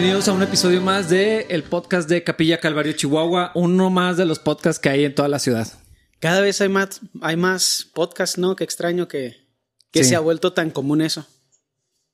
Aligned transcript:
Bienvenidos 0.00 0.28
a 0.28 0.32
un 0.32 0.42
episodio 0.42 0.80
más 0.80 1.10
de 1.10 1.42
el 1.50 1.62
podcast 1.62 2.08
de 2.08 2.24
Capilla 2.24 2.58
Calvario 2.58 2.94
Chihuahua, 2.94 3.52
uno 3.54 3.90
más 3.90 4.16
de 4.16 4.24
los 4.24 4.38
podcasts 4.38 4.80
que 4.80 4.88
hay 4.88 5.04
en 5.04 5.14
toda 5.14 5.28
la 5.28 5.38
ciudad. 5.38 5.68
Cada 6.20 6.40
vez 6.40 6.58
hay 6.62 6.70
más, 6.70 7.02
hay 7.20 7.36
más 7.36 7.86
podcasts, 7.92 8.38
¿no? 8.38 8.56
Qué 8.56 8.64
extraño 8.64 9.08
que, 9.08 9.36
que 9.92 10.02
Sí. 10.02 10.08
se 10.08 10.16
ha 10.16 10.20
vuelto 10.20 10.54
tan 10.54 10.70
común 10.70 11.02
eso. 11.02 11.26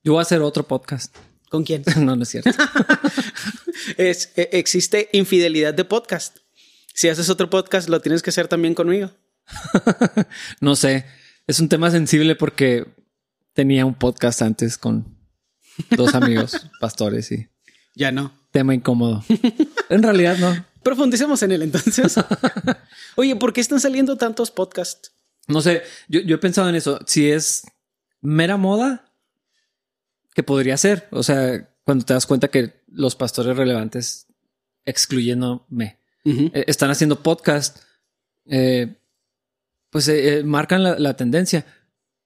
Yo 0.03 0.15
voy 0.15 0.19
a 0.19 0.23
hacer 0.23 0.43
otro 0.43 0.67
podcast. 0.67 1.15
¿Con 1.49 1.63
quién? 1.63 1.85
No, 2.05 2.17
no 2.17 2.25
es 2.25 2.29
cierto. 2.29 2.51
es, 3.97 4.33
e- 4.35 4.49
existe 4.55 5.09
infidelidad 5.13 5.73
de 5.73 5.85
podcast. 5.85 6.39
Si 6.93 7.09
haces 7.09 7.31
otro 7.31 7.49
podcast, 7.51 7.89
lo 7.89 8.01
tienes 8.01 8.21
que 8.21 8.31
hacer 8.31 8.49
también 8.49 8.75
conmigo. 8.75 9.13
No 10.61 10.75
sé. 10.75 11.07
Es 11.47 11.61
un 11.61 11.69
tema 11.69 11.93
sensible 11.93 12.35
porque 12.35 12.85
tenía 13.53 13.87
un 13.87 13.95
podcast 13.95 14.43
antes 14.43 14.77
con 14.77 15.17
dos 15.97 16.17
amigos 16.17 16.69
pastores 16.81 17.31
y 17.31 17.47
Ya 17.97 18.13
no. 18.13 18.33
tema 18.53 18.75
incómodo. 18.75 19.25
En 19.89 20.03
realidad 20.03 20.37
no. 20.39 20.65
Profundicemos 20.83 21.43
en 21.45 21.53
él 21.53 21.63
entonces. 21.63 22.17
Oye, 23.17 23.37
¿por 23.37 23.53
qué 23.53 23.61
están 23.61 23.81
saliendo 23.81 24.17
tantos 24.17 24.51
podcasts? 24.51 25.13
No 25.47 25.61
sé. 25.61 25.83
Yo, 26.09 26.21
yo 26.21 26.35
he 26.37 26.39
pensado 26.39 26.69
en 26.69 26.75
eso. 26.75 26.99
Si 27.07 27.31
es 27.31 27.63
mera 28.21 28.57
moda, 28.57 29.13
que 30.35 30.43
podría 30.43 30.77
ser. 30.77 31.07
O 31.13 31.23
sea, 31.23 31.69
cuando 31.85 32.05
te 32.05 32.15
das 32.15 32.27
cuenta 32.27 32.49
que 32.49 32.83
los 32.89 33.15
pastores 33.15 33.57
relevantes, 33.57 34.27
excluyéndome, 34.85 35.99
eh, 36.25 36.65
están 36.67 36.91
haciendo 36.91 37.23
podcast, 37.23 37.79
eh, 38.47 38.97
pues 39.91 40.09
eh, 40.09 40.43
marcan 40.45 40.83
la, 40.83 40.99
la 40.99 41.15
tendencia. 41.17 41.65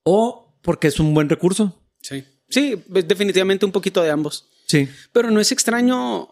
O 0.03 0.57
porque 0.63 0.87
es 0.87 0.99
un 0.99 1.13
buen 1.13 1.29
recurso. 1.29 1.79
Sí. 2.01 2.25
Sí, 2.49 2.83
definitivamente 2.89 3.65
un 3.65 3.71
poquito 3.71 4.01
de 4.01 4.09
ambos. 4.09 4.49
Sí. 4.71 4.87
Pero 5.11 5.29
no 5.31 5.39
es 5.39 5.51
extraño. 5.51 6.29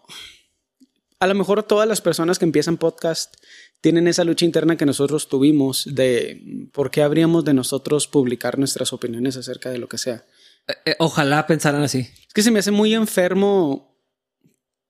A 1.18 1.26
lo 1.26 1.34
mejor 1.34 1.62
todas 1.62 1.86
las 1.86 2.00
personas 2.00 2.38
que 2.38 2.46
empiezan 2.46 2.78
podcast 2.78 3.34
tienen 3.82 4.08
esa 4.08 4.24
lucha 4.24 4.44
interna 4.44 4.76
que 4.76 4.86
nosotros 4.86 5.28
tuvimos 5.28 5.84
de 5.94 6.68
por 6.72 6.90
qué 6.90 7.02
habríamos 7.02 7.44
de 7.44 7.54
nosotros 7.54 8.06
publicar 8.08 8.58
nuestras 8.58 8.92
opiniones 8.92 9.36
acerca 9.36 9.70
de 9.70 9.78
lo 9.78 9.88
que 9.88 9.98
sea. 9.98 10.24
Eh, 10.68 10.72
eh, 10.86 10.96
ojalá 10.98 11.46
pensaran 11.46 11.82
así. 11.82 12.00
Es 12.26 12.32
que 12.34 12.42
se 12.42 12.50
me 12.50 12.58
hace 12.60 12.70
muy 12.70 12.94
enfermo 12.94 13.96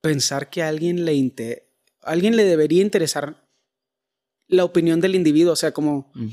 pensar 0.01 0.51
que 0.51 0.63
a 0.63 0.69
alguien 0.69 1.05
le, 1.05 1.15
inte- 1.15 1.69
a 2.03 2.11
alguien 2.13 2.37
le 2.37 2.45
debería 2.45 2.83
interesar 2.83 3.47
la 4.49 4.65
opinión 4.65 5.01
del 5.01 5.15
individuo. 5.15 5.53
O 5.53 5.57
sea, 5.57 5.73
como 5.73 6.11
Mm. 6.15 6.29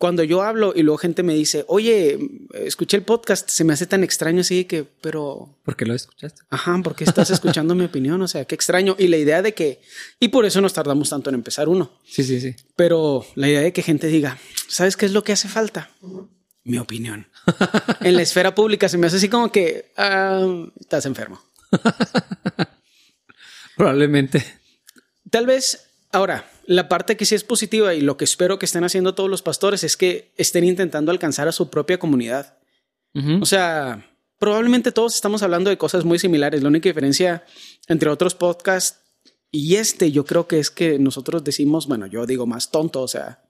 Cuando 0.00 0.24
yo 0.24 0.40
hablo 0.40 0.72
y 0.74 0.82
luego 0.82 0.96
gente 0.96 1.22
me 1.22 1.34
dice, 1.34 1.66
oye, 1.68 2.18
escuché 2.54 2.96
el 2.96 3.02
podcast, 3.02 3.50
se 3.50 3.64
me 3.64 3.74
hace 3.74 3.86
tan 3.86 4.02
extraño 4.02 4.40
así 4.40 4.64
que, 4.64 4.82
pero 4.82 5.58
¿Por 5.62 5.76
qué 5.76 5.84
lo 5.84 5.92
escuchaste? 5.92 6.40
Ajá, 6.48 6.80
porque 6.82 7.04
estás 7.04 7.28
escuchando 7.28 7.74
mi 7.74 7.84
opinión, 7.84 8.22
o 8.22 8.26
sea, 8.26 8.46
qué 8.46 8.54
extraño. 8.54 8.96
Y 8.98 9.08
la 9.08 9.18
idea 9.18 9.42
de 9.42 9.52
que, 9.52 9.82
y 10.18 10.28
por 10.28 10.46
eso 10.46 10.62
nos 10.62 10.72
tardamos 10.72 11.10
tanto 11.10 11.28
en 11.28 11.34
empezar 11.34 11.68
uno, 11.68 12.00
Sí, 12.06 12.24
sí, 12.24 12.40
sí. 12.40 12.56
pero 12.76 13.26
la 13.34 13.50
idea 13.50 13.60
de 13.60 13.74
que 13.74 13.82
gente 13.82 14.06
diga, 14.06 14.38
¿sabes 14.68 14.96
qué 14.96 15.04
es 15.04 15.12
lo 15.12 15.22
que 15.22 15.32
hace 15.32 15.48
falta? 15.48 15.90
Mi 16.64 16.78
opinión. 16.78 17.28
en 18.00 18.16
la 18.16 18.22
esfera 18.22 18.54
pública 18.54 18.88
se 18.88 18.96
me 18.96 19.06
hace 19.06 19.18
así 19.18 19.28
como 19.28 19.52
que 19.52 19.92
ah, 19.98 20.64
estás 20.80 21.04
enfermo. 21.04 21.42
Probablemente. 23.76 24.42
Tal 25.30 25.44
vez, 25.44 25.90
ahora, 26.10 26.50
la 26.70 26.88
parte 26.88 27.16
que 27.16 27.26
sí 27.26 27.34
es 27.34 27.42
positiva 27.42 27.94
y 27.94 28.00
lo 28.00 28.16
que 28.16 28.22
espero 28.22 28.60
que 28.60 28.64
estén 28.64 28.84
haciendo 28.84 29.12
todos 29.12 29.28
los 29.28 29.42
pastores 29.42 29.82
es 29.82 29.96
que 29.96 30.32
estén 30.36 30.62
intentando 30.62 31.10
alcanzar 31.10 31.48
a 31.48 31.52
su 31.52 31.68
propia 31.68 31.98
comunidad. 31.98 32.58
O 33.40 33.44
sea, 33.44 34.08
probablemente 34.38 34.92
todos 34.92 35.16
estamos 35.16 35.42
hablando 35.42 35.68
de 35.68 35.78
cosas 35.78 36.04
muy 36.04 36.20
similares. 36.20 36.62
La 36.62 36.68
única 36.68 36.88
diferencia 36.88 37.44
entre 37.88 38.08
otros 38.08 38.36
podcasts 38.36 39.00
y 39.50 39.74
este, 39.74 40.12
yo 40.12 40.24
creo 40.24 40.46
que 40.46 40.60
es 40.60 40.70
que 40.70 41.00
nosotros 41.00 41.42
decimos, 41.42 41.88
bueno, 41.88 42.06
yo 42.06 42.24
digo 42.24 42.46
más 42.46 42.70
tonto. 42.70 43.02
O 43.02 43.08
sea, 43.08 43.42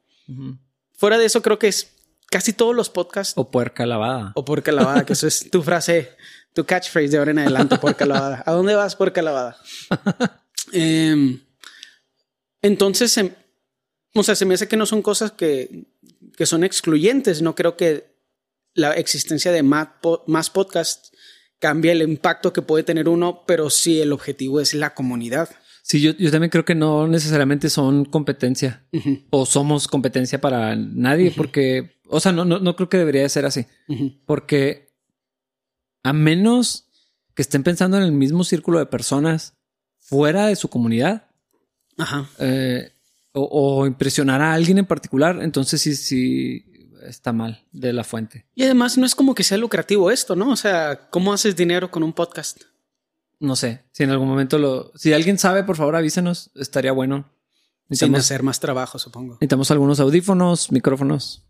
fuera 0.95 1.19
de 1.19 1.27
eso, 1.27 1.43
creo 1.43 1.59
que 1.59 1.69
es 1.69 1.93
casi 2.31 2.55
todos 2.55 2.75
los 2.75 2.89
podcasts 2.89 3.35
O 3.37 3.51
puerca 3.51 3.85
lavada. 3.85 4.33
o 4.35 4.47
por 4.47 4.67
lavada, 4.73 5.05
que 5.05 5.13
eso 5.13 5.27
es 5.27 5.51
tu 5.51 5.63
frase, 5.63 6.17
tu 6.55 6.65
catchphrase 6.65 7.09
de 7.09 7.19
ahora 7.19 7.33
en 7.33 7.41
adelante, 7.41 7.77
por 7.77 8.01
lavada. 8.01 8.43
¿A 8.47 8.53
dónde 8.53 8.75
vas, 8.75 8.97
por 8.97 9.15
lavada? 9.23 9.59
Em, 10.73 11.41
entonces, 12.63 13.17
em, 13.19 13.31
o 14.15 14.23
sea, 14.23 14.35
se 14.35 14.45
me 14.45 14.55
hace 14.55 14.69
que 14.69 14.77
no 14.77 14.87
son 14.87 15.03
cosas 15.03 15.33
que, 15.33 15.87
que 16.37 16.47
son 16.47 16.65
excluyentes. 16.65 17.43
No 17.43 17.55
creo 17.55 17.77
que 17.77 18.11
la 18.75 18.93
existencia 18.95 19.53
de 19.53 19.63
más, 19.63 19.89
po- 20.03 20.25
más 20.27 20.51
podcasts 20.51 21.13
cambie 21.59 21.93
el 21.93 22.03
impacto 22.03 22.53
que 22.53 22.63
puede 22.63 22.85
tener 22.85 23.09
uno, 23.09 23.45
pero 23.47 23.71
sí 23.71 24.01
el 24.01 24.13
objetivo 24.13 24.61
es 24.61 24.75
la 24.75 24.95
comunidad. 24.95 25.49
Sí, 25.83 26.01
yo, 26.01 26.13
yo 26.13 26.31
también 26.31 26.51
creo 26.51 26.65
que 26.65 26.75
no 26.75 27.09
necesariamente 27.09 27.69
son 27.71 28.05
competencia 28.05 28.87
o 29.31 29.45
somos 29.47 29.89
competencia 29.89 30.41
para 30.41 30.77
nadie, 30.77 31.31
porque, 31.37 31.99
o 32.09 32.21
sea, 32.21 32.33
no, 32.33 32.45
no, 32.45 32.59
no 32.61 32.77
creo 32.77 32.89
que 32.89 32.99
debería 32.99 33.23
de 33.23 33.29
ser 33.29 33.45
así, 33.47 33.67
porque 34.27 34.95
a 36.03 36.13
menos 36.13 36.87
que 37.35 37.43
estén 37.43 37.63
pensando 37.63 37.97
en 37.97 38.05
el 38.05 38.13
mismo 38.13 38.45
círculo 38.45 38.79
de 38.79 38.87
personas 38.87 39.55
fuera 39.99 40.47
de 40.47 40.57
su 40.57 40.69
comunidad 40.69 41.30
Ajá. 41.99 42.29
eh, 42.39 42.93
o, 43.33 43.81
o 43.81 43.87
impresionar 43.87 44.41
a 44.41 44.53
alguien 44.55 44.79
en 44.79 44.87
particular, 44.87 45.39
entonces 45.43 45.81
sí, 45.81 45.95
sí 45.95 46.65
está 47.07 47.33
mal 47.33 47.65
de 47.73 47.93
la 47.93 48.05
fuente. 48.05 48.47
Y 48.55 48.65
además 48.65 48.99
no 48.99 49.07
es 49.07 49.15
como 49.15 49.35
que 49.35 49.45
sea 49.45 49.59
lucrativo 49.59 50.11
esto, 50.11 50.37
¿no? 50.37 50.51
O 50.51 50.57
sea, 50.57 51.09
¿cómo 51.11 51.33
haces 51.33 51.57
dinero 51.57 51.91
con 51.91 52.03
un 52.03 52.13
podcast? 52.13 52.63
No 53.39 53.57
sé 53.57 53.85
si 53.93 54.03
en 54.03 54.11
algún 54.11 54.29
momento 54.29 54.59
lo, 54.59 54.93
si 54.97 55.13
alguien 55.13 55.39
sabe, 55.39 55.65
por 55.65 55.77
favor 55.77 55.97
avísenos, 55.97 56.51
estaría 56.55 56.93
bueno. 56.93 57.31
Sin 57.91 58.15
hacer 58.15 58.45
más 58.45 58.61
trabajo, 58.61 58.99
supongo. 59.01 59.35
necesitamos 59.35 59.71
algunos 59.73 59.99
audífonos, 59.99 60.71
micrófonos 60.71 61.43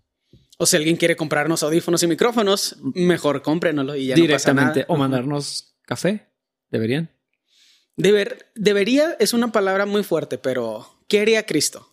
O 0.57 0.65
si 0.65 0.77
alguien 0.77 0.97
quiere 0.97 1.15
comprarnos 1.15 1.63
audífonos 1.63 2.03
y 2.03 2.07
micrófonos, 2.07 2.77
mejor 2.95 3.43
cómprenoslo 3.43 3.95
y 3.95 4.07
ya 4.07 4.15
directamente 4.15 4.63
no 4.63 4.73
pasa 4.73 4.79
nada. 4.81 4.87
o 4.89 4.97
mandarnos 4.97 5.75
café. 5.83 6.29
Deberían. 6.71 7.11
Deber, 8.03 8.51
debería 8.55 9.17
es 9.19 9.33
una 9.33 9.53
palabra 9.53 9.87
muy 9.87 10.03
fuerte, 10.03 10.39
pero 10.39 10.89
¿qué 11.09 11.21
haría 11.21 11.45
Cristo? 11.47 11.87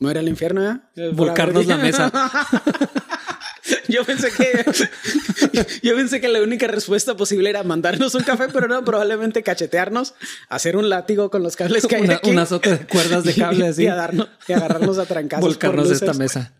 ¿No 0.00 0.10
era 0.10 0.20
el 0.20 0.28
infierno? 0.28 0.82
eh? 0.96 1.10
Volcarnos 1.12 1.66
la 1.66 1.76
mesa. 1.76 2.10
yo 3.88 4.04
pensé 4.04 4.28
que 4.30 4.64
yo 5.82 5.94
pensé 5.96 6.20
que 6.20 6.28
la 6.28 6.42
única 6.42 6.66
respuesta 6.66 7.16
posible 7.16 7.48
era 7.50 7.62
mandarnos 7.62 8.14
un 8.14 8.22
café, 8.22 8.48
pero 8.52 8.68
no, 8.68 8.84
probablemente 8.84 9.42
cachetearnos, 9.42 10.14
hacer 10.48 10.76
un 10.76 10.88
látigo 10.90 11.30
con 11.30 11.42
los 11.42 11.56
cables 11.56 11.86
que 11.86 11.96
hay 11.96 12.02
Una, 12.02 12.14
aquí. 12.16 12.30
un 12.30 12.38
azote 12.38 12.76
de 12.76 12.86
cuerdas 12.86 13.24
de 13.24 13.34
cable 13.36 13.66
y, 13.66 13.68
así. 13.68 13.82
y 13.84 13.86
a 13.86 13.96
darnos- 13.96 14.28
y 14.48 14.52
agarrarnos 14.52 14.98
a 14.98 15.06
trancazos. 15.06 15.44
Volcarnos 15.44 15.88
de 15.88 15.94
esta 15.94 16.12
mesa. 16.14 16.52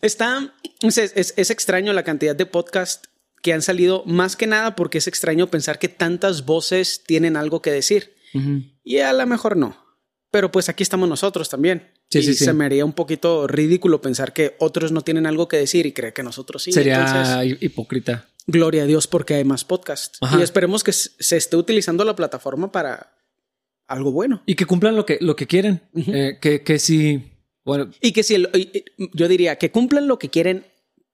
Está, 0.00 0.52
es, 0.80 0.98
es- 0.98 1.34
es 1.36 1.50
extraño 1.50 1.92
la 1.92 2.02
cantidad 2.02 2.34
de 2.34 2.46
podcasts 2.46 3.08
que 3.42 3.52
han 3.52 3.62
salido, 3.62 4.02
más 4.06 4.36
que 4.36 4.46
nada 4.46 4.76
porque 4.76 4.98
es 4.98 5.06
extraño 5.08 5.48
pensar 5.50 5.78
que 5.78 5.88
tantas 5.88 6.44
voces 6.46 7.02
tienen 7.04 7.36
algo 7.36 7.60
que 7.60 7.70
decir. 7.72 8.14
Y 8.84 8.98
a 8.98 9.12
lo 9.12 9.26
mejor 9.26 9.56
no. 9.56 9.76
Pero 10.30 10.50
pues 10.50 10.70
aquí 10.70 10.82
estamos 10.82 11.06
nosotros 11.08 11.50
también. 11.50 11.90
Sí, 12.08 12.20
y 12.20 12.22
sí, 12.22 12.34
sí. 12.34 12.44
se 12.46 12.52
me 12.54 12.64
haría 12.64 12.84
un 12.86 12.94
poquito 12.94 13.46
ridículo 13.46 14.00
pensar 14.00 14.32
que 14.32 14.56
otros 14.60 14.90
no 14.92 15.02
tienen 15.02 15.26
algo 15.26 15.48
que 15.48 15.58
decir 15.58 15.84
y 15.84 15.92
creer 15.92 16.14
que 16.14 16.22
nosotros 16.22 16.62
sí. 16.62 16.72
Sería 16.72 17.00
Entonces, 17.04 17.58
hipócrita. 17.62 18.28
gloria 18.46 18.84
a 18.84 18.86
Dios 18.86 19.06
porque 19.06 19.34
hay 19.34 19.44
más 19.44 19.64
podcasts. 19.64 20.18
Ajá. 20.22 20.38
Y 20.38 20.42
esperemos 20.42 20.82
que 20.84 20.92
se 20.92 21.36
esté 21.36 21.56
utilizando 21.56 22.04
la 22.04 22.16
plataforma 22.16 22.72
para 22.72 23.14
algo 23.86 24.12
bueno. 24.12 24.42
Y 24.46 24.54
que 24.54 24.64
cumplan 24.64 24.96
lo 24.96 25.04
que, 25.04 25.18
lo 25.20 25.36
que 25.36 25.46
quieren. 25.46 25.82
Eh, 25.94 26.38
que, 26.40 26.62
que 26.62 26.78
sí. 26.78 27.30
Bueno, 27.64 27.90
Y 28.00 28.12
que 28.12 28.22
si 28.22 28.36
el- 28.36 28.50
yo 29.12 29.28
diría 29.28 29.56
que 29.56 29.70
cumplan 29.70 30.08
lo 30.08 30.18
que 30.18 30.30
quieren, 30.30 30.64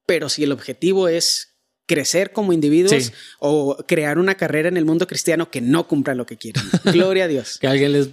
pero 0.06 0.28
si 0.28 0.44
el 0.44 0.52
objetivo 0.52 1.08
es 1.08 1.47
crecer 1.88 2.32
como 2.32 2.52
individuos 2.52 3.06
Sí. 3.06 3.12
o 3.40 3.76
crear 3.88 4.18
una 4.20 4.36
carrera 4.36 4.68
en 4.68 4.76
el 4.76 4.84
mundo 4.84 5.08
cristiano 5.08 5.50
que 5.50 5.60
no 5.60 5.88
cumplan 5.88 6.16
lo 6.18 6.26
que 6.26 6.36
quieren. 6.36 6.62
Gloria 6.84 7.24
a 7.24 7.28
Dios. 7.28 7.58
que 7.58 7.66
alguien 7.66 7.92
les 7.92 8.10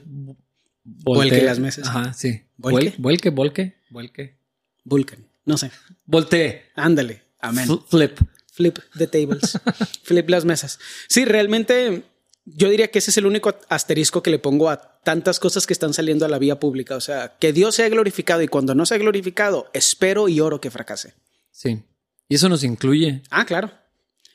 Vuelque 0.84 1.42
las 1.42 1.60
mesas. 1.60 1.88
Ajá, 1.88 2.14
sí. 2.14 2.44
Vuelque, 2.58 2.96
vuelque, 3.32 3.76
vuelque. 3.90 4.38
Vulcan. 4.84 5.28
No 5.46 5.58
sé. 5.58 5.72
Voltee. 6.06 6.64
Ándale. 6.76 7.24
Amén. 7.40 7.68
Fl- 7.68 7.84
Flip. 7.88 8.20
Flip 8.52 8.78
the 8.98 9.08
tables. 9.08 9.60
Flip 10.04 10.30
las 10.30 10.46
mesas. 10.46 10.80
Sí, 11.10 11.26
realmente 11.26 12.04
yo 12.46 12.70
diría 12.70 12.90
que 12.92 13.00
ese 13.00 13.10
es 13.10 13.18
el 13.18 13.26
único 13.26 13.54
asterisco 13.70 14.22
que 14.22 14.30
le 14.30 14.38
pongo 14.40 14.70
a 14.70 15.00
tantas 15.04 15.40
cosas 15.40 15.66
que 15.66 15.74
están 15.74 15.94
saliendo 15.94 16.24
a 16.26 16.30
la 16.30 16.38
vía 16.38 16.60
pública. 16.60 16.96
O 16.96 17.02
sea, 17.02 17.36
que 17.40 17.52
Dios 17.52 17.74
sea 17.76 17.90
glorificado 17.90 18.44
y 18.44 18.48
cuando 18.48 18.76
no 18.76 18.86
sea 18.86 19.00
glorificado, 19.00 19.70
espero 19.74 20.30
y 20.30 20.40
oro 20.40 20.62
que 20.62 20.70
fracase. 20.72 21.16
Sí. 21.52 21.82
Y 22.28 22.36
eso 22.36 22.50
nos 22.50 22.64
incluye. 22.64 23.22
Ah, 23.30 23.46
claro. 23.46 23.72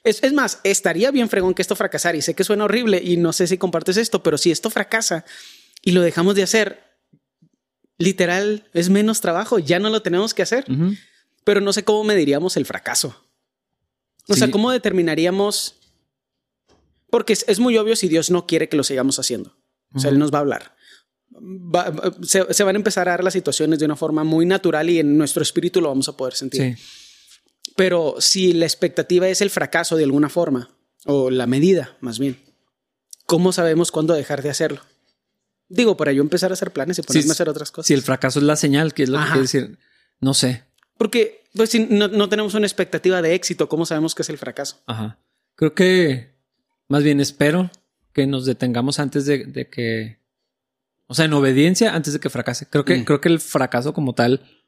Es, 0.04 0.22
es 0.22 0.32
más, 0.32 0.60
estaría 0.64 1.10
bien 1.10 1.28
fregón 1.28 1.52
que 1.54 1.62
esto 1.62 1.76
fracasara 1.76 2.16
y 2.16 2.22
sé 2.22 2.34
que 2.34 2.44
suena 2.44 2.64
horrible 2.64 3.00
y 3.04 3.16
no 3.16 3.32
sé 3.32 3.46
si 3.46 3.58
compartes 3.58 3.96
esto, 3.96 4.22
pero 4.22 4.38
si 4.38 4.50
esto 4.50 4.70
fracasa 4.70 5.25
y 5.82 5.92
lo 5.92 6.00
dejamos 6.00 6.34
de 6.37 6.42
hacer, 6.42 6.82
literal, 7.98 8.66
es 8.72 8.88
menos 8.88 9.20
trabajo, 9.20 9.58
ya 9.58 9.78
no 9.78 9.90
lo 9.90 10.02
tenemos 10.02 10.32
que 10.34 10.42
hacer, 10.42 10.64
pero 11.44 11.60
no 11.60 11.72
sé 11.72 11.84
cómo 11.84 12.04
mediríamos 12.04 12.56
el 12.56 12.64
fracaso. 12.66 13.08
O 14.28 14.34
sea. 14.34 14.50
¿cómo 14.50 14.70
determinaríamos? 14.70 15.76
Porque 17.10 17.32
es, 17.32 17.44
es 17.48 17.58
muy 17.58 17.76
obvio 17.76 17.96
si 17.96 18.08
Dios 18.08 18.31
no 18.31 18.46
quiere 18.46 18.69
que 18.69 18.76
lo 18.76 18.84
sigamos 18.84 19.19
haciendo. 19.19 19.56
O 19.92 19.98
sea, 19.98 20.10
Él 20.10 20.19
nos 20.19 20.32
va 20.32 20.38
a 20.38 20.40
hablar. 20.42 20.76
Va- 21.34 21.90
va- 21.90 22.14
se, 22.22 22.54
se 22.54 22.62
van 22.64 22.76
a 22.76 22.78
empezar 22.78 23.08
a 23.08 23.12
dar 23.12 23.25
las 23.25 23.32
situaciones 23.32 23.78
de 23.81 23.84
una 23.87 23.96
forma 23.96 24.22
muy 24.25 24.46
natural 24.46 24.88
y 24.88 25.00
en 25.00 25.19
nuestro 25.19 25.42
espíritu 25.42 25.81
lo 25.81 25.88
vamos 25.88 26.08
a 26.08 26.16
poder 26.16 26.34
sentir. 26.34 26.76
Sí. 26.78 26.82
Pero 27.77 28.17
si 28.19 28.53
la 28.53 28.67
expectativa 28.67 29.29
es 29.29 29.41
el 29.41 29.51
fracaso 29.51 29.97
de 29.97 30.05
alguna 30.05 30.29
forma, 30.29 30.71
o 31.07 31.31
la 31.31 31.47
medida 31.47 31.97
más 32.01 32.19
bien, 32.19 32.39
¿cómo 33.27 33.53
sabemos 33.53 33.91
cuándo 33.93 34.15
dejar 34.15 34.43
de 34.43 34.51
hacerlo? 34.51 34.81
Digo, 35.69 35.97
para 35.97 36.12
yo 36.12 36.21
empezar 36.23 36.51
a 36.51 36.55
hacer 36.55 36.73
planes 36.73 36.99
y 36.99 37.03
ponerme 37.03 37.23
Sí, 37.23 37.29
a 37.29 37.33
hacer 37.33 37.49
otras 37.49 37.71
cosas. 37.71 37.87
Si 37.87 37.95
el 37.95 38.03
fracaso 38.03 38.41
es 38.41 38.45
la 38.45 38.57
señal, 38.57 38.93
que 38.93 39.05
es 39.05 39.09
lo 39.09 39.19
que 39.19 39.25
quiere 39.27 39.41
decir. 39.43 39.79
No 40.21 40.35
sé. 40.35 40.65
Porque 40.99 41.45
pues, 41.55 41.71
si 41.71 41.79
no, 41.87 42.09
no 42.09 42.29
tenemos 42.29 42.55
una 42.55 42.67
expectativa 42.67 43.23
de 43.23 43.35
éxito, 43.35 43.69
¿cómo 43.69 43.87
sabemos 43.87 44.15
que 44.15 44.23
es 44.23 44.29
el 44.31 44.37
fracaso? 44.39 44.83
Ajá. 44.87 45.19
Creo 45.55 45.75
que 45.75 46.35
más 46.89 47.05
bien 47.05 47.21
espero 47.21 47.71
que 48.12 48.27
nos 48.27 48.45
detengamos 48.47 48.99
antes 48.99 49.25
de, 49.27 49.45
de 49.47 49.69
que. 49.71 50.19
O 51.07 51.15
sea, 51.15 51.25
en 51.25 51.33
obediencia 51.33 51.95
antes 51.95 52.12
de 52.12 52.21
que 52.21 52.31
fracase. 52.31 52.67
Creo 52.69 52.85
que, 52.85 52.97
Mm. 52.99 53.05
creo 53.05 53.21
que 53.21 53.29
el 53.29 53.41
fracaso 53.41 53.95
como 53.95 54.15
tal. 54.15 54.60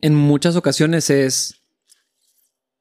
En 0.00 0.14
muchas 0.14 0.56
ocasiones 0.56 1.10
es. 1.10 1.54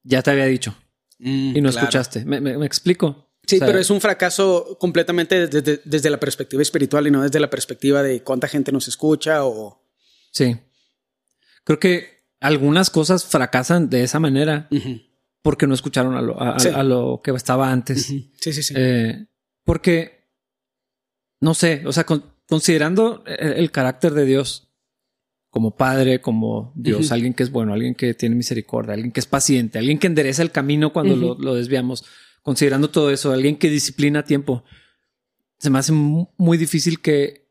Ya 0.03 0.21
te 0.21 0.31
había 0.31 0.45
dicho 0.45 0.75
y 1.19 1.59
no 1.61 1.69
escuchaste. 1.69 2.23
¿Me, 2.25 2.39
me- 2.39 2.57
me 2.57 2.65
explico? 2.65 3.29
Sí, 3.45 3.55
O 3.55 3.59
sea, 3.59 3.67
pero 3.67 3.79
es 3.79 3.89
un 3.89 3.99
fracaso 4.01 4.77
completamente 4.79 5.47
desde, 5.47 5.81
desde 5.83 6.09
la 6.09 6.19
perspectiva 6.19 6.61
espiritual 6.61 7.07
y 7.07 7.11
no 7.11 7.23
desde 7.23 7.39
la 7.39 7.49
perspectiva 7.49 8.03
de 8.03 8.21
cuánta 8.23 8.47
gente 8.47 8.71
nos 8.71 8.87
escucha 8.87 9.45
o... 9.45 9.81
Sí. 10.31 10.57
Creo 11.63 11.79
que 11.79 12.25
algunas 12.39 12.89
cosas 12.89 13.25
fracasan 13.25 13.89
de 13.89 14.03
esa 14.03 14.19
manera 14.19 14.69
porque 15.41 15.65
no 15.65 15.73
escucharon 15.73 16.15
a 16.15 16.21
lo, 16.21 16.41
a- 16.41 16.55
a- 16.55 16.59
Sí. 16.59 16.69
a 16.69 16.83
lo 16.83 17.21
que 17.23 17.31
estaba 17.31 17.71
antes. 17.71 18.05
Sí, 18.05 18.31
sí, 18.39 18.63
sí. 18.63 18.73
Eh, 18.77 19.27
porque, 19.63 20.29
no 21.41 21.53
sé, 21.53 21.83
o 21.85 21.91
sea, 21.93 22.05
con- 22.05 22.23
considerando 22.47 23.23
el, 23.25 23.53
el 23.53 23.71
carácter 23.71 24.13
de 24.13 24.25
Dios 24.25 24.66
como 25.57 25.71
padre, 25.75 26.21
como 26.21 26.71
Dios, 26.75 27.12
alguien 27.12 27.33
que 27.33 27.42
es 27.42 27.50
bueno, 27.51 27.74
alguien 27.74 27.95
que 27.95 28.13
tiene 28.13 28.36
misericordia, 28.36 28.94
alguien 28.94 29.12
que 29.12 29.19
es 29.19 29.25
paciente, 29.25 29.80
alguien 29.80 29.98
que 29.98 30.06
endereza 30.06 30.44
el 30.44 30.51
camino 30.51 30.94
cuando 30.94 31.15
lo, 31.15 31.36
lo 31.39 31.56
desviamos, 31.56 32.06
considerando 32.44 32.92
todo 32.92 33.09
eso, 33.09 33.31
alguien 33.31 33.57
que 33.57 33.71
disciplina 33.71 34.19
a 34.19 34.24
tiempo, 34.24 34.63
se 35.57 35.71
me 35.71 35.80
hace 35.80 35.94
mu- 35.94 36.27
muy 36.38 36.59
difícil 36.59 37.00
que, 37.01 37.48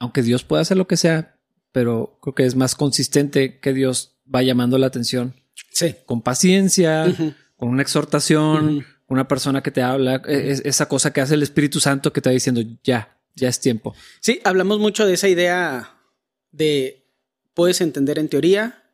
aunque 0.00 0.22
Dios 0.22 0.42
pueda 0.42 0.62
hacer 0.62 0.76
lo 0.76 0.88
que 0.88 0.96
sea, 0.96 1.38
pero 1.70 2.18
creo 2.20 2.34
que 2.34 2.46
es 2.46 2.56
más 2.56 2.74
consistente 2.74 3.60
que 3.60 3.72
Dios 3.72 4.16
va 4.34 4.42
llamando 4.42 4.76
la 4.76 4.88
atención. 4.88 5.34
Sí. 5.70 5.94
con 6.04 6.22
paciencia, 6.22 7.14
con 7.56 7.68
una 7.68 7.82
exhortación, 7.82 8.84
una 9.06 9.28
persona 9.28 9.62
que 9.62 9.70
te 9.70 9.82
habla, 9.82 10.20
e- 10.26 10.50
es- 10.50 10.62
esa 10.64 10.88
cosa 10.88 11.12
que 11.12 11.20
hace 11.20 11.34
el 11.34 11.44
Espíritu 11.44 11.78
Santo 11.78 12.12
que 12.12 12.20
te 12.20 12.28
va 12.28 12.34
diciendo 12.34 12.60
ya, 12.82 13.16
ya 13.36 13.48
es 13.48 13.60
tiempo. 13.60 13.94
Sí, 14.20 14.40
hablamos 14.42 14.80
mucho 14.80 15.06
de 15.06 15.14
esa 15.14 15.28
idea 15.28 15.92
de 16.50 17.05
puedes 17.56 17.80
entender 17.80 18.18
en 18.20 18.28
teoría 18.28 18.84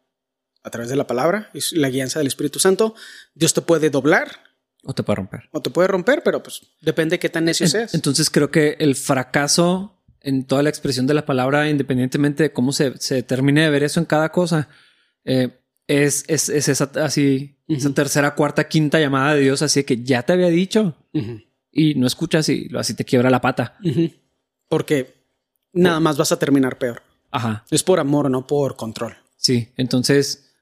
a 0.63 0.71
través 0.71 0.89
de 0.89 0.95
la 0.97 1.07
palabra, 1.09 1.51
es 1.53 1.73
la 1.73 1.91
guianza 1.91 2.21
del 2.21 2.29
Espíritu 2.29 2.61
Santo. 2.61 2.95
Dios 3.35 3.53
te 3.53 3.61
puede 3.61 3.91
doblar 3.91 4.29
O 4.85 4.95
te 4.95 5.03
puede 5.03 5.17
romper. 5.17 5.49
o 5.51 5.61
te 5.61 5.71
puede 5.71 5.89
romper, 5.89 6.23
pero 6.25 6.43
pues 6.43 6.63
depende 6.81 7.15
de 7.15 7.19
qué 7.19 7.29
tan 7.29 7.45
necio 7.45 7.65
En- 7.67 7.71
seas. 7.71 7.95
Entonces 7.95 8.31
creo 8.31 8.51
que 8.53 8.77
el 8.79 8.95
fracaso 8.95 9.99
en 10.21 10.45
toda 10.47 10.63
la 10.63 10.69
expresión 10.71 11.09
de 11.09 11.15
la 11.15 11.27
palabra, 11.27 11.69
independientemente 11.69 12.45
de 12.45 12.53
cómo 12.53 12.73
se, 12.73 12.97
se 12.99 13.25
termine 13.25 13.63
de 13.65 13.71
ver 13.71 13.83
eso 13.83 13.99
en 13.99 14.07
cada 14.07 14.31
cosa, 14.31 14.69
eh, 15.25 15.59
es, 15.89 16.25
es, 16.29 16.49
es 16.49 16.69
esa 16.69 16.91
así, 17.03 17.59
esa 17.67 17.93
tercera, 17.93 18.37
cuarta, 18.37 18.69
quinta 18.69 19.01
llamada 19.01 19.35
de 19.35 19.41
Dios, 19.41 19.63
así 19.63 19.83
que 19.83 20.05
ya 20.05 20.23
te 20.23 20.33
había 20.33 20.47
dicho 20.49 20.95
y 21.73 21.97
no 21.97 22.07
escuchas 22.07 22.49
y 22.51 22.69
lo 22.69 22.79
así 22.79 22.95
te 22.95 23.05
quiebra 23.05 23.31
la 23.31 23.41
pata. 23.41 23.77
Porque 24.69 25.13
nada 25.73 25.99
más 25.99 26.17
vas 26.17 26.31
a 26.31 26.39
terminar 26.39 26.79
peor. 26.79 27.03
Ajá. 27.33 27.65
Es 27.71 27.83
por 27.83 27.99
amor, 27.99 28.31
no 28.31 28.47
por 28.47 28.77
control. 28.77 29.17
Sí, 29.37 29.69
entonces 29.77 30.53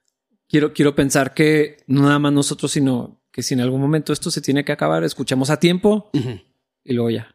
quiero, 0.49 0.73
quiero 0.73 0.95
pensar 0.95 1.35
que 1.35 1.85
no 1.87 2.03
nada 2.03 2.19
más 2.19 2.33
nosotros, 2.33 2.73
sino 2.73 3.21
que 3.31 3.43
si 3.43 3.53
en 3.55 3.61
algún 3.61 3.81
momento 3.81 4.13
esto 4.13 4.31
se 4.31 4.41
tiene 4.41 4.65
que 4.65 4.73
acabar, 4.73 5.05
escuchemos 5.05 5.51
a 5.51 5.59
tiempo 5.61 6.09
y 6.83 6.93
luego 6.95 7.11
ya. 7.11 7.35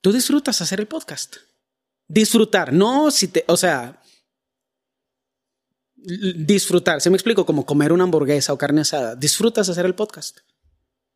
Tú 0.00 0.12
disfrutas 0.12 0.60
hacer 0.60 0.80
el 0.80 0.86
podcast. 0.88 1.36
Disfrutar, 2.08 2.72
no 2.72 3.10
si 3.10 3.28
te, 3.28 3.44
o 3.48 3.56
sea, 3.56 4.00
disfrutar. 5.96 7.00
Se 7.00 7.10
me 7.10 7.16
explico 7.16 7.46
como 7.46 7.64
comer 7.64 7.92
una 7.92 8.04
hamburguesa 8.04 8.52
o 8.52 8.58
carne 8.58 8.82
asada. 8.82 9.16
Disfrutas 9.16 9.68
hacer 9.68 9.86
el 9.86 9.94
podcast. 9.94 10.38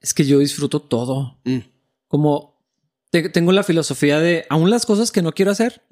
Es 0.00 0.14
que 0.14 0.24
yo 0.24 0.38
disfruto 0.38 0.80
todo. 0.80 1.40
Como 2.06 2.62
te- 3.10 3.28
tengo 3.28 3.52
la 3.52 3.62
filosofía 3.64 4.20
de 4.20 4.46
aún 4.48 4.70
las 4.70 4.86
cosas 4.86 5.10
que 5.12 5.22
no 5.22 5.32
quiero 5.32 5.50
hacer. 5.50 5.82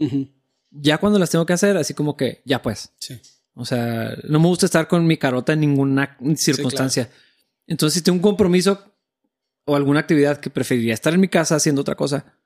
Ya 0.80 0.98
cuando 0.98 1.18
las 1.18 1.30
tengo 1.30 1.46
que 1.46 1.52
hacer, 1.52 1.76
así 1.76 1.94
como 1.94 2.16
que 2.16 2.42
ya 2.44 2.62
pues. 2.62 2.90
Sí. 2.98 3.20
O 3.54 3.64
sea, 3.64 4.14
no 4.28 4.38
me 4.38 4.46
gusta 4.48 4.66
estar 4.66 4.86
con 4.88 5.06
mi 5.06 5.16
carota 5.16 5.52
en 5.54 5.60
ninguna 5.60 6.16
circunstancia. 6.36 7.10
Entonces, 7.66 7.94
si 7.98 8.02
tengo 8.04 8.16
un 8.16 8.22
compromiso 8.22 8.92
o 9.64 9.74
alguna 9.76 10.00
actividad 10.00 10.38
que 10.38 10.50
preferiría 10.50 10.94
estar 10.94 11.14
en 11.14 11.20
mi 11.20 11.28
casa 11.28 11.56
haciendo 11.56 11.80
otra 11.80 11.94
cosa, 11.94 12.36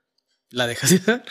La 0.51 0.67
dejas 0.67 0.91
de 0.91 0.97
hacer. 0.97 1.23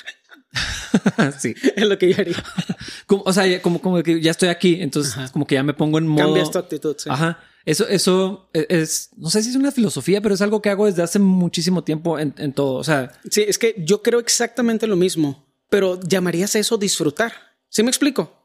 sí. 1.40 1.56
es 1.76 1.86
lo 1.88 1.98
que 1.98 2.14
yo 2.14 2.20
haría. 2.20 2.36
Como, 3.08 3.24
o 3.24 3.34
sea, 3.34 3.62
como, 3.62 3.82
como 3.82 4.04
que 4.04 4.22
ya 4.22 4.32
estoy 4.32 4.50
aquí, 4.50 4.78
entonces 4.82 5.14
Ajá. 5.18 5.30
como 5.32 5.48
que 5.48 5.56
ya 5.56 5.64
me 5.64 5.74
pongo 5.74 5.98
en 5.98 6.08
modo. 6.08 6.26
Cambias 6.26 6.52
tu 6.52 6.60
actitud. 6.60 6.96
sí. 6.98 7.10
Ajá. 7.10 7.40
Eso, 7.66 7.88
eso 7.88 8.50
e- 8.54 8.66
es, 8.70 9.10
no 9.18 9.30
sé 9.30 9.44
si 9.44 9.50
es 9.50 9.56
una 9.56 9.72
filosofía, 9.72 10.22
pero 10.22 10.34
es 10.36 10.42
algo 10.42 10.62
que 10.62 10.70
hago 10.70 10.86
desde 10.86 11.04
hace 11.04 11.20
muchísimo 11.20 11.84
tiempo 11.84 12.20
en, 12.20 12.34
en 12.38 12.54
todo. 12.54 12.76
O 12.76 12.84
sea, 12.84 13.12
Sí, 13.30 13.44
es 13.48 13.58
que 13.58 13.76
yo 13.80 14.02
creo 14.02 14.20
exactamente 14.20 14.88
lo 14.88 14.96
mismo, 14.96 15.49
pero 15.70 16.00
llamarías 16.02 16.56
a 16.56 16.60
eso 16.60 16.78
disfrutar. 16.78 17.34
¿Sí 17.70 17.84
me 17.84 17.90
explico? 17.90 18.36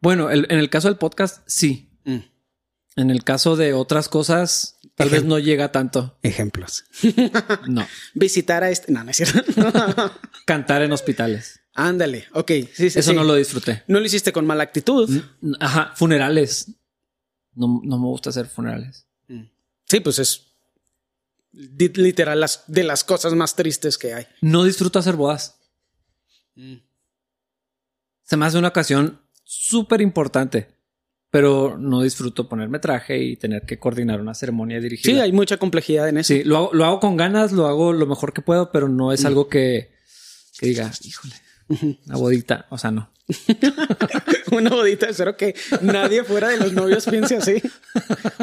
bueno, 0.00 0.30
el- 0.30 0.46
en 0.50 0.58
el 0.58 0.68
caso 0.68 0.88
del 0.88 0.98
podcast, 0.98 1.42
sí. 1.46 1.88
En 2.94 3.08
el 3.10 3.24
caso 3.24 3.56
de 3.56 3.72
otras 3.72 4.10
cosas, 4.10 4.76
tal 4.96 5.08
vez 5.08 5.24
no 5.24 5.38
llega 5.38 5.72
tanto. 5.72 6.18
Ejemplos. 6.22 6.84
No. 7.68 7.86
Visitar 8.12 8.64
a 8.64 8.70
este. 8.70 8.92
No, 8.92 9.02
no 9.02 9.10
es 9.12 9.16
cierto. 9.16 9.40
Cantar 10.44 10.82
en 10.82 10.92
hospitales. 10.92 11.60
Ándale. 11.72 12.26
Ok. 12.34 12.50
Sí, 12.74 12.90
sí, 12.90 12.98
Eso 12.98 13.12
sí. 13.12 13.16
no 13.16 13.24
lo 13.24 13.34
disfruté. 13.36 13.82
No 13.86 13.98
lo 13.98 14.04
hiciste 14.04 14.30
con 14.32 14.44
mala 14.44 14.64
actitud. 14.64 15.08
Ajá. 15.60 15.92
Funerales. 15.96 16.66
No, 17.54 17.80
no 17.82 17.98
me 17.98 18.04
gusta 18.08 18.28
hacer 18.28 18.46
funerales. 18.46 19.06
Sí, 19.86 20.00
pues 20.00 20.18
es 20.18 20.48
literal 21.52 22.40
las, 22.40 22.64
de 22.66 22.82
las 22.82 23.04
cosas 23.04 23.32
más 23.34 23.54
tristes 23.56 23.96
que 23.96 24.12
hay. 24.12 24.26
No 24.42 24.64
disfruto 24.64 24.98
hacer 24.98 25.16
bodas. 25.16 25.60
Se 28.22 28.36
me 28.36 28.46
hace 28.46 28.58
una 28.58 28.68
ocasión 28.68 29.20
súper 29.44 30.00
importante, 30.00 30.68
pero 31.30 31.76
no 31.78 32.02
disfruto 32.02 32.48
ponerme 32.48 32.78
traje 32.78 33.18
y 33.18 33.36
tener 33.36 33.62
que 33.66 33.78
coordinar 33.78 34.20
una 34.20 34.34
ceremonia 34.34 34.80
dirigida. 34.80 35.12
Sí, 35.12 35.20
hay 35.20 35.32
mucha 35.32 35.56
complejidad 35.56 36.08
en 36.08 36.18
eso. 36.18 36.34
Sí, 36.34 36.44
lo 36.44 36.56
hago, 36.56 36.70
lo 36.72 36.84
hago 36.84 37.00
con 37.00 37.16
ganas, 37.16 37.52
lo 37.52 37.66
hago 37.66 37.92
lo 37.92 38.06
mejor 38.06 38.32
que 38.32 38.42
puedo, 38.42 38.70
pero 38.70 38.88
no 38.88 39.12
es 39.12 39.24
algo 39.24 39.48
que, 39.48 39.92
que 40.58 40.66
diga, 40.66 40.92
híjole, 41.02 41.34
una 42.06 42.16
bodita. 42.16 42.66
O 42.70 42.78
sea, 42.78 42.90
no. 42.90 43.11
Una 44.52 44.70
bodita, 44.70 45.08
espero 45.08 45.36
que 45.36 45.54
nadie 45.80 46.24
fuera 46.24 46.48
de 46.48 46.58
los 46.58 46.72
novios 46.72 47.04
piense 47.06 47.36
así. 47.36 47.62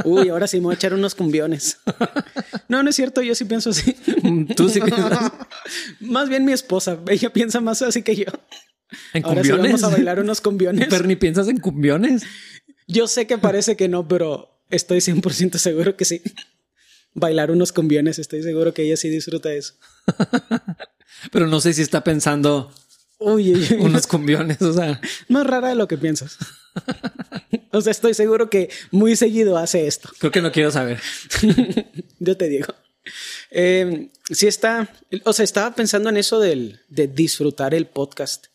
Uy, 0.06 0.30
ahora 0.30 0.48
sí 0.48 0.58
me 0.58 0.64
voy 0.64 0.74
a 0.74 0.76
echar 0.76 0.94
unos 0.94 1.16
cumbiones. 1.16 1.78
No, 2.68 2.82
no 2.82 2.90
es 2.90 2.96
cierto, 2.96 3.22
yo 3.22 3.36
sí 3.36 3.46
pienso 3.46 3.72
así. 3.72 3.96
Tú 4.56 4.70
sí 4.70 4.80
piensas 4.82 5.32
Más 6.00 6.30
bien 6.30 6.46
mi 6.46 6.54
esposa, 6.54 7.00
ella 7.08 7.32
piensa 7.32 7.62
más 7.62 7.82
así 7.82 8.04
que 8.04 8.16
yo. 8.16 8.26
en 9.14 9.26
Ahora 9.26 9.44
sí 9.44 9.50
cumbiones. 9.50 9.82
vamos 9.82 9.84
a 9.84 9.96
bailar 9.96 10.20
unos 10.20 10.42
cumbiones. 10.42 10.88
Pero 10.90 11.06
ni 11.06 11.16
piensas 11.16 11.48
en 11.48 11.58
cumbiones. 11.60 12.24
Yo 12.88 13.08
sé 13.08 13.28
que 13.28 13.38
parece 13.38 13.76
que 13.76 13.88
no, 13.88 14.08
pero 14.08 14.64
estoy 14.70 15.00
100% 15.00 15.58
seguro 15.58 15.96
que 15.96 16.06
sí. 16.06 16.22
Bailar 17.14 17.52
unos 17.52 17.72
cumbiones, 17.74 18.18
estoy 18.20 18.42
seguro 18.44 18.74
que 18.74 18.84
ella 18.84 18.98
sí 18.98 19.10
disfruta 19.10 19.52
eso. 19.52 19.74
Pero 21.32 21.48
no 21.48 21.60
sé 21.60 21.74
si 21.74 21.82
está 21.82 22.04
pensando 22.04 22.72
Uy, 23.20 23.54
uy, 23.54 23.68
uy. 23.72 23.78
unos 23.82 24.08
cumbiones. 24.08 24.62
O 24.62 24.74
sea, 24.74 25.00
más 25.28 25.46
rara 25.46 25.70
de 25.70 25.76
lo 25.76 25.88
que 25.88 25.98
piensas. 25.98 26.38
O 27.72 27.82
sea, 27.82 27.92
estoy 27.92 28.14
seguro 28.14 28.50
que 28.50 28.70
muy 28.92 29.16
seguido 29.16 29.58
hace 29.58 29.88
esto. 29.88 30.10
creo 30.18 30.32
que 30.32 30.42
no 30.42 30.52
quiero 30.52 30.72
saber. 30.72 31.00
Yo 32.20 32.36
te 32.36 32.48
digo. 32.48 32.74
Eh, 33.52 34.10
sí 34.30 34.48
está, 34.48 34.94
o 35.26 35.34
sea, 35.34 35.44
estaba 35.44 35.74
pensando 35.76 36.10
en 36.10 36.18
eso 36.18 36.40
del, 36.40 36.82
de 36.88 37.08
disfrutar 37.08 37.74
el 37.74 37.88
podcast. 37.88 38.48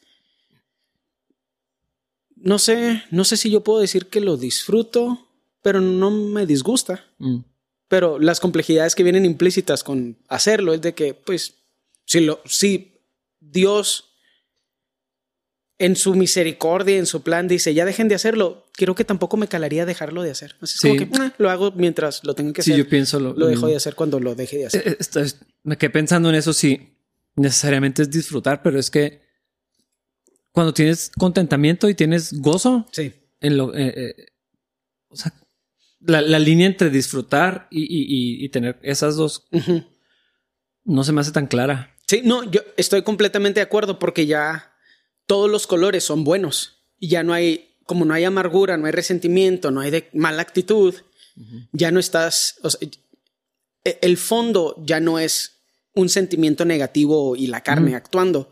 No 2.36 2.58
sé, 2.58 3.02
no 3.10 3.24
sé 3.24 3.36
si 3.36 3.50
yo 3.50 3.62
puedo 3.62 3.80
decir 3.80 4.06
que 4.06 4.20
lo 4.20 4.36
disfruto, 4.36 5.28
pero 5.62 5.80
no 5.80 6.10
me 6.10 6.44
disgusta. 6.46 7.04
Mm. 7.18 7.38
Pero 7.88 8.18
las 8.18 8.38
complejidades 8.38 8.94
que 8.94 9.02
vienen 9.02 9.24
implícitas 9.24 9.82
con 9.82 10.18
hacerlo 10.28 10.74
es 10.74 10.82
de 10.82 10.94
que, 10.94 11.14
pues, 11.14 11.54
si 12.04 12.20
lo, 12.20 12.40
si 12.44 13.00
Dios 13.40 14.13
en 15.78 15.96
su 15.96 16.14
misericordia, 16.14 16.96
en 16.98 17.06
su 17.06 17.22
plan, 17.22 17.48
dice, 17.48 17.74
ya 17.74 17.84
dejen 17.84 18.08
de 18.08 18.14
hacerlo. 18.14 18.64
Creo 18.72 18.94
que 18.94 19.04
tampoco 19.04 19.36
me 19.36 19.48
calaría 19.48 19.84
dejarlo 19.86 20.22
de 20.22 20.30
hacer. 20.30 20.54
Así 20.60 20.74
es 20.76 20.80
como 20.80 20.96
que 20.96 21.08
"Ah, 21.20 21.34
lo 21.38 21.50
hago 21.50 21.72
mientras 21.72 22.22
lo 22.24 22.34
tengo 22.34 22.52
que 22.52 22.62
Sí, 22.62 22.72
hacer. 22.72 22.84
yo 22.84 22.88
pienso 22.88 23.18
lo, 23.18 23.30
lo 23.34 23.46
dejo 23.46 23.56
mismo. 23.62 23.68
de 23.68 23.76
hacer 23.76 23.94
cuando 23.96 24.20
lo 24.20 24.34
deje 24.36 24.58
de 24.58 24.66
hacer. 24.66 24.86
Eh, 24.88 24.96
esto 25.00 25.20
es- 25.20 25.40
me 25.64 25.76
quedé 25.76 25.90
pensando 25.90 26.28
en 26.28 26.36
eso, 26.36 26.52
sí, 26.52 26.96
necesariamente 27.36 28.02
es 28.02 28.10
disfrutar, 28.10 28.62
pero 28.62 28.78
es 28.78 28.88
que 28.90 29.20
cuando 30.52 30.72
tienes 30.72 31.10
contentamiento 31.18 31.88
y 31.88 31.94
tienes 31.94 32.32
gozo 32.40 32.86
Sí. 32.92 33.12
en 33.40 33.56
lo, 33.56 33.74
eh, 33.74 33.92
eh, 33.96 34.26
o 35.08 35.16
sea, 35.16 35.32
la, 36.00 36.20
la 36.20 36.38
línea 36.38 36.66
entre 36.68 36.90
disfrutar 36.90 37.66
y, 37.72 38.44
y- 38.44 38.48
tener 38.50 38.78
esas 38.82 39.16
dos 39.16 39.48
no 40.84 41.02
se 41.02 41.12
me 41.12 41.20
hace 41.22 41.32
tan 41.32 41.46
clara. 41.48 41.96
Sí, 42.06 42.20
no, 42.24 42.44
yo 42.50 42.60
estoy 42.76 43.02
completamente 43.02 43.58
de 43.58 43.64
acuerdo 43.64 43.98
porque 43.98 44.26
ya 44.26 44.70
todos 45.26 45.50
los 45.50 45.66
colores 45.66 46.04
son 46.04 46.24
buenos 46.24 46.84
y 46.98 47.08
ya 47.08 47.22
no 47.22 47.32
hay, 47.32 47.76
como 47.86 48.04
no 48.04 48.14
hay 48.14 48.24
amargura, 48.24 48.76
no 48.76 48.86
hay 48.86 48.92
resentimiento, 48.92 49.70
no 49.70 49.80
hay 49.80 49.90
de 49.90 50.08
mala 50.12 50.42
actitud, 50.42 50.94
ya 51.72 51.90
no 51.90 51.98
estás, 52.00 52.56
o 52.62 52.70
sea, 52.70 52.88
e- 53.84 53.98
el 54.02 54.16
fondo 54.16 54.76
ya 54.84 55.00
no 55.00 55.18
es 55.18 55.62
un 55.94 56.08
sentimiento 56.08 56.64
negativo 56.64 57.36
y 57.36 57.46
la 57.46 57.62
carne 57.62 57.94
actuando, 57.94 58.50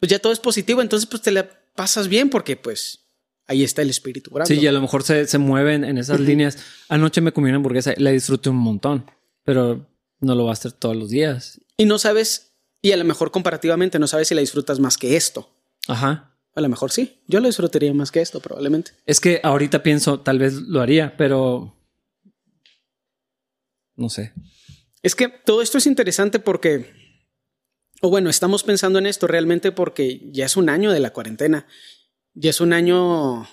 pues 0.00 0.10
ya 0.10 0.18
todo 0.18 0.32
es 0.32 0.40
positivo, 0.40 0.82
entonces 0.82 1.08
pues 1.08 1.22
te 1.22 1.30
la 1.30 1.48
pasas 1.74 2.08
bien 2.08 2.30
porque 2.30 2.56
pues 2.56 3.00
ahí 3.46 3.62
está 3.64 3.82
el 3.82 3.90
espíritu 3.90 4.30
orando. 4.32 4.52
Sí, 4.54 4.60
y 4.60 4.66
a 4.66 4.72
lo 4.72 4.80
mejor 4.80 5.02
se, 5.02 5.26
se 5.26 5.38
mueven 5.38 5.84
en 5.84 5.98
esas 5.98 6.20
líneas. 6.20 6.58
Anoche 6.88 7.20
me 7.20 7.32
comí 7.32 7.48
una 7.48 7.56
hamburguesa, 7.56 7.94
la 7.98 8.10
disfruté 8.10 8.48
un 8.50 8.56
montón, 8.56 9.10
pero 9.44 9.86
no 10.20 10.34
lo 10.34 10.44
va 10.44 10.50
a 10.50 10.54
hacer 10.54 10.72
todos 10.72 10.96
los 10.96 11.10
días. 11.10 11.60
Y 11.76 11.84
no 11.84 11.98
sabes, 11.98 12.54
y 12.80 12.92
a 12.92 12.96
lo 12.96 13.04
mejor 13.04 13.30
comparativamente 13.30 13.98
no 13.98 14.06
sabes 14.06 14.28
si 14.28 14.34
la 14.34 14.40
disfrutas 14.40 14.78
más 14.80 14.96
que 14.98 15.16
esto. 15.16 15.50
Ajá. 15.88 16.36
A 16.54 16.60
lo 16.60 16.68
mejor 16.68 16.92
sí, 16.92 17.20
yo 17.26 17.40
lo 17.40 17.48
disfrutaría 17.48 17.92
más 17.92 18.12
que 18.12 18.20
esto 18.20 18.40
probablemente. 18.40 18.92
Es 19.06 19.20
que 19.20 19.40
ahorita 19.42 19.82
pienso, 19.82 20.20
tal 20.20 20.38
vez 20.38 20.54
lo 20.54 20.80
haría, 20.80 21.16
pero 21.16 21.74
no 23.96 24.08
sé. 24.08 24.32
Es 25.02 25.14
que 25.14 25.28
todo 25.28 25.62
esto 25.62 25.78
es 25.78 25.86
interesante 25.86 26.38
porque, 26.38 26.92
o 28.00 28.08
bueno, 28.08 28.30
estamos 28.30 28.62
pensando 28.62 28.98
en 28.98 29.06
esto 29.06 29.26
realmente 29.26 29.72
porque 29.72 30.20
ya 30.32 30.46
es 30.46 30.56
un 30.56 30.68
año 30.68 30.92
de 30.92 31.00
la 31.00 31.12
cuarentena. 31.12 31.66
Ya 32.34 32.50
es 32.50 32.60
un 32.60 32.72
año, 32.72 33.48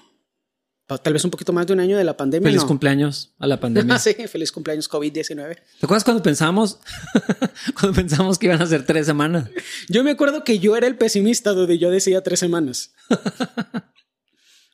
tal 0.98 1.14
vez 1.14 1.24
un 1.24 1.32
poquito 1.32 1.54
más 1.54 1.68
de 1.68 1.74
un 1.74 1.80
año 1.80 1.98
de 1.98 2.04
la 2.04 2.18
pandemia. 2.18 2.48
Feliz 2.48 2.62
¿no? 2.62 2.68
cumpleaños 2.68 3.32
a 3.40 3.48
la 3.48 3.60
pandemia. 3.60 3.98
sí, 4.00 4.14
feliz 4.28 4.52
cumpleaños 4.52 4.90
COVID-19. 4.90 5.56
¿Te 5.56 5.86
acuerdas 5.86 6.04
cuando 6.04 6.24
pensamos, 6.24 6.80
cuando 7.80 7.96
pensamos 7.96 8.38
que 8.38 8.48
iban 8.48 8.62
a 8.62 8.66
ser 8.66 8.86
tres 8.86 9.06
semanas? 9.06 9.50
Yo 9.90 10.04
me 10.04 10.12
acuerdo 10.12 10.44
que 10.44 10.60
yo 10.60 10.76
era 10.76 10.88
el 10.88 10.98
pesimista 10.98 11.54
donde 11.54 11.78
yo 11.78 11.92
decía 11.92 12.22
tres 12.22 12.40
semanas. 12.40 12.92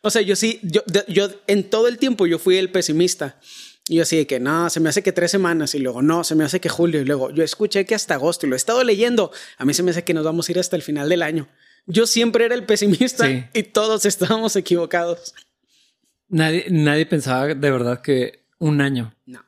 o 0.02 0.10
sea, 0.10 0.22
yo 0.22 0.36
sí, 0.36 0.60
yo, 0.64 0.84
yo 1.08 1.30
en 1.48 1.70
todo 1.70 1.88
el 1.88 1.98
tiempo 1.98 2.28
yo 2.28 2.40
fui 2.40 2.58
el 2.58 2.72
pesimista. 2.72 3.40
Y 3.90 3.96
yo 3.96 4.04
así 4.04 4.18
de 4.18 4.28
que 4.28 4.40
no, 4.40 4.70
se 4.70 4.80
me 4.80 4.90
hace 4.90 5.02
que 5.02 5.14
tres 5.14 5.32
semanas 5.32 5.74
y 5.74 5.80
luego 5.80 6.02
no, 6.02 6.24
se 6.24 6.36
me 6.36 6.44
hace 6.44 6.60
que 6.60 6.68
julio 6.68 7.02
y 7.02 7.06
luego 7.06 7.32
yo 7.32 7.44
escuché 7.44 7.86
que 7.86 7.96
hasta 7.96 8.16
agosto 8.16 8.46
y 8.46 8.50
lo 8.50 8.56
he 8.56 8.58
estado 8.58 8.84
leyendo. 8.84 9.32
A 9.58 9.66
mí 9.66 9.74
se 9.74 9.82
me 9.84 9.92
hace 9.92 10.04
que 10.04 10.14
nos 10.14 10.26
vamos 10.26 10.50
a 10.50 10.52
ir 10.52 10.60
hasta 10.60 10.76
el 10.76 10.82
final 10.82 11.08
del 11.08 11.22
año. 11.22 11.48
Yo 11.86 12.06
siempre 12.06 12.44
era 12.46 12.56
el 12.56 12.66
pesimista 12.66 13.26
Sí. 13.26 13.46
y 13.54 13.64
todos 13.64 14.06
estábamos 14.06 14.58
equivocados. 14.58 15.34
Nadie, 16.30 16.66
nadie 16.70 17.06
pensaba 17.06 17.48
de 17.48 17.72
verdad 17.72 18.02
que 18.02 18.46
un 18.60 18.82
año. 18.82 19.14
No. 19.26 19.44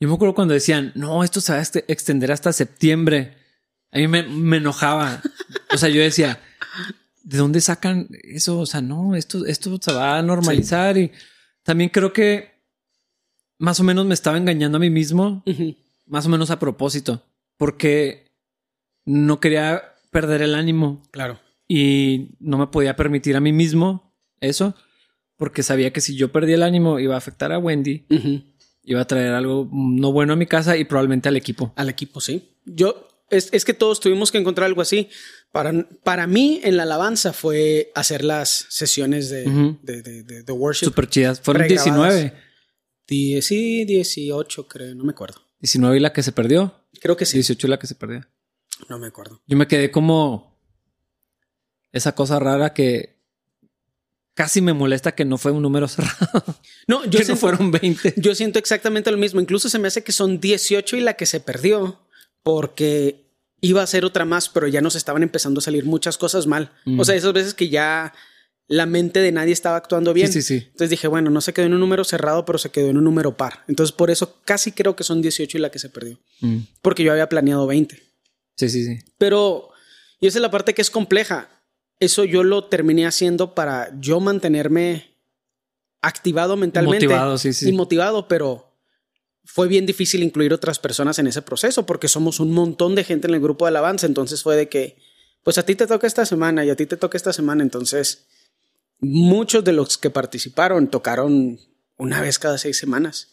Yo 0.00 0.08
me 0.08 0.14
acuerdo 0.14 0.34
cuando 0.34 0.54
decían, 0.54 0.92
no, 0.94 1.24
esto 1.24 1.40
se 1.40 1.52
va 1.52 1.58
a 1.58 1.62
este- 1.62 1.84
extender 1.88 2.30
hasta 2.32 2.52
septiembre. 2.52 3.36
A 3.90 3.98
mí 3.98 4.06
me, 4.08 4.22
me 4.24 4.58
enojaba. 4.58 5.22
O 5.72 5.78
sea, 5.78 5.88
yo 5.88 6.00
decía, 6.02 6.40
¿de 7.22 7.38
dónde 7.38 7.60
sacan 7.60 8.08
eso? 8.24 8.58
O 8.60 8.66
sea, 8.66 8.80
no, 8.80 9.14
esto, 9.16 9.46
esto 9.46 9.78
se 9.80 9.92
va 9.92 10.18
a 10.18 10.22
normalizar. 10.22 10.96
Y 10.98 11.10
también 11.62 11.90
creo 11.90 12.12
que 12.12 12.52
más 13.58 13.80
o 13.80 13.84
menos 13.84 14.06
me 14.06 14.14
estaba 14.14 14.36
engañando 14.36 14.76
a 14.76 14.80
mí 14.80 14.90
mismo, 14.90 15.42
más 16.06 16.26
o 16.26 16.28
menos 16.28 16.50
a 16.50 16.58
propósito, 16.58 17.24
porque 17.56 18.30
no 19.04 19.40
quería 19.40 19.94
perder 20.10 20.42
el 20.42 20.54
ánimo 20.54 21.02
Claro. 21.10 21.40
y 21.66 22.36
no 22.38 22.56
me 22.58 22.68
podía 22.68 22.94
permitir 22.94 23.36
a 23.36 23.40
mí 23.40 23.52
mismo 23.52 24.14
eso, 24.40 24.74
porque 25.38 25.62
sabía 25.62 25.92
que 25.92 26.02
si 26.02 26.14
yo 26.16 26.30
perdía 26.30 26.56
el 26.56 26.62
ánimo 26.62 26.98
iba 26.98 27.14
a 27.14 27.18
afectar 27.18 27.50
a 27.52 27.58
Wendy, 27.58 28.04
iba 28.82 29.00
a 29.00 29.06
traer 29.06 29.32
algo 29.32 29.68
no 29.72 30.12
bueno 30.12 30.34
a 30.34 30.36
mi 30.36 30.46
casa 30.46 30.76
y 30.76 30.84
probablemente 30.84 31.28
al 31.30 31.36
equipo. 31.36 31.72
Al 31.76 31.88
equipo, 31.88 32.20
sí. 32.20 32.50
Yo, 32.66 33.08
es, 33.30 33.48
es 33.52 33.64
que 33.64 33.72
todos 33.72 34.00
tuvimos 34.00 34.30
que 34.30 34.38
encontrar 34.38 34.66
algo 34.66 34.82
así. 34.82 35.08
Para, 35.52 35.72
para 36.04 36.26
mí, 36.26 36.60
en 36.62 36.76
la 36.76 36.82
alabanza 36.82 37.32
fue 37.32 37.90
hacer 37.94 38.22
las 38.24 38.66
sesiones 38.68 39.30
de, 39.30 39.44
de, 39.82 40.02
de, 40.02 40.22
de- 40.22 40.42
de 40.42 40.52
worship. 40.52 40.84
Súper 40.86 41.08
chidas. 41.08 41.40
Fueron 41.40 41.66
Pregrabadas. 41.66 42.14
19. 42.14 42.34
Die- 43.06 43.40
sí, 43.42 43.84
18, 43.86 44.68
creo, 44.68 44.94
no 44.94 45.04
me 45.04 45.12
acuerdo. 45.12 45.40
19 45.60 45.96
y 45.96 46.00
la 46.00 46.12
que 46.12 46.22
se 46.22 46.32
perdió. 46.32 46.74
Creo 47.00 47.16
que 47.16 47.24
sí. 47.26 47.38
18 47.38 47.66
y 47.66 47.70
la 47.70 47.78
que 47.78 47.86
se 47.86 47.94
perdió. 47.94 48.26
No 48.88 48.98
me 48.98 49.06
acuerdo. 49.06 49.40
Yo 49.46 49.56
me 49.56 49.66
quedé 49.66 49.90
como 49.90 50.58
esa 51.92 52.14
cosa 52.14 52.38
rara 52.38 52.74
que 52.74 53.17
casi 54.38 54.60
me 54.60 54.72
molesta 54.72 55.16
que 55.16 55.24
no 55.24 55.36
fue 55.36 55.50
un 55.50 55.62
número 55.62 55.88
cerrado. 55.88 56.44
No, 56.86 57.04
yo 57.10 57.18
que 57.18 57.24
no 57.24 57.34
fueron 57.34 57.72
20. 57.72 58.14
yo 58.18 58.36
siento 58.36 58.60
exactamente 58.60 59.10
lo 59.10 59.16
mismo. 59.16 59.40
Incluso 59.40 59.68
se 59.68 59.80
me 59.80 59.88
hace 59.88 60.04
que 60.04 60.12
son 60.12 60.38
18 60.38 60.96
y 60.96 61.00
la 61.00 61.14
que 61.14 61.26
se 61.26 61.40
perdió 61.40 61.98
porque 62.44 63.32
iba 63.60 63.82
a 63.82 63.86
ser 63.88 64.04
otra 64.04 64.24
más, 64.24 64.48
pero 64.48 64.68
ya 64.68 64.80
nos 64.80 64.94
estaban 64.94 65.24
empezando 65.24 65.58
a 65.58 65.62
salir 65.62 65.84
muchas 65.84 66.18
cosas 66.18 66.46
mal. 66.46 66.70
Mm. 66.84 67.00
O 67.00 67.04
sea, 67.04 67.16
esas 67.16 67.32
veces 67.32 67.52
que 67.52 67.68
ya 67.68 68.14
la 68.68 68.86
mente 68.86 69.18
de 69.18 69.32
nadie 69.32 69.52
estaba 69.52 69.76
actuando 69.76 70.14
bien. 70.14 70.32
Sí, 70.32 70.40
sí, 70.40 70.60
sí. 70.60 70.66
Entonces 70.66 70.90
dije, 70.90 71.08
bueno, 71.08 71.30
no 71.30 71.40
se 71.40 71.52
quedó 71.52 71.66
en 71.66 71.74
un 71.74 71.80
número 71.80 72.04
cerrado, 72.04 72.44
pero 72.44 72.58
se 72.58 72.70
quedó 72.70 72.90
en 72.90 72.96
un 72.96 73.02
número 73.02 73.36
par. 73.36 73.64
Entonces 73.66 73.90
por 73.90 74.08
eso 74.08 74.36
casi 74.44 74.70
creo 74.70 74.94
que 74.94 75.02
son 75.02 75.20
18 75.20 75.58
y 75.58 75.60
la 75.60 75.72
que 75.72 75.80
se 75.80 75.88
perdió. 75.88 76.16
Mm. 76.42 76.58
Porque 76.80 77.02
yo 77.02 77.10
había 77.10 77.28
planeado 77.28 77.66
20. 77.66 78.00
Sí, 78.54 78.68
sí, 78.68 78.84
sí. 78.84 78.98
Pero, 79.18 79.70
y 80.20 80.28
esa 80.28 80.38
es 80.38 80.42
la 80.42 80.52
parte 80.52 80.74
que 80.74 80.82
es 80.82 80.90
compleja. 80.90 81.48
Eso 82.00 82.24
yo 82.24 82.44
lo 82.44 82.64
terminé 82.64 83.06
haciendo 83.06 83.54
para 83.54 83.90
yo 84.00 84.20
mantenerme 84.20 85.16
activado 86.00 86.56
mentalmente. 86.56 87.06
Motivado, 87.06 87.38
sí, 87.38 87.52
sí. 87.52 87.68
Y 87.68 87.72
motivado, 87.72 88.28
pero 88.28 88.68
fue 89.44 89.66
bien 89.66 89.86
difícil 89.86 90.22
incluir 90.22 90.52
otras 90.52 90.78
personas 90.78 91.18
en 91.18 91.26
ese 91.26 91.42
proceso 91.42 91.86
porque 91.86 92.08
somos 92.08 92.38
un 92.38 92.52
montón 92.52 92.94
de 92.94 93.04
gente 93.04 93.26
en 93.26 93.34
el 93.34 93.40
grupo 93.40 93.64
de 93.64 93.70
alabanza. 93.70 94.06
Entonces 94.06 94.42
fue 94.42 94.56
de 94.56 94.68
que, 94.68 94.96
pues 95.42 95.58
a 95.58 95.64
ti 95.64 95.74
te 95.74 95.86
toca 95.86 96.06
esta 96.06 96.26
semana 96.26 96.64
y 96.64 96.70
a 96.70 96.76
ti 96.76 96.86
te 96.86 96.96
toca 96.96 97.16
esta 97.16 97.32
semana. 97.32 97.62
Entonces, 97.62 98.26
muchos 99.00 99.64
de 99.64 99.72
los 99.72 99.98
que 99.98 100.10
participaron 100.10 100.88
tocaron 100.88 101.58
una 101.96 102.20
vez 102.20 102.38
cada 102.38 102.58
seis 102.58 102.78
semanas. 102.78 103.32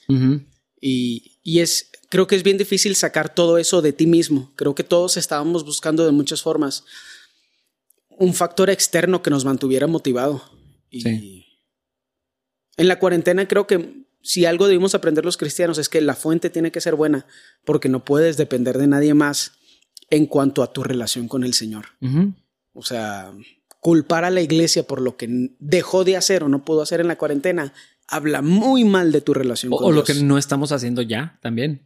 Y, 0.81 1.39
y 1.43 1.60
es, 1.60 1.91
creo 2.10 2.27
que 2.27 2.36
es 2.36 2.43
bien 2.43 2.57
difícil 2.57 2.95
sacar 2.95 3.34
todo 3.34 3.57
eso 3.57 3.81
de 3.81 3.93
ti 3.93 4.07
mismo. 4.07 4.53
Creo 4.55 4.74
que 4.74 4.84
todos 4.84 5.17
estábamos 5.17 5.65
buscando 5.65 6.05
de 6.05 6.12
muchas 6.12 6.41
formas 6.41 6.86
un 8.17 8.34
factor 8.34 8.69
externo 8.69 9.22
que 9.22 9.29
nos 9.29 9.45
mantuviera 9.45 9.88
motivado. 9.88 10.41
Y 10.89 11.01
Sí. 11.01 11.45
en 12.77 12.88
la 12.88 13.00
cuarentena 13.00 13.48
creo 13.48 13.67
que 13.67 14.05
si 14.22 14.45
algo 14.45 14.67
debimos 14.67 14.95
aprender 14.95 15.24
los 15.25 15.38
cristianos 15.38 15.77
es 15.77 15.88
que 15.89 16.01
la 16.01 16.15
fuente 16.15 16.50
tiene 16.50 16.72
que 16.72 16.81
ser 16.81 16.95
buena 16.95 17.25
porque 17.63 17.89
no 17.89 18.03
puedes 18.03 18.38
depender 18.38 18.77
de 18.77 18.88
nadie 18.88 19.13
más 19.13 19.53
en 20.10 20.25
cuanto 20.25 20.63
a 20.63 20.72
tu 20.74 20.84
relación 20.84 21.27
con 21.27 21.43
el 21.43 21.53
Señor. 21.53 21.86
O 22.74 22.84
sea, 22.84 23.31
culpar 23.79 24.25
a 24.25 24.29
la 24.31 24.41
iglesia 24.41 24.84
por 24.84 25.00
lo 25.01 25.15
que 25.17 25.27
dejó 25.60 26.03
de 26.03 26.17
hacer 26.17 26.43
o 26.43 26.50
no 26.50 26.65
pudo 26.65 26.81
hacer 26.81 27.01
en 27.01 27.07
la 27.07 27.17
cuarentena 27.17 27.74
habla 28.07 28.41
muy 28.41 28.84
mal 28.84 29.12
de 29.12 29.22
tu 29.22 29.34
relación 29.34 29.74
O, 29.74 29.77
con 29.77 29.88
o 29.88 29.91
lo 29.91 30.03
Dios. 30.03 30.17
que 30.17 30.24
no 30.24 30.38
estamos 30.38 30.72
haciendo 30.72 31.01
ya 31.01 31.38
también. 31.41 31.86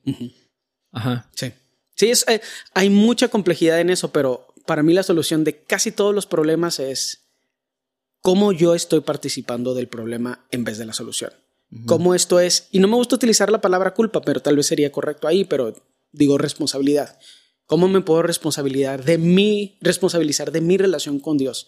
Ajá. 0.91 1.29
Sí. 1.35 1.51
Sí, 1.95 2.09
es, 2.09 2.25
eh, 2.29 2.39
hay 2.73 2.89
mucha 2.89 3.27
complejidad 3.27 3.79
en 3.81 3.89
eso, 3.89 4.11
pero 4.13 4.47
para 4.69 4.83
mí 4.83 4.93
la 4.93 5.01
solución 5.01 5.43
de 5.43 5.63
casi 5.63 5.91
todos 5.91 6.13
los 6.13 6.27
problemas 6.27 6.79
es 6.79 7.31
cómo 8.21 8.51
yo 8.51 8.75
estoy 8.75 8.99
participando 8.99 9.73
del 9.73 9.87
problema 9.87 10.45
en 10.51 10.63
vez 10.63 10.77
de 10.77 10.85
la 10.85 10.93
solución. 10.93 11.33
Cómo 11.87 12.13
esto 12.13 12.39
es, 12.39 12.67
y 12.69 12.77
no 12.77 12.87
me 12.87 12.93
gusta 12.93 13.15
utilizar 13.15 13.49
la 13.49 13.61
palabra 13.61 13.95
culpa, 13.95 14.21
pero 14.21 14.43
tal 14.43 14.57
vez 14.57 14.67
sería 14.67 14.91
correcto 14.91 15.27
ahí, 15.27 15.43
pero 15.43 15.73
digo 16.11 16.37
responsabilidad. 16.37 17.17
¿Cómo 17.65 17.87
me 17.87 18.01
puedo 18.01 18.21
responsabilizar 18.21 19.03
de 19.03 19.17
mí, 19.17 19.79
responsabilizar 19.81 20.51
de 20.51 20.61
mi 20.61 20.77
relación 20.77 21.19
con 21.19 21.39
Dios? 21.39 21.65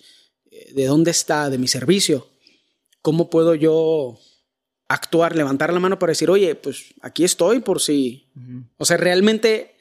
Eh, 0.52 0.72
¿De 0.76 0.86
dónde 0.86 1.10
está? 1.10 1.50
¿De 1.50 1.58
mi 1.58 1.68
servicio? 1.68 2.28
¿Cómo 3.02 3.32
puedo 3.32 3.56
yo 3.56 4.20
actuar, 4.90 5.36
levantar 5.36 5.74
la 5.74 5.80
mano 5.80 5.98
para 5.98 6.12
decir, 6.12 6.30
oye, 6.30 6.54
pues 6.54 6.94
aquí 7.02 7.24
estoy 7.24 7.62
por 7.62 7.82
si 7.82 8.30
o 8.78 8.86
sea, 8.86 8.98
realmente 8.98 9.76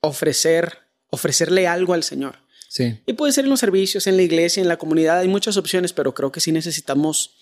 ofrecer, 0.00 0.78
ofrecerle 1.08 1.66
algo 1.66 1.94
al 1.94 2.02
Señor. 2.02 2.44
Sí. 2.76 3.00
Y 3.06 3.12
puede 3.14 3.32
ser 3.32 3.44
en 3.44 3.50
los 3.50 3.60
servicios, 3.60 4.06
en 4.06 4.16
la 4.16 4.22
iglesia, 4.22 4.60
en 4.60 4.68
la 4.68 4.76
comunidad, 4.76 5.20
hay 5.20 5.28
muchas 5.28 5.56
opciones, 5.56 5.94
pero 5.94 6.12
creo 6.12 6.30
que 6.30 6.40
sí 6.40 6.52
necesitamos, 6.52 7.36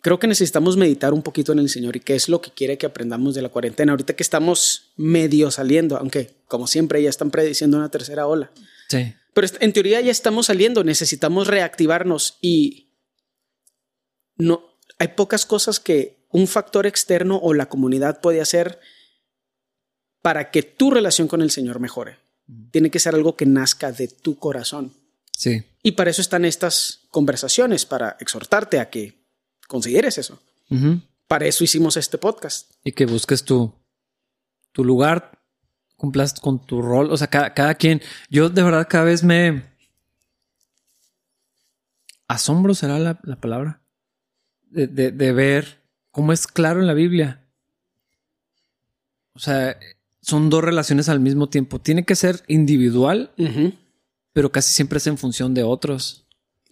creo 0.00 0.18
que 0.18 0.26
necesitamos 0.26 0.78
meditar 0.78 1.12
un 1.12 1.22
poquito 1.22 1.52
en 1.52 1.58
el 1.58 1.68
Señor 1.68 1.96
y 1.96 2.00
qué 2.00 2.14
es 2.14 2.30
lo 2.30 2.40
que 2.40 2.52
quiere 2.52 2.78
que 2.78 2.86
aprendamos 2.86 3.34
de 3.34 3.42
la 3.42 3.50
cuarentena. 3.50 3.92
Ahorita 3.92 4.16
que 4.16 4.22
estamos 4.22 4.92
medio 4.96 5.50
saliendo, 5.50 5.98
aunque 5.98 6.30
como 6.48 6.66
siempre 6.66 7.02
ya 7.02 7.10
están 7.10 7.30
prediciendo 7.30 7.76
una 7.76 7.90
tercera 7.90 8.26
ola, 8.26 8.50
Sí. 8.88 9.14
Pero 9.34 9.48
en 9.60 9.72
teoría 9.72 10.00
ya 10.00 10.12
estamos 10.12 10.46
saliendo, 10.46 10.84
necesitamos 10.84 11.48
reactivarnos 11.48 12.38
y 12.40 12.94
no 14.36 14.78
hay 14.98 15.08
pocas 15.08 15.44
cosas 15.44 15.80
que 15.80 16.24
un 16.30 16.46
factor 16.46 16.86
externo 16.86 17.38
o 17.42 17.52
la 17.52 17.68
comunidad 17.68 18.20
puede 18.20 18.40
hacer 18.40 18.80
para 20.22 20.50
que 20.50 20.62
tu 20.62 20.90
relación 20.90 21.28
con 21.28 21.42
el 21.42 21.50
Señor 21.50 21.80
mejore. 21.80 22.18
Tiene 22.70 22.90
que 22.90 23.00
ser 23.00 23.14
algo 23.14 23.36
que 23.36 23.46
nazca 23.46 23.92
de 23.92 24.08
tu 24.08 24.38
corazón. 24.38 24.92
Sí. 25.32 25.64
Y 25.82 25.92
para 25.92 26.10
eso 26.10 26.20
están 26.20 26.44
estas 26.44 27.00
conversaciones, 27.10 27.86
para 27.86 28.16
exhortarte 28.20 28.80
a 28.80 28.90
que 28.90 29.24
consideres 29.68 30.18
eso. 30.18 30.40
Para 31.28 31.46
eso 31.46 31.64
hicimos 31.64 31.96
este 31.96 32.18
podcast. 32.18 32.70
Y 32.84 32.92
que 32.92 33.06
busques 33.06 33.44
tu, 33.44 33.72
tu 34.72 34.84
lugar, 34.84 35.42
cumplas 35.96 36.34
con 36.40 36.64
tu 36.64 36.82
rol. 36.82 37.10
O 37.10 37.16
sea, 37.16 37.28
cada, 37.28 37.54
cada 37.54 37.74
quien. 37.74 38.00
Yo 38.30 38.48
de 38.48 38.62
verdad 38.62 38.86
cada 38.88 39.04
vez 39.04 39.22
me. 39.22 39.64
Asombro 42.28 42.74
será 42.74 42.98
la, 42.98 43.18
la 43.22 43.40
palabra. 43.40 43.80
De, 44.62 44.86
de, 44.86 45.12
de, 45.12 45.32
ver 45.32 45.82
cómo 46.10 46.32
es 46.32 46.46
claro 46.46 46.80
en 46.80 46.86
la 46.86 46.94
Biblia. 46.94 47.46
O 49.32 49.38
sea, 49.38 49.78
son 50.26 50.50
dos 50.50 50.64
relaciones 50.64 51.08
al 51.08 51.20
mismo 51.20 51.48
tiempo. 51.48 51.80
Tiene 51.80 52.04
que 52.04 52.16
ser 52.16 52.42
individual, 52.48 53.30
pero 54.32 54.50
casi 54.50 54.74
siempre 54.74 54.98
es 54.98 55.06
en 55.06 55.18
función 55.18 55.54
de 55.54 55.62
otros. 55.62 56.26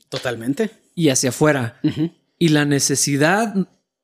Totalmente. 0.09 0.71
Y 0.97 1.11
hacia 1.11 1.29
afuera. 1.29 1.81
Y 2.37 2.49
la 2.49 2.65
necesidad 2.65 3.55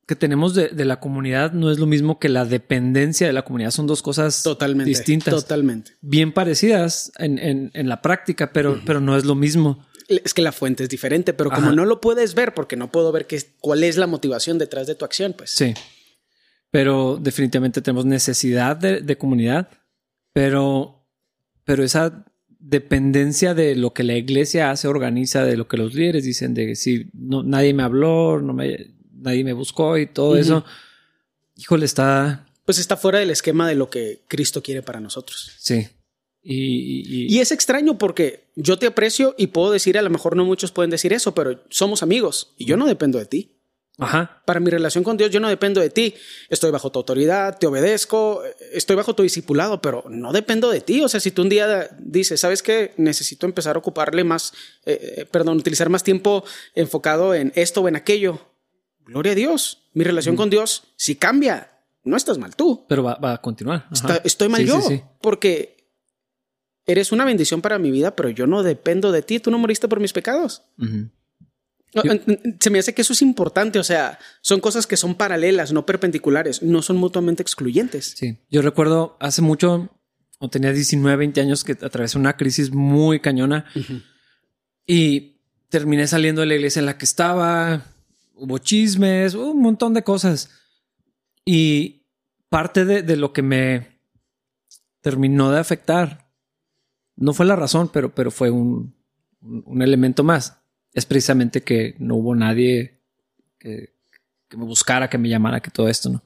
que 0.07 0.15
tenemos 0.15 0.55
de, 0.55 0.69
de, 0.69 0.85
la 0.85 1.01
comunidad 1.01 1.53
no 1.53 1.71
es 1.71 1.79
lo 1.79 1.87
mismo 1.87 2.19
que 2.21 2.29
la 2.29 2.45
dependencia 2.45 3.27
de 3.27 3.33
la 3.33 3.43
comunidad. 3.43 3.71
Son 3.73 3.87
dos 3.89 4.03
cosas 4.03 4.43
totalmente, 4.45 4.89
distintas. 4.89 5.35
Totalmente. 5.35 5.93
Bien 6.01 6.33
parecidas 6.33 7.13
en, 7.19 7.39
en, 7.39 7.71
en 7.75 7.89
la 7.89 8.03
práctica, 8.03 8.53
pero, 8.53 8.73
uh 8.73 8.77
-huh. 8.77 8.83
pero 8.87 9.01
no 9.01 9.17
es 9.17 9.25
lo 9.25 9.35
mismo. 9.35 9.85
Es 10.09 10.35
que 10.35 10.43
la 10.43 10.53
fuente 10.53 10.85
es 10.85 10.89
diferente, 10.89 11.33
pero 11.33 11.51
como 11.51 11.69
Ajá. 11.69 11.77
no 11.77 11.85
lo 11.85 12.01
puedes 12.01 12.35
ver, 12.35 12.55
porque 12.55 12.77
no 12.77 12.91
puedo 12.91 13.13
ver 13.13 13.27
qué, 13.27 13.41
cuál 13.61 13.85
es 13.85 13.97
la 13.97 14.09
motivación 14.09 14.59
detrás 14.59 14.87
de 14.89 14.97
tu 14.97 15.05
acción, 15.05 15.35
pues. 15.37 15.51
Sí. 15.51 15.75
Pero 16.71 17.19
definitivamente 17.21 17.83
tenemos 17.83 18.07
necesidad 18.07 18.77
de, 18.77 19.01
de 19.01 19.19
comunidad, 19.19 19.69
pero, 20.33 21.05
pero 21.65 21.83
esa 21.83 22.25
dependencia 22.61 23.55
de 23.55 23.75
lo 23.75 23.93
que 23.93 24.05
la 24.05 24.17
iglesia 24.17 24.71
hace, 24.71 24.87
organiza, 24.87 25.45
de 25.45 25.57
lo 25.57 25.67
que 25.67 25.79
los 25.79 25.95
líderes 25.95 26.25
dicen, 26.25 26.55
de 26.55 26.77
si 26.77 27.11
no, 27.15 27.43
nadie 27.43 27.75
me 27.75 27.83
habló, 27.83 28.41
no 28.41 28.53
me, 28.53 28.95
nadie 29.13 29.43
me 29.43 29.55
buscó 29.55 29.99
y 29.99 30.07
todo 30.07 30.33
uh 30.33 30.37
-huh. 30.37 30.41
eso, 30.41 30.65
híjole, 31.57 31.87
está... 31.87 32.47
Pues 32.65 32.79
está 32.79 32.97
fuera 32.97 33.19
del 33.19 33.31
esquema 33.31 33.67
de 33.67 33.75
lo 33.75 33.91
que 33.91 34.21
Cristo 34.29 34.63
quiere 34.63 34.83
para 34.83 35.01
nosotros. 35.01 35.53
Sí. 35.59 35.89
Y, 36.43 36.55
y, 36.55 37.35
y, 37.35 37.41
es 37.41 37.51
extraño 37.51 37.99
porque 37.99 38.45
yo 38.55 38.79
te 38.79 38.87
aprecio 38.87 39.35
y 39.37 39.49
puedo 39.49 39.73
decir, 39.73 39.99
a 39.99 40.03
lo 40.03 40.09
mejor 40.09 40.37
no 40.37 40.45
muchos 40.45 40.71
pueden 40.71 40.91
decir 40.91 41.13
eso, 41.13 41.35
pero 41.35 41.63
somos 41.69 42.03
amigos 42.03 42.55
y 42.57 42.65
yo 42.65 42.77
no 42.77 42.87
dependo 42.87 43.19
de 43.19 43.27
ti. 43.27 43.60
Ajá. 44.01 44.43
Para 44.45 44.61
mi 44.61 44.71
relación 44.71 45.05
con 45.05 45.17
Dios, 45.17 45.31
yo 45.31 45.41
no 45.41 45.49
dependo 45.49 45.81
de 45.81 45.91
ti. 45.91 46.15
Estoy 46.49 46.71
bajo 46.71 46.91
tu 46.91 46.99
autoridad, 46.99 47.59
te 47.59 47.67
obedezco, 47.67 48.43
estoy 48.73 48.97
bajo 48.97 49.15
tu 49.15 49.23
discipulado, 49.23 49.81
pero 49.81 50.05
no 50.09 50.33
dependo 50.33 50.71
de 50.71 50.81
ti. 50.81 51.03
O 51.03 51.09
sea, 51.09 51.21
si 51.21 51.31
tú 51.31 51.43
un 51.43 51.49
día 51.49 51.91
dices, 51.99 52.41
¿sabes 52.41 52.63
qué? 52.63 52.95
Necesito 52.97 53.47
empezar 53.47 53.77
a 53.77 53.79
ocuparle 53.79 54.25
más, 54.25 54.53
eh, 54.87 55.27
perdón, 55.31 55.59
utilizar 55.59 55.89
más 55.89 56.03
tiempo 56.03 56.45
enfocado 56.75 57.35
en 57.35 57.53
esto 57.55 57.83
o 57.83 57.89
en 57.89 57.97
aquello. 57.97 58.41
Gloria 59.05 59.33
a 59.33 59.35
Dios. 59.37 59.89
Mi 59.93 60.05
relación 60.05 60.35
mm. 60.35 60.39
con 60.39 60.51
Dios, 60.51 60.85
si 60.97 61.17
cambia, 61.17 61.73
no 62.05 62.17
estás 62.17 62.39
mal 62.39 62.57
tú. 62.57 62.87
Pero 62.89 63.03
va, 63.03 63.17
va 63.17 63.35
a 63.35 63.39
continuar. 63.39 63.87
Está, 63.93 64.21
estoy 64.25 64.49
mal 64.49 64.63
sí, 64.63 64.67
yo. 64.67 64.81
Sí, 64.81 64.97
sí. 64.97 65.03
Porque 65.21 65.81
eres 66.87 67.13
una 67.13 67.25
bendición 67.25 67.61
para 67.61 67.79
mi 67.79 67.91
vida, 67.91 68.17
pero 68.17 68.31
yo 68.31 68.47
no 68.47 68.63
dependo 68.63 69.13
de 69.13 69.23
ti. 69.23 69.41
Tú 69.41 69.51
no 69.51 69.59
moriste 69.59 69.89
por 69.89 70.01
mis 70.01 70.13
pecados. 70.13 70.63
Uh 70.79 70.85
-huh. 70.85 71.11
Se 72.61 72.71
me 72.71 72.79
hace 72.79 72.95
que 72.95 73.03
eso 73.03 73.13
es 73.13 73.23
importante. 73.23 73.79
O 73.79 73.85
sea, 73.85 74.19
son 74.41 74.61
cosas 74.61 74.87
que 74.87 74.97
son 74.97 75.15
paralelas, 75.15 75.73
no 75.73 75.87
perpendiculares, 75.87 76.63
no 76.63 76.83
son 76.83 76.97
mutuamente 76.97 77.43
excluyentes. 77.43 78.15
Sí. 78.17 78.39
Yo 78.51 78.63
recuerdo 78.63 79.17
hace 79.21 79.43
mucho, 79.43 79.91
cuando 80.39 80.51
tenía 80.51 80.73
19, 80.73 81.17
20 81.17 81.41
años, 81.41 81.65
que 81.65 81.73
atravesé 81.73 82.19
una 82.19 82.37
crisis 82.37 82.73
muy 82.73 83.21
cañona 83.21 83.67
uh 83.75 83.79
-huh. 83.79 84.03
y 84.87 85.41
terminé 85.69 86.07
saliendo 86.07 86.41
de 86.43 86.47
la 86.47 86.55
iglesia 86.55 86.81
en 86.81 86.87
la 86.87 86.99
que 86.99 87.05
estaba. 87.05 87.87
Hubo 88.35 88.59
chismes, 88.59 89.35
un 89.35 89.61
montón 89.61 89.93
de 89.95 90.03
cosas. 90.03 90.51
Y 91.45 92.07
parte 92.49 92.85
de, 92.85 93.03
de 93.03 93.17
lo 93.17 93.33
que 93.33 93.43
me 93.43 94.01
terminó 95.01 95.51
de 95.51 95.59
afectar 95.59 96.31
no 97.17 97.35
fue 97.35 97.47
la 97.47 97.55
razón, 97.55 97.91
pero, 97.93 98.15
pero 98.15 98.31
fue 98.31 98.51
un, 98.51 98.95
un, 99.43 99.83
elemento 99.83 100.25
más. 100.25 100.60
Es 100.93 101.07
precisamente 101.07 101.63
que 101.63 101.95
no 101.99 102.17
hubo 102.17 102.35
nadie 102.35 103.01
que, 103.59 103.95
que, 104.49 104.57
me 104.57 104.65
buscara, 104.65 105.09
que 105.09 105.19
me 105.19 105.29
llamara, 105.29 105.61
que 105.61 105.71
todo 105.71 105.89
esto, 105.89 106.09
¿no? 106.09 106.23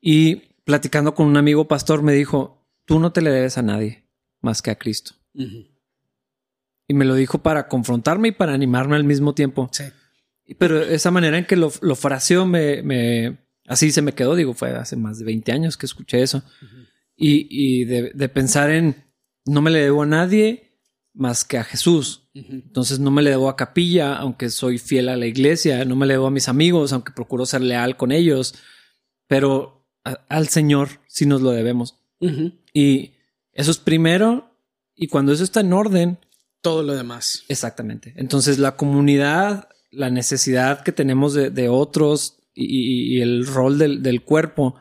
Y 0.00 0.36
platicando 0.64 1.14
con 1.14 1.26
un 1.26 1.36
amigo 1.36 1.66
pastor 1.66 2.02
me 2.02 2.12
dijo, 2.12 2.66
tú 2.84 2.98
no 2.98 3.12
te 3.12 3.22
le 3.22 3.30
debes 3.30 3.58
a 3.58 3.62
nadie 3.62 4.04
más 4.40 4.62
que 4.62 4.70
a 4.70 4.76
Cristo. 4.76 5.12
Uh 5.34 5.42
-huh. 5.42 5.70
Y 6.88 6.94
me 6.94 7.04
lo 7.04 7.14
dijo 7.14 7.42
para 7.42 7.68
confrontarme 7.68 8.28
y 8.28 8.32
para 8.32 8.54
animarme 8.54 8.96
al 8.96 9.04
mismo 9.04 9.34
tiempo. 9.34 9.68
Sí. 9.72 9.84
Pero 10.58 10.82
esa 10.82 11.10
manera 11.10 11.36
en 11.38 11.44
que 11.44 11.56
lo, 11.56 11.72
lo 11.82 11.94
fraseó 11.96 12.46
me, 12.46 12.82
me, 12.82 13.38
así 13.66 13.92
se 13.92 14.02
me 14.02 14.12
quedó, 14.12 14.34
digo, 14.34 14.54
fue 14.54 14.70
hace 14.70 14.96
más 14.96 15.18
de 15.18 15.24
20 15.24 15.52
años 15.52 15.76
que 15.76 15.86
escuché 15.86 16.22
eso. 16.22 16.38
Uh 16.38 16.64
-huh. 16.64 16.88
Y, 17.16 17.46
y 17.50 17.84
de, 17.84 18.12
de 18.14 18.28
pensar 18.28 18.70
en 18.70 19.08
no 19.44 19.62
me 19.62 19.70
le 19.70 19.80
debo 19.80 20.02
a 20.02 20.06
nadie 20.06 20.67
más 21.18 21.44
que 21.44 21.58
a 21.58 21.64
Jesús. 21.64 22.28
Uh 22.34 22.38
-huh. 22.38 22.62
Entonces 22.66 23.00
no 23.00 23.10
me 23.10 23.22
le 23.22 23.30
debo 23.30 23.48
a 23.48 23.56
capilla, 23.56 24.16
aunque 24.16 24.48
soy 24.50 24.78
fiel 24.78 25.08
a 25.08 25.16
la 25.16 25.26
iglesia. 25.26 25.84
No 25.84 25.96
me 25.96 26.06
le 26.06 26.14
debo 26.14 26.28
a 26.28 26.30
mis 26.30 26.48
amigos, 26.48 26.92
aunque 26.92 27.12
procuro 27.12 27.44
ser 27.44 27.60
leal 27.60 27.96
con 27.96 28.12
ellos. 28.12 28.54
Pero 29.26 29.84
a, 30.04 30.12
al 30.28 30.48
Señor 30.48 31.00
sí 31.08 31.26
nos 31.26 31.42
lo 31.42 31.50
debemos. 31.50 31.96
Uh 32.20 32.28
-huh. 32.28 32.52
Y 32.72 33.12
eso 33.52 33.70
es 33.70 33.78
primero. 33.78 34.54
Y 34.94 35.08
cuando 35.08 35.32
eso 35.32 35.44
está 35.44 35.60
en 35.60 35.72
orden... 35.72 36.18
Todo 36.60 36.82
lo 36.82 36.94
demás. 36.94 37.44
Exactamente. 37.48 38.14
Entonces 38.16 38.58
la 38.58 38.76
comunidad, 38.76 39.68
la 39.90 40.10
necesidad 40.10 40.82
que 40.82 40.92
tenemos 40.92 41.34
de, 41.34 41.50
de 41.50 41.68
otros 41.68 42.38
y, 42.54 43.16
y, 43.16 43.20
el 43.20 43.46
rol 43.46 43.78
del, 43.78 44.02
del 44.02 44.22
cuerpo 44.22 44.74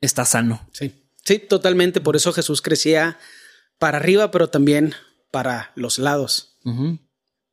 está 0.00 0.24
sano. 0.24 0.68
Sí. 0.72 0.92
Sí, 1.24 1.38
totalmente. 1.38 2.00
Por 2.00 2.14
eso 2.16 2.32
Jesús 2.32 2.62
crecía 2.62 3.18
para 3.78 3.98
arriba, 3.98 4.30
pero 4.30 4.48
también 4.48 4.94
para 5.30 5.72
los 5.74 5.98
lados. 5.98 6.56
Uh 6.64 6.70
-huh. 6.70 6.98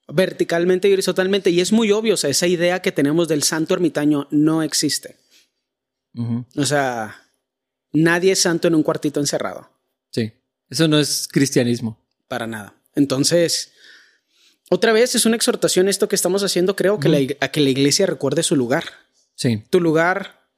Verticalmente 0.07 0.87
y 0.87 0.93
horizontalmente. 0.93 1.49
Y 1.49 1.59
es 1.59 1.71
muy 1.71 1.91
obvio, 1.91 2.13
o 2.13 2.17
sea, 2.17 2.29
esa 2.29 2.47
idea 2.47 2.81
que 2.81 2.91
tenemos 2.91 3.27
del 3.27 3.43
santo 3.43 3.73
ermitaño 3.73 4.27
no 4.31 4.63
existe. 4.63 5.17
Uh 6.13 6.23
-huh. 6.23 6.45
O 6.55 6.65
sea, 6.65 7.23
nadie 7.91 8.31
es 8.31 8.41
santo 8.41 8.67
en 8.67 8.75
un 8.75 8.83
cuartito 8.83 9.19
encerrado. 9.19 9.69
Sí, 10.11 10.31
eso 10.69 10.87
no 10.87 10.97
es 10.97 11.27
cristianismo. 11.27 11.97
Para 12.27 12.47
nada. 12.47 12.73
Entonces, 12.95 13.71
otra 14.69 14.91
vez 14.91 15.15
es 15.15 15.25
una 15.25 15.35
exhortación 15.35 15.87
esto 15.87 16.07
que 16.07 16.15
estamos 16.15 16.43
haciendo, 16.43 16.75
creo, 16.75 16.95
uh 16.95 16.97
-huh. 16.97 17.01
que 17.01 17.09
la, 17.09 17.45
a 17.45 17.49
que 17.49 17.61
la 17.61 17.69
iglesia 17.69 18.05
recuerde 18.05 18.43
su 18.43 18.55
lugar. 18.55 18.85
Sí. 19.35 19.63
Tu 19.69 19.79
lugar 19.79 20.49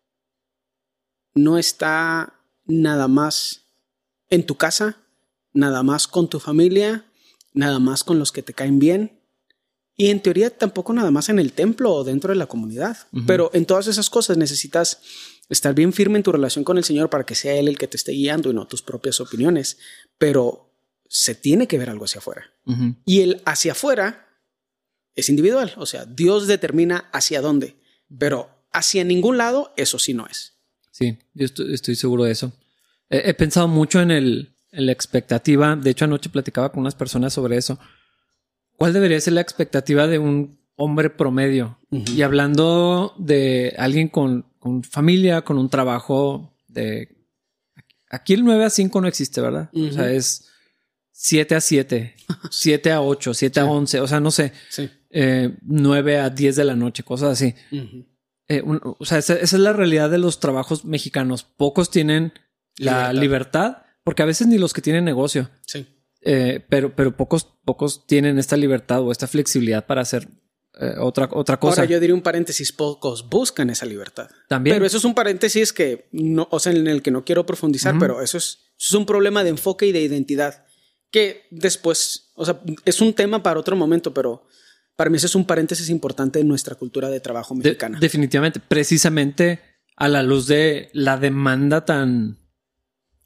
no 1.33 1.57
está 1.57 2.33
nada 2.65 3.07
más 3.07 3.65
en 4.29 4.45
tu 4.45 4.55
casa, 4.55 4.97
nada 5.53 5.83
más 5.83 6.07
con 6.07 6.29
tu 6.29 6.39
familia, 6.39 7.05
nada 7.59 7.79
más 7.79 8.03
con 8.03 8.17
los 8.17 8.31
que 8.31 8.41
te 8.41 8.53
caen 8.53 8.79
bien. 8.79 9.19
Y 9.95 10.07
en 10.09 10.21
teoría 10.21 10.49
tampoco 10.49 10.93
nada 10.93 11.11
más 11.11 11.27
en 11.27 11.39
el 11.39 11.51
templo 11.51 11.91
o 11.93 12.03
dentro 12.05 12.31
de 12.31 12.37
la 12.37 12.47
comunidad. 12.47 12.97
Uh 13.11 13.19
-huh. 13.19 13.25
Pero 13.27 13.51
en 13.53 13.65
todas 13.65 13.87
esas 13.87 14.09
cosas 14.09 14.37
necesitas 14.37 15.01
estar 15.49 15.75
bien 15.75 15.91
firme 15.91 16.17
en 16.17 16.23
tu 16.23 16.31
relación 16.31 16.63
con 16.63 16.77
el 16.77 16.85
Señor 16.85 17.09
para 17.09 17.25
que 17.25 17.35
sea 17.35 17.53
Él 17.55 17.67
el 17.67 17.77
que 17.77 17.87
te 17.87 17.97
esté 17.97 18.13
guiando 18.13 18.49
y 18.49 18.53
no 18.53 18.65
tus 18.65 18.81
propias 18.81 19.19
opiniones. 19.19 19.77
Pero 20.17 20.73
se 21.09 21.35
tiene 21.35 21.67
que 21.67 21.77
ver 21.77 21.89
algo 21.89 22.05
hacia 22.05 22.19
afuera. 22.19 22.43
Uh 22.65 22.73
-huh. 22.73 22.95
Y 23.05 23.21
el 23.21 23.41
hacia 23.45 23.73
afuera 23.73 24.25
es 25.15 25.27
individual. 25.27 25.73
O 25.75 25.85
sea, 25.85 26.05
Dios 26.05 26.47
determina 26.47 27.09
hacia 27.11 27.41
dónde. 27.41 27.75
Pero 28.17 28.49
hacia 28.71 29.03
ningún 29.03 29.37
lado, 29.37 29.73
eso 29.75 29.99
sí 29.99 30.13
no 30.13 30.25
es. 30.27 30.53
Sí, 30.91 31.17
yo 31.33 31.45
estoy, 31.45 31.73
estoy 31.73 31.95
seguro 31.95 32.23
de 32.23 32.31
eso. 32.31 32.53
He, 33.09 33.29
he 33.29 33.33
pensado 33.33 33.67
mucho 33.67 33.99
en 33.99 34.11
el, 34.11 34.55
la 34.71 34.91
expectativa. 34.91 35.75
De 35.75 35.89
hecho, 35.89 36.05
anoche 36.05 36.29
platicaba 36.29 36.71
con 36.71 36.81
unas 36.81 36.95
personas 36.95 37.33
sobre 37.33 37.57
eso. 37.57 37.79
¿Cuál 38.77 38.93
debería 38.93 39.19
ser 39.19 39.33
la 39.33 39.41
expectativa 39.41 40.07
de 40.07 40.19
un 40.19 40.59
hombre 40.75 41.09
promedio? 41.09 41.79
Uh 41.89 41.99
-huh. 41.99 42.15
Y 42.15 42.21
hablando 42.21 43.13
de 43.17 43.75
alguien 43.77 44.07
con, 44.07 44.45
con, 44.59 44.83
familia, 44.83 45.41
con 45.41 45.57
un 45.57 45.69
trabajo 45.69 46.55
de... 46.67 47.15
Aquí 48.09 48.33
el 48.33 48.43
9 48.43 48.65
a 48.65 48.69
5 48.69 49.01
no 49.01 49.07
existe, 49.07 49.41
¿verdad? 49.41 49.69
Uh 49.73 49.79
-huh. 49.79 49.89
O 49.89 49.93
sea, 49.93 50.11
es 50.11 50.49
7 51.11 51.55
a 51.55 51.61
7, 51.61 52.15
7 52.49 52.91
a 52.93 53.01
8, 53.01 53.33
7 53.33 53.53
sí. 53.53 53.59
a 53.59 53.69
11, 53.69 53.99
o 53.99 54.07
sea, 54.07 54.19
no 54.19 54.31
sé. 54.31 54.53
Sí. 54.69 54.89
Eh, 55.09 55.57
9 55.63 56.19
a 56.19 56.29
10 56.29 56.55
de 56.55 56.63
la 56.63 56.75
noche, 56.75 57.03
cosas 57.03 57.31
así. 57.31 57.53
Uh 57.71 57.75
-huh. 57.75 58.05
eh, 58.47 58.61
un, 58.61 58.79
o 58.83 59.05
sea, 59.05 59.17
esa, 59.17 59.33
esa, 59.33 59.55
es 59.57 59.61
la 59.61 59.73
realidad 59.73 60.09
de 60.09 60.19
los 60.19 60.39
trabajos 60.39 60.85
mexicanos. 60.85 61.43
Pocos 61.43 61.91
tienen 61.91 62.33
la 62.77 63.11
libertad, 63.11 63.21
libertad 63.21 63.88
porque 64.09 64.23
a 64.23 64.25
veces 64.25 64.47
ni 64.47 64.57
los 64.57 64.73
que 64.73 64.81
tienen 64.81 65.05
negocio. 65.05 65.51
Sí. 65.67 65.85
eh, 66.23 66.65
pero, 66.67 66.95
pero 66.95 67.15
pocos, 67.15 67.47
pocos 67.63 68.07
tienen 68.07 68.39
esta 68.39 68.57
libertad 68.57 69.03
o 69.03 69.11
esta 69.11 69.27
flexibilidad 69.27 69.85
para 69.85 70.01
hacer 70.01 70.27
eh, 70.81 70.95
otra, 70.97 71.29
otra 71.31 71.59
cosa. 71.59 71.81
Ahora 71.81 71.91
yo 71.91 71.99
diría 71.99 72.15
un 72.15 72.23
paréntesis, 72.23 72.71
pocos 72.71 73.29
buscan 73.29 73.69
esa 73.69 73.85
libertad. 73.85 74.27
También. 74.47 74.75
Pero 74.75 74.87
eso 74.87 74.97
es 74.97 75.05
un 75.05 75.13
paréntesis 75.13 75.71
que 75.71 76.09
no, 76.11 76.47
o 76.49 76.59
sea, 76.59 76.71
en 76.71 76.87
el 76.87 77.03
que 77.03 77.11
no 77.11 77.23
quiero 77.23 77.45
profundizar, 77.45 77.99
pero 77.99 78.23
eso 78.23 78.39
es, 78.39 78.71
eso 78.79 78.87
es 78.87 78.93
un 78.95 79.05
problema 79.05 79.43
de 79.43 79.51
enfoque 79.51 79.85
y 79.85 79.91
de 79.91 80.01
identidad 80.01 80.65
que 81.11 81.43
después, 81.51 82.31
o 82.33 82.45
sea, 82.45 82.59
es 82.85 83.01
un 83.01 83.13
tema 83.13 83.43
para 83.43 83.59
otro 83.59 83.75
momento, 83.75 84.11
pero 84.11 84.47
para 84.95 85.11
mí 85.11 85.17
eso 85.17 85.27
es 85.27 85.35
un 85.35 85.45
paréntesis 85.45 85.87
importante 85.91 86.39
en 86.39 86.47
nuestra 86.47 86.73
cultura 86.73 87.11
de 87.11 87.19
trabajo 87.19 87.53
mexicana. 87.53 87.99
De, 87.99 88.01
definitivamente, 88.07 88.59
precisamente 88.59 89.59
a 89.95 90.07
la 90.07 90.23
luz 90.23 90.47
de 90.47 90.89
la 90.93 91.17
demanda 91.17 91.85
tan 91.85 92.38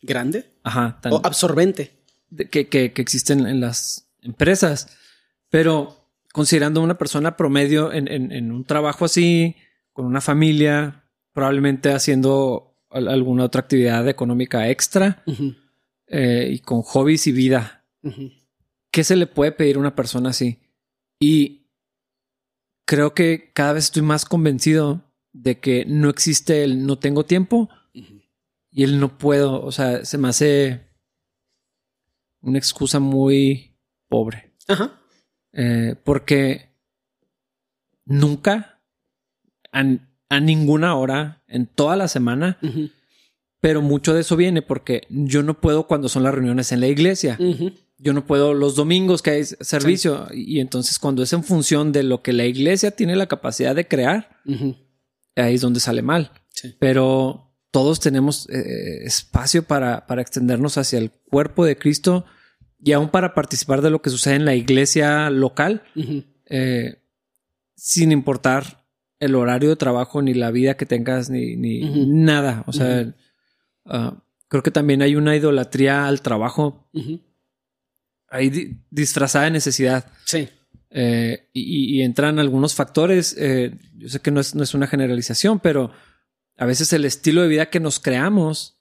grande, 0.04 0.54
ajá, 0.63 1.00
tan 1.02 1.13
o 1.13 1.22
absorbente 1.24 2.04
que, 2.52 2.68
que, 2.68 2.94
que 2.94 3.02
existen 3.02 3.48
en 3.48 3.60
las 3.60 4.10
empresas. 4.22 4.98
Pero 5.50 6.10
considerando 6.32 6.82
una 6.82 6.98
persona 6.98 7.38
promedio 7.38 7.92
en, 7.92 8.08
en, 8.08 8.32
en, 8.32 8.52
un 8.52 8.66
trabajo 8.66 9.06
así, 9.06 9.56
con 9.92 10.06
una 10.06 10.22
familia, 10.22 11.06
probablemente 11.32 11.92
haciendo 11.92 12.78
alguna 12.89 13.46
otra 13.46 13.62
actividad 13.62 14.08
económica 14.08 14.70
extra 14.70 15.24
eh, 16.08 16.50
y 16.52 16.60
con 16.60 16.82
hobbies 16.82 17.28
y 17.28 17.32
vida, 17.32 17.86
¿qué 18.92 19.04
se 19.04 19.16
le 19.16 19.26
puede 19.26 19.52
pedir 19.52 19.78
a 19.78 19.80
una 19.80 19.96
persona 19.96 20.30
así? 20.30 20.60
Y 21.20 21.68
creo 22.86 23.13
que 23.13 23.52
cada 23.54 23.74
vez 23.74 23.86
estoy 23.86 24.04
más 24.04 24.26
convencido 24.26 25.12
de 25.32 25.60
que 25.60 25.86
no 25.88 26.10
existe 26.10 26.63
el 26.63 26.86
no 26.86 27.00
tengo 27.00 27.26
tiempo 27.26 27.70
y 28.74 28.84
el 28.84 29.00
no 29.00 29.18
puedo. 29.18 29.64
O 29.64 29.72
sea, 29.72 30.04
se 30.04 30.18
me 30.18 30.28
hace 30.28 30.82
una 32.42 32.58
excusa 32.58 33.00
muy 33.00 33.78
pobre. 34.10 34.54
Ajá. 34.68 35.00
Eh, 35.54 35.96
porque 36.04 36.76
nunca, 38.06 38.82
a, 39.72 40.40
ninguna 40.40 40.96
hora, 40.96 41.44
en 41.48 41.68
toda 41.68 41.96
la 41.96 42.08
semana, 42.08 42.58
pero 43.62 43.84
mucho 43.84 44.14
de 44.14 44.22
eso 44.22 44.36
viene 44.36 44.64
porque 44.64 45.04
yo 45.10 45.44
no 45.44 45.62
puedo 45.62 45.86
cuando 45.86 46.10
son 46.10 46.24
las 46.24 46.34
reuniones 46.34 46.72
en 46.72 46.80
la 46.80 46.88
iglesia. 46.88 47.38
Yo 47.98 48.14
no 48.14 48.26
puedo 48.26 48.56
los 48.56 48.76
domingos 48.76 49.22
que 49.22 49.30
hay 49.30 49.46
servicio. 49.46 50.28
Y 50.34 50.60
entonces 50.60 50.98
cuando 50.98 51.22
es 51.22 51.32
en 51.34 51.44
función 51.44 51.92
de 51.92 52.02
lo 52.02 52.24
que 52.24 52.34
la 52.34 52.46
iglesia 52.46 52.92
tiene 52.92 53.16
la 53.16 53.28
capacidad 53.28 53.76
de 53.76 53.88
crear, 53.88 54.42
ahí 55.36 55.54
es 55.54 55.62
donde 55.62 55.80
sale 55.80 56.02
mal. 56.02 56.32
Pero 56.80 57.53
todos 57.74 58.00
tenemos 58.00 58.48
eh, 58.52 59.04
espacio 59.04 59.64
para, 59.64 60.06
para 60.06 60.22
extendernos 60.22 60.78
hacia 60.78 61.00
el 61.00 61.10
cuerpo 61.10 61.66
de 61.66 61.76
Cristo 61.76 62.24
y 62.80 62.92
aún 62.92 63.10
para 63.10 63.34
participar 63.34 63.82
de 63.82 63.90
lo 63.90 64.00
que 64.00 64.12
sucede 64.12 64.36
en 64.36 64.46
la 64.46 64.54
iglesia 64.54 65.32
local, 65.32 65.82
eh, 66.46 67.02
sin 67.76 68.12
importar 68.12 68.86
el 69.20 69.34
horario 69.34 69.70
de 69.70 69.76
trabajo, 69.76 70.22
ni 70.22 70.36
la 70.36 70.52
vida 70.52 70.78
que 70.78 70.86
tengas, 70.86 71.32
ni, 71.32 71.56
ni 71.56 72.06
nada. 72.06 72.64
O 72.68 72.74
sea, 72.74 73.12
uh, 73.86 74.18
creo 74.50 74.62
que 74.62 74.70
también 74.70 75.02
hay 75.02 75.16
una 75.16 75.36
idolatría 75.36 76.06
al 76.06 76.22
trabajo 76.22 76.92
ahí 78.28 78.84
disfrazada 78.92 79.46
de 79.46 79.52
necesidad. 79.52 80.06
Sí. 80.26 80.48
Eh, 80.92 81.50
y, 81.54 81.98
y, 81.98 82.02
entran 82.04 82.38
algunos 82.38 82.76
factores. 82.76 83.36
Yo 83.96 84.10
sé 84.10 84.20
que 84.20 84.30
no 84.30 84.42
es, 84.42 84.54
no 84.54 84.62
es 84.62 84.76
una 84.76 84.86
generalización, 84.86 85.60
pero 85.60 85.92
a 86.58 86.66
veces 86.66 86.94
el 86.94 87.06
estilo 87.06 87.42
de 87.42 87.48
vida 87.48 87.70
que 87.70 87.80
nos 87.80 88.00
creamos 88.00 88.78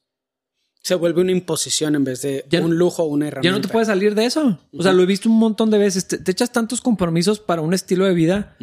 se 0.82 0.96
vuelve 0.96 1.20
una 1.20 1.32
imposición 1.32 1.94
en 1.94 2.04
vez 2.04 2.22
de 2.22 2.44
un 2.60 2.76
lujo 2.76 3.04
o 3.04 3.06
una 3.06 3.28
herramienta. 3.28 3.48
Ya 3.48 3.52
no 3.56 3.60
te 3.60 3.72
puedes 3.72 3.86
salir 3.86 4.14
de 4.14 4.24
eso. 4.24 4.58
O 4.72 4.82
sea, 4.82 4.92
lo 4.92 5.02
he 5.02 5.06
visto 5.06 5.28
un 5.28 5.38
montón 5.38 5.70
de 5.70 5.78
veces. 5.78 6.08
Te, 6.08 6.30
echas 6.30 6.50
tantos 6.50 6.80
compromisos 6.80 7.38
para 7.38 7.62
un 7.62 7.72
estilo 7.72 8.04
de 8.04 8.14
vida 8.14 8.56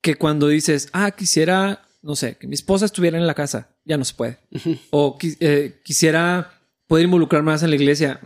que 0.00 0.14
cuando 0.14 0.48
dices, 0.48 0.88
ah, 0.92 1.10
quisiera, 1.10 1.84
no 2.00 2.14
sé, 2.14 2.36
que 2.36 2.46
mi 2.46 2.54
esposa 2.54 2.84
estuviera 2.84 3.18
en 3.18 3.26
la 3.26 3.34
casa, 3.34 3.70
ya 3.84 3.96
no 3.96 4.04
se 4.04 4.14
puede. 4.14 4.38
O 4.90 5.18
eh, 5.20 5.80
quisiera 5.84 6.60
poder 6.86 7.06
involucrar 7.06 7.42
más 7.42 7.62
en 7.64 7.70
la 7.70 7.76
iglesia. 7.76 8.20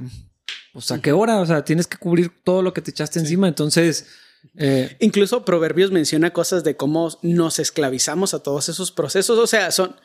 Pues 0.75 0.91
a 0.93 1.01
qué 1.01 1.13
hora? 1.13 1.41
O 1.41 1.47
sea, 1.47 1.65
tienes 1.65 1.87
que 1.87 1.97
cubrir 1.97 2.31
todo 2.45 2.61
lo 2.61 2.75
que 2.75 2.83
te 2.83 2.91
echaste 2.91 3.19
encima. 3.19 3.49
Entonces, 3.49 4.09
eh, 4.57 4.97
Incluso 5.01 5.45
Proverbios 5.45 5.91
menciona 5.91 6.33
cosas 6.33 6.65
de 6.65 6.77
cómo 6.77 7.17
nos 7.23 7.59
esclavizamos 7.59 8.35
a 8.35 8.43
todos 8.43 8.69
esos 8.69 8.93
procesos. 8.93 9.39
O 9.39 9.47
sea, 9.47 9.71
son 9.71 9.97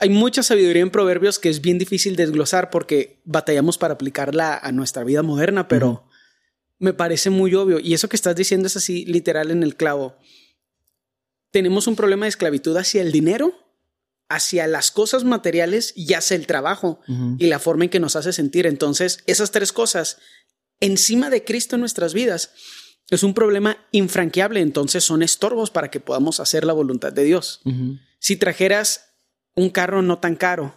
hay 0.00 0.10
mucha 0.10 0.42
sabiduría 0.42 0.82
en 0.82 0.90
proverbios 0.90 1.38
que 1.38 1.48
es 1.48 1.60
bien 1.60 1.78
difícil 1.78 2.14
desglosar 2.14 2.70
porque 2.70 3.20
batallamos 3.24 3.78
para 3.78 3.94
aplicarla 3.94 4.56
a 4.56 4.70
nuestra 4.70 5.02
vida 5.02 5.22
moderna, 5.22 5.66
pero 5.66 6.06
me 6.78 6.92
parece 6.92 7.30
muy 7.30 7.54
obvio. 7.54 7.80
Y 7.80 7.94
eso 7.94 8.08
que 8.08 8.16
estás 8.16 8.36
diciendo 8.36 8.68
es 8.68 8.76
así 8.76 9.04
literal 9.06 9.50
en 9.50 9.64
el 9.64 9.76
clavo. 9.76 10.16
Tenemos 11.50 11.88
un 11.88 11.96
problema 11.96 12.26
de 12.26 12.30
esclavitud 12.30 12.76
hacia 12.76 13.02
el 13.02 13.10
dinero, 13.10 13.52
hacia 14.28 14.68
las 14.68 14.92
cosas 14.92 15.24
materiales 15.24 15.92
y 15.96 16.14
hacia 16.14 16.36
el 16.36 16.46
trabajo 16.46 17.00
y 17.38 17.46
la 17.46 17.58
forma 17.58 17.84
en 17.84 17.90
que 17.90 18.00
nos 18.00 18.14
hace 18.14 18.32
sentir. 18.32 18.66
Entonces, 18.66 19.24
esas 19.26 19.50
tres 19.50 19.72
cosas 19.72 20.18
encima 20.80 21.28
de 21.28 21.42
Cristo 21.42 21.74
en 21.74 21.80
nuestras 21.80 22.14
vidas 22.14 22.52
es 23.10 23.22
un 23.22 23.34
problema 23.34 23.78
infranqueable. 23.92 24.60
Entonces, 24.60 25.04
son 25.04 25.22
estorbos 25.22 25.70
para 25.70 25.90
que 25.90 26.00
podamos 26.00 26.40
hacer 26.40 26.64
la 26.64 26.72
voluntad 26.72 27.12
de 27.12 27.24
Dios. 27.24 27.60
Si 28.18 28.36
trajeras 28.36 29.10
un 29.54 29.70
carro 29.70 30.02
no 30.02 30.18
tan 30.18 30.36
caro 30.36 30.74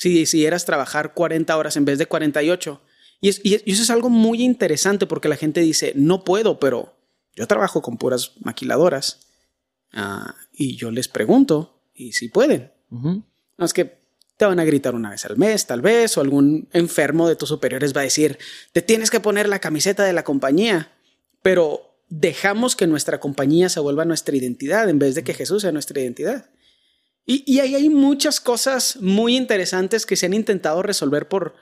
si 0.00 0.18
decidieras 0.18 0.64
trabajar 0.64 1.12
40 1.12 1.54
horas 1.58 1.76
en 1.76 1.84
vez 1.84 1.98
de 1.98 2.06
48. 2.06 2.80
Y, 3.20 3.28
y, 3.46 3.70
eso 3.70 3.82
es 3.82 3.90
algo 3.90 4.08
muy 4.08 4.42
interesante 4.42 5.06
porque 5.06 5.28
la 5.28 5.36
gente 5.36 5.60
dice, 5.60 5.92
no 5.94 6.24
puedo, 6.24 6.58
pero 6.58 6.96
yo 7.36 7.46
trabajo 7.46 7.82
con 7.82 7.98
puras 7.98 8.32
maquiladoras. 8.40 9.20
Ah, 9.92 10.34
y 10.54 10.76
yo 10.76 10.90
les 10.90 11.08
pregunto, 11.08 11.82
¿y 11.92 12.12
si 12.12 12.30
pueden? 12.30 12.72
No 12.88 13.66
es 13.66 13.74
que 13.74 14.00
te 14.38 14.46
van 14.46 14.58
a 14.58 14.64
gritar 14.64 14.94
una 14.94 15.10
vez 15.10 15.26
al 15.26 15.36
mes, 15.36 15.66
tal 15.66 15.82
vez, 15.82 16.16
o 16.16 16.22
algún 16.22 16.70
enfermo 16.72 17.28
de 17.28 17.36
tus 17.36 17.50
superiores 17.50 17.94
va 17.94 18.00
a 18.00 18.04
decir, 18.04 18.38
te 18.72 18.80
tienes 18.80 19.10
que 19.10 19.20
poner 19.20 19.50
la 19.50 19.58
camiseta 19.58 20.04
de 20.04 20.14
la 20.14 20.24
compañía, 20.24 20.92
pero 21.42 21.96
dejamos 22.08 22.76
que 22.76 22.86
nuestra 22.86 23.20
compañía 23.20 23.68
se 23.68 23.80
vuelva 23.80 24.04
nuestra 24.04 24.36
identidad 24.36 24.88
en 24.88 24.98
vez 24.98 25.14
de 25.14 25.24
que 25.24 25.34
Jesús 25.34 25.62
sea 25.62 25.72
nuestra 25.72 26.00
identidad. 26.00 26.50
Y, 27.26 27.60
ahí 27.60 27.76
hay 27.76 27.88
muchas 27.88 28.40
cosas 28.40 28.96
muy 29.00 29.36
interesantes 29.36 30.04
que 30.04 30.16
se 30.16 30.26
han 30.26 30.34
intentado 30.34 30.82
resolver 30.82 31.28
por 31.28 31.54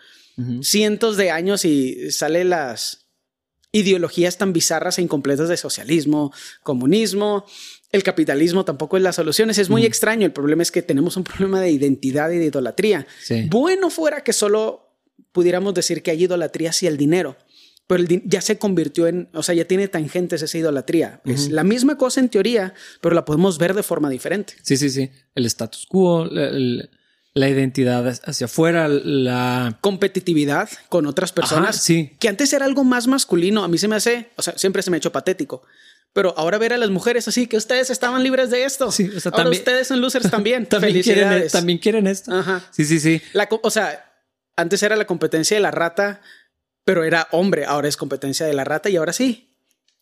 cientos 0.62 1.16
de 1.16 1.30
años 1.30 1.64
y 1.64 2.10
sale 2.12 2.44
las 2.44 3.08
ideologías 3.72 4.38
tan 4.38 4.52
bizarras 4.52 4.98
e 4.98 5.02
incompletas 5.02 5.48
de 5.48 5.56
socialismo, 5.56 6.32
comunismo, 6.62 7.44
el 7.90 8.02
capitalismo 8.02 8.64
tampoco 8.64 8.96
es 8.96 9.02
la 9.02 9.12
solución. 9.12 9.50
Es 9.50 9.70
muy 9.70 9.84
extraño. 9.84 10.26
El 10.26 10.32
problema 10.32 10.62
es 10.62 10.70
que 10.70 10.82
tenemos 10.82 11.16
un 11.16 11.24
problema 11.24 11.60
de 11.60 11.70
identidad 11.70 12.30
y 12.30 12.38
de 12.38 12.46
idolatría. 12.46 13.06
Bueno 13.48 13.90
fuera 13.90 14.22
que 14.22 14.32
solo 14.32 14.96
pudiéramos 15.32 15.74
decir 15.74 16.02
que 16.02 16.10
hay 16.10 16.24
idolatría 16.24 16.70
hacia 16.70 16.88
el 16.88 16.96
dinero 16.96 17.36
pero 17.88 18.04
ya 18.06 18.42
se 18.42 18.58
convirtió 18.58 19.06
en, 19.06 19.30
o 19.32 19.42
sea, 19.42 19.54
ya 19.54 19.64
tiene 19.64 19.88
tangentes 19.88 20.42
esa 20.42 20.58
idolatría. 20.58 21.22
Es 21.24 21.48
la 21.48 21.64
misma 21.64 21.96
cosa 21.96 22.20
en 22.20 22.28
teoría, 22.28 22.74
pero 23.00 23.14
la 23.14 23.24
podemos 23.24 23.56
ver 23.56 23.72
de 23.72 23.82
forma 23.82 24.10
diferente. 24.10 24.54
Sí, 24.60 24.76
sí, 24.76 24.90
sí. 24.90 25.10
El 25.34 25.46
status 25.46 25.86
quo, 25.86 26.26
la, 26.26 27.48
identidad 27.48 28.06
hacia 28.06 28.44
afuera, 28.44 28.88
la 28.88 29.78
competitividad 29.80 30.68
con 30.90 31.06
otras 31.06 31.32
personas. 31.32 31.82
sí. 31.82 32.14
Que 32.20 32.28
antes 32.28 32.52
era 32.52 32.66
algo 32.66 32.84
más 32.84 33.06
masculino. 33.06 33.64
A 33.64 33.68
mí 33.68 33.78
se 33.78 33.88
me 33.88 33.96
hace, 33.96 34.28
o 34.36 34.42
sea, 34.42 34.58
siempre 34.58 34.82
se 34.82 34.90
me 34.90 34.98
ha 34.98 34.98
hecho 34.98 35.10
patético. 35.10 35.62
Pero 36.12 36.34
ahora 36.36 36.58
ver 36.58 36.74
a 36.74 36.76
las 36.76 36.90
mujeres 36.90 37.26
así, 37.26 37.46
que 37.46 37.56
ustedes 37.56 37.88
estaban 37.88 38.22
libres 38.22 38.50
de 38.50 38.64
esto. 38.64 38.92
Sí, 38.92 39.08
o 39.16 39.18
sea, 39.18 39.32
ahora 39.32 39.48
ustedes 39.48 39.88
son 39.88 40.02
losers 40.02 40.30
también. 40.30 40.66
también, 40.66 41.00
quieren, 41.00 41.32
e-, 41.32 41.48
también 41.48 41.78
quieren 41.78 42.06
esto. 42.06 42.34
Ajá. 42.34 42.66
Sí, 42.70 42.84
sí, 42.84 43.00
sí. 43.00 43.22
La, 43.32 43.48
o 43.50 43.70
sea, 43.70 44.04
antes 44.56 44.82
era 44.82 44.94
la 44.96 45.06
competencia 45.06 45.56
de 45.56 45.62
la 45.62 45.70
rata 45.70 46.20
pero 46.88 47.04
era 47.04 47.28
hombre, 47.32 47.66
ahora 47.66 47.86
es 47.86 47.98
competencia 47.98 48.46
de 48.46 48.54
la 48.54 48.64
rata 48.64 48.88
y 48.88 48.96
ahora 48.96 49.12
sí, 49.12 49.54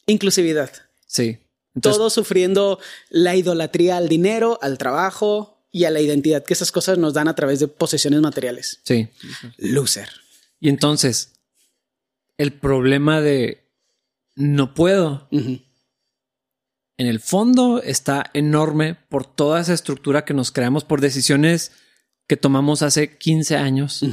inclusividad. 0.07 0.71
Sí. 1.09 1.39
Todos 1.83 2.13
sufriendo 2.13 2.79
la 3.11 3.35
idolatría 3.35 3.97
al 3.97 4.09
dinero, 4.09 4.61
al 4.63 4.79
trabajo 4.79 5.67
y 5.73 5.83
a 5.83 5.91
la 5.91 6.01
identidad 6.01 6.45
que 6.45 6.55
esas 6.55 6.71
cosas 6.71 6.97
nos 6.97 7.13
dan 7.13 7.27
a 7.27 7.35
través 7.35 7.59
de 7.59 7.67
posesiones 7.67 8.21
materiales. 8.21 8.79
Sí. 8.85 9.09
Loser. 9.57 10.09
Y 10.61 10.69
entonces, 10.69 11.33
el 12.39 12.53
problema 12.53 13.21
de 13.21 13.65
no 14.37 14.73
puedo, 14.73 15.27
en 15.33 15.65
el 16.99 17.19
fondo 17.19 17.83
está 17.83 18.31
enorme 18.33 18.95
por 18.95 19.27
toda 19.27 19.61
esa 19.61 19.75
estructura 19.75 20.25
que 20.25 20.35
nos 20.35 20.53
creamos 20.53 20.85
por 20.85 21.01
decisiones 21.01 21.73
que 22.29 22.37
tomamos 22.37 22.83
hace 22.83 23.19
15 23.19 23.57
años 23.57 24.05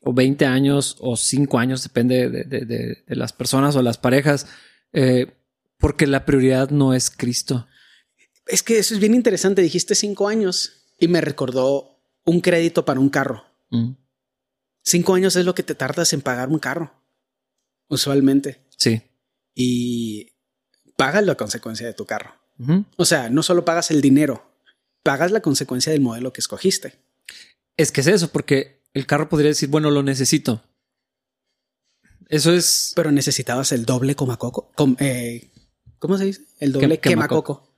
o 0.00 0.12
20 0.12 0.46
años 0.46 0.96
o 1.00 1.16
5 1.16 1.58
años, 1.58 1.82
depende 1.82 2.28
de, 2.28 3.02
las 3.08 3.32
personas 3.32 3.76
o 3.76 3.82
las 3.82 3.98
parejas, 3.98 4.46
eh, 4.92 5.34
porque 5.78 6.06
la 6.06 6.24
prioridad 6.24 6.70
no 6.70 6.94
es 6.94 7.10
Cristo. 7.10 7.66
Es 8.46 8.62
que 8.62 8.78
eso 8.78 8.94
es 8.94 9.00
bien 9.00 9.14
interesante. 9.14 9.62
Dijiste 9.62 9.94
5 9.94 10.28
años 10.28 10.86
y 10.98 11.08
me 11.08 11.20
recordó 11.20 12.00
un 12.24 12.40
crédito 12.40 12.84
para 12.84 13.00
un 13.00 13.10
carro. 13.10 13.44
5 14.82 15.12
mm. 15.12 15.14
años 15.14 15.36
es 15.36 15.44
lo 15.44 15.54
que 15.54 15.62
te 15.62 15.74
tardas 15.74 16.12
en 16.12 16.20
pagar 16.20 16.48
un 16.48 16.58
carro. 16.58 16.92
usualmente. 17.88 18.66
Sí. 18.76 19.02
Y 19.54 20.32
pagas 20.96 21.24
la 21.24 21.36
consecuencia 21.36 21.86
de 21.86 21.94
tu 21.94 22.04
carro. 22.04 22.34
O 22.96 23.04
sea, 23.04 23.30
no 23.30 23.44
solo 23.44 23.64
pagas 23.64 23.92
el 23.92 24.00
dinero, 24.00 24.50
pagas 25.04 25.30
la 25.30 25.40
consecuencia 25.40 25.92
del 25.92 26.00
modelo 26.00 26.32
que 26.32 26.40
escogiste. 26.40 26.98
Es 27.76 27.92
que 27.92 28.00
es 28.00 28.08
eso, 28.08 28.32
porque 28.32 28.77
el 28.94 29.06
carro 29.06 29.28
podría 29.28 29.48
decir, 29.50 29.68
bueno, 29.68 29.90
lo 29.90 30.02
necesito. 30.02 30.64
Eso 32.28 32.52
es. 32.52 32.92
Pero 32.94 33.10
necesitabas 33.10 33.72
el 33.72 33.84
doble 33.86 34.14
comacoco. 34.14 34.70
com- 34.74 34.96
eh, 35.00 35.50
¿Cómo 35.98 36.18
se 36.18 36.26
dice? 36.26 36.42
El 36.60 36.72
doble 36.72 36.96
Quem- 36.96 37.10
quemacoco. 37.10 37.54
quemacoco. 37.62 37.74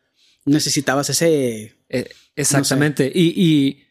Necesitabas 0.47 1.11
ese. 1.11 1.77
eh, 1.89 2.11
exactamente. 2.35 3.11
Y, 3.15 3.29
y, 3.37 3.87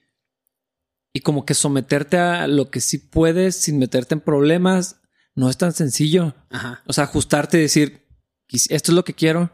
y 1.14 1.20
como 1.22 1.46
que 1.46 1.54
someterte 1.54 2.18
a 2.18 2.48
lo 2.48 2.70
que 2.72 2.82
sí 2.82 2.98
puedes 2.98 3.56
sin 3.56 3.80
meterte 3.80 4.16
en 4.16 4.22
problemas 4.22 4.98
no 5.36 5.50
es 5.50 5.58
tan 5.58 5.74
sencillo. 5.74 6.36
Ajá. 6.50 6.84
O 6.88 6.94
sea, 6.94 7.06
ajustarte 7.06 7.58
y 7.58 7.62
decir, 7.62 8.06
"Quis- 8.50 8.68
esto 8.70 8.92
es 8.92 8.96
lo 8.96 9.04
que 9.06 9.14
quiero, 9.14 9.52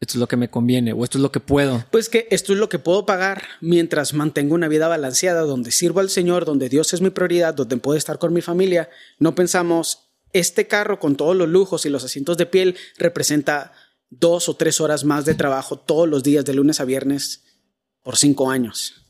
esto 0.00 0.12
es 0.14 0.16
lo 0.16 0.28
que 0.28 0.36
me 0.36 0.50
conviene 0.50 0.92
o 0.92 1.04
esto 1.04 1.18
es 1.18 1.22
lo 1.22 1.32
que 1.32 1.40
puedo. 1.40 1.84
Pues 1.90 2.08
que 2.08 2.28
esto 2.30 2.52
es 2.52 2.58
lo 2.58 2.68
que 2.68 2.78
puedo 2.78 3.06
pagar 3.06 3.44
mientras 3.60 4.12
mantengo 4.14 4.54
una 4.54 4.68
vida 4.68 4.88
balanceada, 4.88 5.40
donde 5.42 5.70
sirvo 5.72 6.00
al 6.00 6.10
Señor, 6.10 6.44
donde 6.44 6.68
Dios 6.68 6.92
es 6.92 7.00
mi 7.00 7.10
prioridad, 7.10 7.54
donde 7.54 7.76
puedo 7.78 7.96
estar 7.96 8.18
con 8.18 8.32
mi 8.32 8.42
familia. 8.42 8.90
No 9.18 9.34
pensamos, 9.34 10.10
este 10.32 10.66
carro 10.66 10.98
con 10.98 11.16
todos 11.16 11.34
los 11.34 11.48
lujos 11.48 11.86
y 11.86 11.88
los 11.90 12.04
asientos 12.04 12.36
de 12.36 12.46
piel 12.46 12.76
representa 12.98 13.72
dos 14.10 14.48
o 14.48 14.54
tres 14.56 14.80
horas 14.80 15.04
más 15.04 15.24
de 15.24 15.34
trabajo 15.34 15.78
todos 15.78 16.08
los 16.08 16.22
días 16.22 16.44
de 16.44 16.54
lunes 16.54 16.78
a 16.80 16.84
viernes 16.84 17.42
por 18.02 18.16
cinco 18.16 18.50
años. 18.50 19.06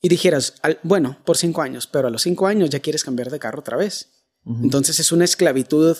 Y 0.00 0.08
dijeras, 0.08 0.54
al- 0.62 0.78
bueno, 0.82 1.18
por 1.24 1.36
cinco 1.38 1.62
años, 1.62 1.86
pero 1.86 2.08
a 2.08 2.10
los 2.10 2.22
cinco 2.22 2.46
años 2.46 2.70
ya 2.70 2.78
quieres 2.80 3.02
cambiar 3.04 3.30
de 3.30 3.38
carro 3.38 3.60
otra 3.60 3.76
vez. 3.76 4.10
Entonces 4.44 5.00
es 5.00 5.10
una 5.12 5.24
esclavitud 5.24 5.96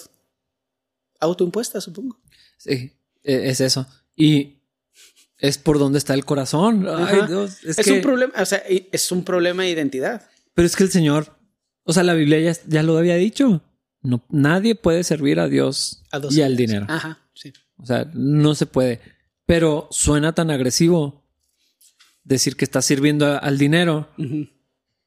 autoimpuesta, 1.21 1.81
supongo. 1.81 2.21
Sí, 2.59 2.93
es 3.35 3.61
eso. 3.61 3.87
Y 4.17 4.63
es 5.39 5.59
por 5.59 5.79
donde 5.79 5.99
está 5.99 6.15
el 6.15 6.25
corazón. 6.25 6.87
Ay, 6.89 7.19
Ajá. 7.19 7.27
Dios, 7.27 7.65
es, 7.65 7.79
Es, 7.79 7.87
que- 7.87 7.93
un 7.93 8.01
problema, 8.03 8.33
o 8.37 8.45
sea, 8.47 8.59
es 8.69 9.13
un 9.13 9.25
problema 9.25 9.63
de 9.63 9.71
identidad. 9.71 10.29
Pero 10.55 10.67
es 10.67 10.75
que 10.75 10.83
el 10.83 10.91
Señor, 10.91 11.37
o 11.85 11.93
sea, 11.93 12.03
la 12.03 12.15
Biblia 12.15 12.41
ya, 12.41 12.59
ya 12.67 12.83
lo 12.83 12.99
había 12.99 13.15
dicho. 13.17 13.63
No, 14.03 14.25
nadie 14.31 14.75
puede 14.75 15.05
servir 15.05 15.39
a 15.41 15.49
Dios 15.49 16.03
A 16.13 16.21
y 16.31 16.43
al 16.43 16.57
dinero. 16.57 16.87
Ajá, 16.89 17.19
sí. 17.35 17.53
O 17.77 17.87
sea, 17.87 18.09
no 18.15 18.55
se 18.55 18.67
puede. 18.67 19.01
Pero 19.47 19.89
suena 19.91 20.35
tan 20.35 20.51
agresivo 20.51 21.25
decir 22.25 22.57
que 22.57 22.65
estás 22.65 22.85
sirviendo 22.85 23.27
a- 23.27 23.39
al 23.39 23.59
dinero 23.59 24.09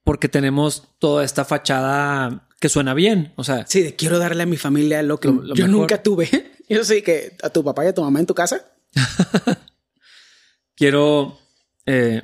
porque 0.03 0.27
tenemos 0.29 0.87
toda 0.99 1.23
esta 1.23 1.45
fachada 1.45 2.47
que 2.59 2.69
suena 2.69 2.93
bien. 2.93 3.33
O 3.35 3.43
sea, 3.43 3.65
Sí, 3.67 3.81
de 3.81 3.95
quiero 3.95 4.19
darle 4.19 4.43
a 4.43 4.45
mi 4.45 4.57
familia 4.57 5.03
lo 5.03 5.19
que 5.19 5.27
Lo- 5.29 5.41
lo 5.43 5.55
yo 5.55 5.65
mejor. 5.67 5.81
nunca 5.81 6.01
tuve. 6.03 6.50
Yo 6.73 6.83
sé 6.83 7.03
que 7.03 7.35
a 7.43 7.49
tu 7.49 7.63
papá 7.63 7.85
y 7.85 7.89
a 7.89 7.93
tu 7.93 8.01
mamá 8.01 8.19
en 8.19 8.25
tu 8.25 8.33
casa. 8.35 8.65
quiero 10.75 11.37
eh, 11.85 12.23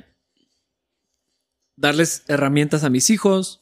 darles 1.76 2.22
herramientas 2.28 2.84
a 2.84 2.90
mis 2.90 3.10
hijos, 3.10 3.60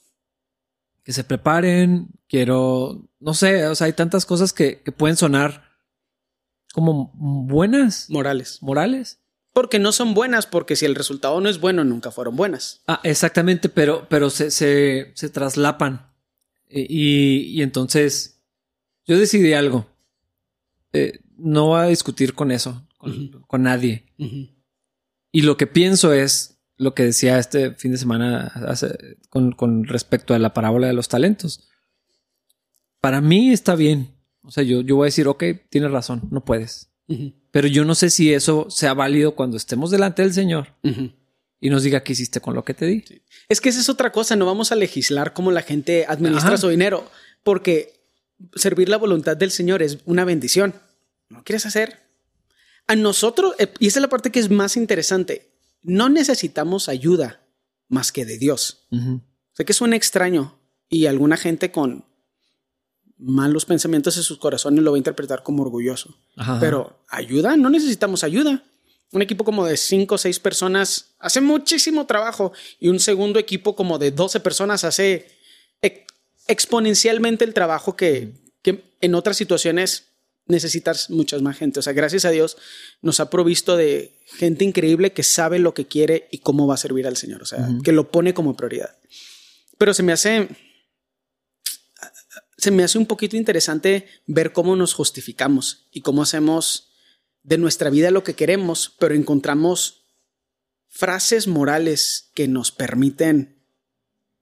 que 1.02 1.12
se 1.12 1.24
preparen, 1.24 2.08
quiero, 2.28 3.08
no 3.20 3.34
sé, 3.34 3.66
o 3.66 3.74
sea, 3.74 3.86
hay 3.86 3.92
tantas 3.92 4.26
cosas 4.26 4.52
que, 4.52 4.82
que 4.82 4.92
pueden 4.92 5.16
sonar 5.16 5.64
como 6.72 7.12
buenas, 7.14 8.10
Morales. 8.10 8.58
morales. 8.62 9.20
Porque 9.52 9.78
no 9.78 9.92
son 9.92 10.12
buenas, 10.12 10.46
porque 10.46 10.76
si 10.76 10.84
el 10.84 10.94
resultado 10.94 11.40
no 11.40 11.48
es 11.48 11.58
bueno, 11.60 11.82
nunca 11.84 12.10
fueron 12.10 12.36
buenas. 12.36 12.82
Ah, 12.86 13.00
exactamente, 13.04 13.70
pero, 13.70 14.06
pero 14.10 14.28
se, 14.28 14.50
se, 14.50 15.12
se 15.14 15.30
traslapan. 15.30 16.12
Y, 16.68 16.82
y- 16.90 17.58
y 17.58 17.62
entonces 17.62 18.42
yo 19.06 19.18
decidí 19.18 19.54
algo. 19.54 19.86
Eh, 20.92 21.20
no 21.36 21.66
voy 21.66 21.80
a 21.80 21.86
discutir 21.88 22.34
con 22.34 22.50
eso, 22.50 22.86
con, 22.98 23.30
con 23.46 23.62
nadie. 23.62 24.06
Y 25.32 25.42
lo 25.42 25.56
que 25.56 25.66
pienso 25.66 26.12
es 26.12 26.58
lo 26.78 26.94
que 26.94 27.04
decía 27.04 27.38
este 27.38 27.72
fin 27.74 27.92
de 27.92 27.98
semana 27.98 28.46
hace- 28.68 29.16
con, 29.30 29.52
con 29.52 29.84
respecto 29.84 30.34
a 30.34 30.38
la 30.38 30.52
parábola 30.54 30.86
de 30.86 30.92
los 30.92 31.08
talentos. 31.08 31.68
Para 33.00 33.20
mí 33.20 33.50
está 33.52 33.74
bien. 33.76 34.14
O 34.42 34.50
sea, 34.50 34.62
yo, 34.62 34.80
yo 34.80 34.96
voy 34.96 35.04
a 35.06 35.12
decir, 35.12 35.26
ok, 35.28 35.42
tienes 35.70 35.90
razón, 35.90 36.22
no 36.30 36.44
puedes. 36.44 36.90
Pero 37.50 37.68
yo 37.68 37.84
no 37.84 37.94
sé 37.94 38.10
si 38.10 38.32
eso 38.34 38.66
sea 38.68 38.92
válido 38.94 39.34
cuando 39.36 39.56
estemos 39.56 39.90
delante 39.90 40.22
del 40.22 40.32
Señor 40.34 40.74
y 41.60 41.70
nos 41.70 41.82
diga 41.84 42.02
qué 42.02 42.12
hiciste 42.14 42.40
con 42.40 42.54
lo 42.54 42.64
que 42.64 42.74
te 42.74 42.84
di. 42.86 43.04
Es 43.48 43.60
que 43.60 43.68
esa 43.68 43.80
es 43.80 43.88
otra 43.88 44.10
cosa, 44.12 44.34
no 44.36 44.44
vamos 44.44 44.72
a 44.72 44.76
legislar 44.76 45.32
cómo 45.32 45.52
la 45.52 45.62
gente 45.62 46.04
administra 46.08 46.48
Ajá. 46.50 46.56
su 46.58 46.68
dinero, 46.68 47.08
porque 47.44 47.92
servir 48.54 48.88
la 48.88 48.96
voluntad 48.96 49.36
del 49.36 49.50
Señor 49.50 49.82
es 49.82 49.98
una 50.04 50.24
bendición. 50.24 50.74
¿No 51.28 51.42
quieres 51.44 51.66
hacer? 51.66 52.00
A 52.86 52.94
nosotros, 52.94 53.54
eh, 53.58 53.72
y 53.78 53.88
esa 53.88 53.98
es 53.98 54.02
la 54.02 54.08
parte 54.08 54.30
que 54.30 54.40
es 54.40 54.50
más 54.50 54.76
interesante, 54.76 55.50
no 55.82 56.08
necesitamos 56.08 56.88
ayuda 56.88 57.40
más 57.88 58.12
que 58.12 58.24
de 58.24 58.38
Dios. 58.38 58.86
Ujú. 58.90 59.20
Sé 59.52 59.64
que 59.64 59.72
suena 59.72 59.96
extraño 59.96 60.58
y 60.88 61.06
alguna 61.06 61.36
gente 61.36 61.70
con 61.70 62.04
malos 63.18 63.64
pensamientos 63.64 64.16
en 64.16 64.22
sus 64.22 64.38
corazones 64.38 64.84
lo 64.84 64.92
va 64.92 64.96
a 64.96 64.98
interpretar 64.98 65.42
como 65.42 65.62
orgulloso. 65.62 66.16
Ajá. 66.36 66.58
Pero 66.60 67.02
ayuda, 67.08 67.56
no 67.56 67.70
necesitamos 67.70 68.22
ayuda. 68.22 68.62
Un 69.12 69.22
equipo 69.22 69.44
como 69.44 69.64
de 69.64 69.76
5 69.76 70.14
o 70.14 70.18
6 70.18 70.40
personas 70.40 71.14
hace 71.18 71.40
muchísimo 71.40 72.06
trabajo 72.06 72.52
y 72.78 72.88
un 72.88 73.00
segundo 73.00 73.38
equipo 73.38 73.74
como 73.74 73.98
de 73.98 74.10
12 74.10 74.40
personas 74.40 74.84
hace 74.84 75.28
exponencialmente 76.46 77.44
el 77.44 77.54
trabajo 77.54 77.96
que, 77.96 78.32
que 78.62 78.84
en 79.00 79.14
otras 79.14 79.36
situaciones 79.36 80.08
necesitas 80.46 81.10
muchas 81.10 81.42
más 81.42 81.56
gente. 81.56 81.80
O 81.80 81.82
sea, 81.82 81.92
gracias 81.92 82.24
a 82.24 82.30
Dios 82.30 82.56
nos 83.02 83.20
ha 83.20 83.30
provisto 83.30 83.76
de 83.76 84.20
gente 84.26 84.64
increíble 84.64 85.12
que 85.12 85.22
sabe 85.22 85.58
lo 85.58 85.74
que 85.74 85.86
quiere 85.86 86.28
y 86.30 86.38
cómo 86.38 86.66
va 86.66 86.74
a 86.74 86.78
servir 86.78 87.06
al 87.06 87.16
Señor. 87.16 87.42
O 87.42 87.46
sea, 87.46 87.68
que 87.82 87.92
lo 87.92 88.10
pone 88.10 88.34
como 88.34 88.56
prioridad. 88.56 88.96
Pero 89.78 89.92
se 89.92 90.02
me 90.02 90.12
hace 90.12 90.48
se 92.58 92.70
me 92.70 92.84
hace 92.84 92.98
un 92.98 93.06
poquito 93.06 93.36
interesante 93.36 94.06
ver 94.26 94.52
cómo 94.52 94.76
nos 94.76 94.94
justificamos 94.94 95.88
y 95.92 96.00
cómo 96.00 96.22
hacemos 96.22 96.90
de 97.42 97.58
nuestra 97.58 97.90
vida 97.90 98.10
lo 98.10 98.24
que 98.24 98.34
queremos, 98.34 98.94
pero 98.98 99.14
encontramos 99.14 100.06
frases 100.88 101.46
morales 101.46 102.30
que 102.34 102.48
nos 102.48 102.72
permiten 102.72 103.62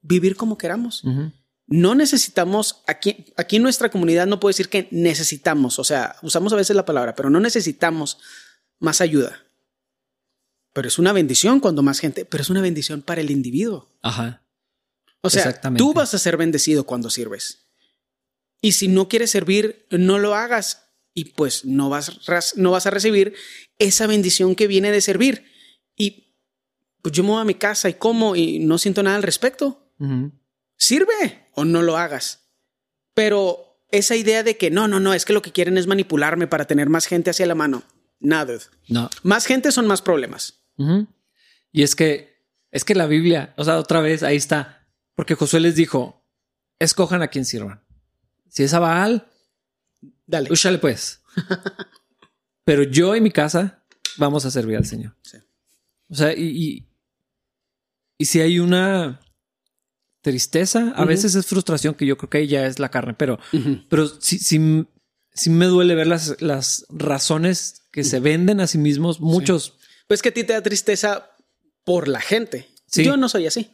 vivir 0.00 0.36
como 0.36 0.56
queramos. 0.56 1.02
No 1.66 1.94
necesitamos, 1.94 2.82
aquí, 2.86 3.32
aquí 3.36 3.56
en 3.56 3.62
nuestra 3.62 3.90
comunidad 3.90 4.26
no 4.26 4.38
puedo 4.38 4.50
decir 4.50 4.68
que 4.68 4.88
necesitamos, 4.90 5.78
o 5.78 5.84
sea, 5.84 6.16
usamos 6.22 6.52
a 6.52 6.56
veces 6.56 6.76
la 6.76 6.84
palabra, 6.84 7.14
pero 7.14 7.30
no 7.30 7.40
necesitamos 7.40 8.18
más 8.80 9.00
ayuda. 9.00 9.44
Pero 10.74 10.88
es 10.88 10.98
una 10.98 11.12
bendición 11.12 11.60
cuando 11.60 11.82
más 11.82 12.00
gente, 12.00 12.24
pero 12.24 12.42
es 12.42 12.50
una 12.50 12.60
bendición 12.60 13.00
para 13.00 13.20
el 13.20 13.30
individuo. 13.30 13.88
Ajá. 14.02 14.42
O 15.22 15.30
sea, 15.30 15.58
tú 15.76 15.94
vas 15.94 16.12
a 16.12 16.18
ser 16.18 16.36
bendecido 16.36 16.84
cuando 16.84 17.08
sirves. 17.08 17.68
Y 18.60 18.72
si 18.72 18.88
no 18.88 19.08
quieres 19.08 19.30
servir, 19.30 19.86
no 19.90 20.18
lo 20.18 20.34
hagas 20.34 20.84
y 21.14 21.26
pues 21.26 21.64
no 21.64 21.88
vas, 21.88 22.18
no 22.56 22.70
vas 22.72 22.86
a 22.86 22.90
recibir 22.90 23.34
esa 23.78 24.06
bendición 24.06 24.54
que 24.54 24.66
viene 24.66 24.90
de 24.90 25.00
servir. 25.00 25.46
Y 25.96 26.34
pues 27.00 27.14
yo 27.14 27.22
me 27.22 27.30
voy 27.30 27.40
a 27.40 27.44
mi 27.44 27.54
casa 27.54 27.88
y 27.88 27.94
como 27.94 28.36
y 28.36 28.58
no 28.58 28.76
siento 28.78 29.02
nada 29.02 29.16
al 29.16 29.22
respecto. 29.22 29.92
Sirve 30.76 31.48
o 31.54 31.64
no 31.64 31.82
lo 31.82 31.96
hagas. 31.96 32.44
Pero 33.14 33.80
esa 33.90 34.16
idea 34.16 34.42
de 34.42 34.56
que 34.56 34.70
no, 34.70 34.88
no, 34.88 35.00
no, 35.00 35.14
es 35.14 35.24
que 35.24 35.32
lo 35.32 35.42
que 35.42 35.52
quieren 35.52 35.78
es 35.78 35.86
manipularme 35.86 36.46
para 36.46 36.66
tener 36.66 36.88
más 36.88 37.06
gente 37.06 37.30
hacia 37.30 37.46
la 37.46 37.54
mano. 37.54 37.84
Nada. 38.20 38.58
No. 38.88 39.10
Más 39.22 39.46
gente 39.46 39.70
son 39.72 39.86
más 39.86 40.02
problemas. 40.02 40.64
Y 41.70 41.82
es 41.82 41.94
que, 41.94 42.42
es 42.70 42.84
que 42.84 42.94
la 42.94 43.06
Biblia, 43.06 43.54
o 43.56 43.64
sea, 43.64 43.78
otra 43.78 44.00
vez 44.00 44.22
ahí 44.22 44.36
está, 44.36 44.88
porque 45.14 45.34
Josué 45.34 45.60
les 45.60 45.76
dijo, 45.76 46.26
escojan 46.78 47.22
a 47.22 47.28
quien 47.28 47.44
sirvan. 47.44 47.84
Si 48.48 48.62
es 48.62 48.74
a 48.74 48.78
Baal, 48.80 49.28
Dale. 50.26 50.50
úchale 50.50 50.78
pues. 50.78 51.22
Pero 52.64 52.82
yo 52.82 53.14
y 53.14 53.20
mi 53.20 53.30
casa 53.30 53.84
vamos 54.16 54.44
a 54.46 54.50
servir 54.50 54.76
al 54.76 54.86
Señor. 54.86 55.16
Sí. 55.22 55.38
O 56.08 56.14
sea, 56.14 56.32
y, 56.32 56.42
y, 56.44 56.88
y 58.18 58.24
si 58.24 58.40
hay 58.40 58.58
una 58.58 59.20
tristeza, 60.24 60.92
a 60.96 61.04
veces 61.04 61.34
es 61.34 61.44
frustración, 61.46 61.94
que 61.94 62.06
yo 62.06 62.16
creo 62.16 62.30
que 62.30 62.38
ahí 62.38 62.46
ya 62.48 62.66
es 62.66 62.78
la 62.78 62.88
carne, 62.90 63.12
pero, 63.14 63.38
pero 63.90 64.08
sí, 64.20 64.38
sí, 64.38 64.86
sí 65.34 65.50
me 65.50 65.66
duele 65.66 65.94
ver 65.94 66.06
las, 66.06 66.40
las 66.40 66.86
razones 66.88 67.82
que 67.92 68.04
se 68.04 68.20
venden 68.20 68.60
a 68.60 68.66
sí 68.66 68.78
mismos, 68.78 69.20
muchos. 69.20 69.74
Pues 70.08 70.22
que 70.22 70.30
a 70.30 70.34
ti 70.34 70.42
te 70.42 70.54
da 70.54 70.62
tristeza 70.62 71.30
por 71.84 72.08
la 72.08 72.20
gente. 72.20 72.66
Sí. 72.86 73.04
Yo 73.04 73.16
no 73.18 73.28
soy 73.28 73.46
así. 73.46 73.70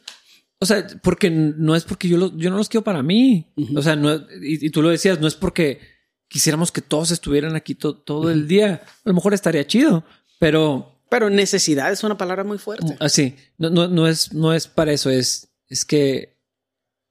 O 0.59 0.65
sea, 0.65 0.85
porque 1.01 1.29
no 1.31 1.73
es 1.75 1.85
porque 1.85 2.09
yo, 2.09 2.17
los, 2.17 2.33
yo 2.35 2.49
no 2.49 2.57
los 2.57 2.67
quiero 2.69 2.83
para 2.83 3.01
mí. 3.01 3.51
O 3.75 3.81
sea, 3.81 3.95
no, 3.95 4.13
y, 4.41 4.65
y 4.67 4.69
tú 4.71 4.81
lo 4.81 4.89
decías, 4.89 5.19
no 5.21 5.27
es 5.27 5.35
porque 5.35 5.79
quisiéramos 6.27 6.71
que 6.71 6.81
todos 6.81 7.11
estuvieran 7.11 7.55
aquí 7.55 7.75
to- 7.75 7.95
todo 7.97 8.29
el 8.29 8.47
día. 8.47 8.83
A 9.05 9.09
lo 9.09 9.13
mejor 9.13 9.33
estaría 9.33 9.65
chido, 9.65 10.03
pero 10.37 10.99
Pero 11.09 11.29
necesidad 11.29 11.91
es 11.93 12.03
una 12.03 12.17
palabra 12.17 12.43
muy 12.43 12.57
fuerte. 12.57 12.95
así, 12.99 13.35
no, 13.57 13.69
no, 13.69 13.87
no 13.87 14.07
es, 14.07 14.33
no 14.33 14.53
es 14.53 14.67
para 14.67 14.91
eso, 14.91 15.09
es, 15.09 15.47
es 15.67 15.83
que 15.85 16.37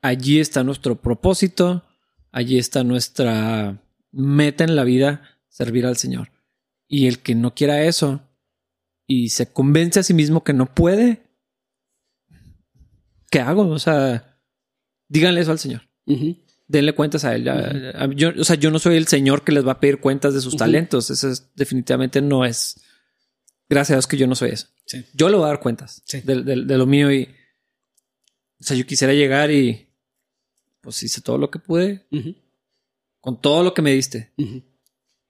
allí 0.02 0.40
está 0.40 0.64
nuestro 0.64 1.00
propósito, 1.00 1.84
allí 2.32 2.58
está 2.58 2.84
nuestra 2.84 3.82
meta 4.12 4.64
en 4.64 4.76
la 4.76 4.84
vida, 4.84 5.38
servir 5.48 5.86
al 5.86 5.96
Señor. 5.96 6.32
Y 6.88 7.06
el 7.06 7.20
que 7.20 7.34
no 7.34 7.54
quiera 7.54 7.82
eso 7.84 8.22
y 9.06 9.30
se 9.30 9.52
convence 9.52 10.00
a 10.00 10.02
sí 10.02 10.14
mismo 10.14 10.44
que 10.44 10.52
no 10.52 10.74
puede, 10.74 11.22
¿qué 13.30 13.40
hago? 13.40 13.68
O 13.68 13.78
sea, 13.78 14.38
díganle 15.08 15.40
eso 15.40 15.52
al 15.52 15.58
Señor. 15.58 15.82
Denle 16.66 16.94
cuentas 16.94 17.24
a 17.24 17.34
él. 17.34 17.44
yo, 18.14 18.30
o 18.38 18.44
sea, 18.44 18.56
yo 18.56 18.70
no 18.70 18.78
soy 18.78 18.96
el 18.96 19.06
Señor 19.06 19.42
que 19.42 19.52
les 19.52 19.66
va 19.66 19.72
a 19.72 19.80
pedir 19.80 19.98
cuentas 19.98 20.34
de 20.34 20.40
sus 20.40 20.56
talentos. 20.56 21.10
Eso 21.10 21.32
definitivamente 21.54 22.20
no 22.20 22.44
es. 22.44 22.80
Gracias 23.68 23.90
a 23.90 23.96
Dios 23.96 24.06
que 24.06 24.16
yo 24.16 24.26
no 24.26 24.34
soy 24.34 24.50
eso. 24.50 24.68
Yo 25.14 25.28
le 25.28 25.36
voy 25.36 25.44
a 25.44 25.48
dar 25.48 25.60
cuentas 25.60 26.02
de, 26.24 26.42
de, 26.42 26.78
lo 26.78 26.86
mío 26.86 27.12
y. 27.12 27.28
O 28.60 28.64
sea, 28.64 28.76
yo 28.76 28.86
quisiera 28.86 29.12
llegar 29.12 29.50
y. 29.50 29.88
Pues 30.80 31.02
hice 31.02 31.20
todo 31.20 31.38
lo 31.38 31.50
que 31.50 31.58
pude. 31.58 32.06
Con 33.20 33.40
todo 33.40 33.62
lo 33.62 33.74
que 33.74 33.82
me 33.82 33.92
diste. 33.92 34.32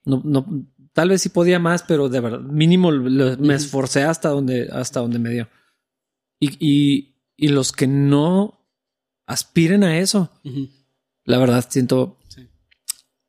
No, 0.05 0.23
no, 0.25 0.47
tal 0.93 1.11
vez 1.11 1.23
sí 1.23 1.29
podía 1.29 1.59
más, 1.59 1.83
pero 1.83 2.09
de 2.09 2.21
verdad, 2.21 2.41
mínimo 2.41 2.91
me 2.91 3.55
esforcé 3.55 4.03
hasta 4.03 4.31
donde, 4.31 4.69
hasta 4.73 5.01
donde 5.01 5.19
me 5.19 5.31
dio. 5.31 5.49
Y, 6.39 6.57
y, 6.59 7.17
y 7.37 7.49
los 7.49 7.73
que 7.73 7.87
no 7.87 8.67
aspiren 9.27 9.85
a 9.85 9.99
eso, 9.99 10.31
la 11.25 11.39
verdad 11.39 11.65
siento 11.69 12.19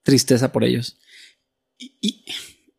tristeza 0.03 0.51
por 0.51 0.63
ellos. 0.63 0.97
Y, 1.77 2.25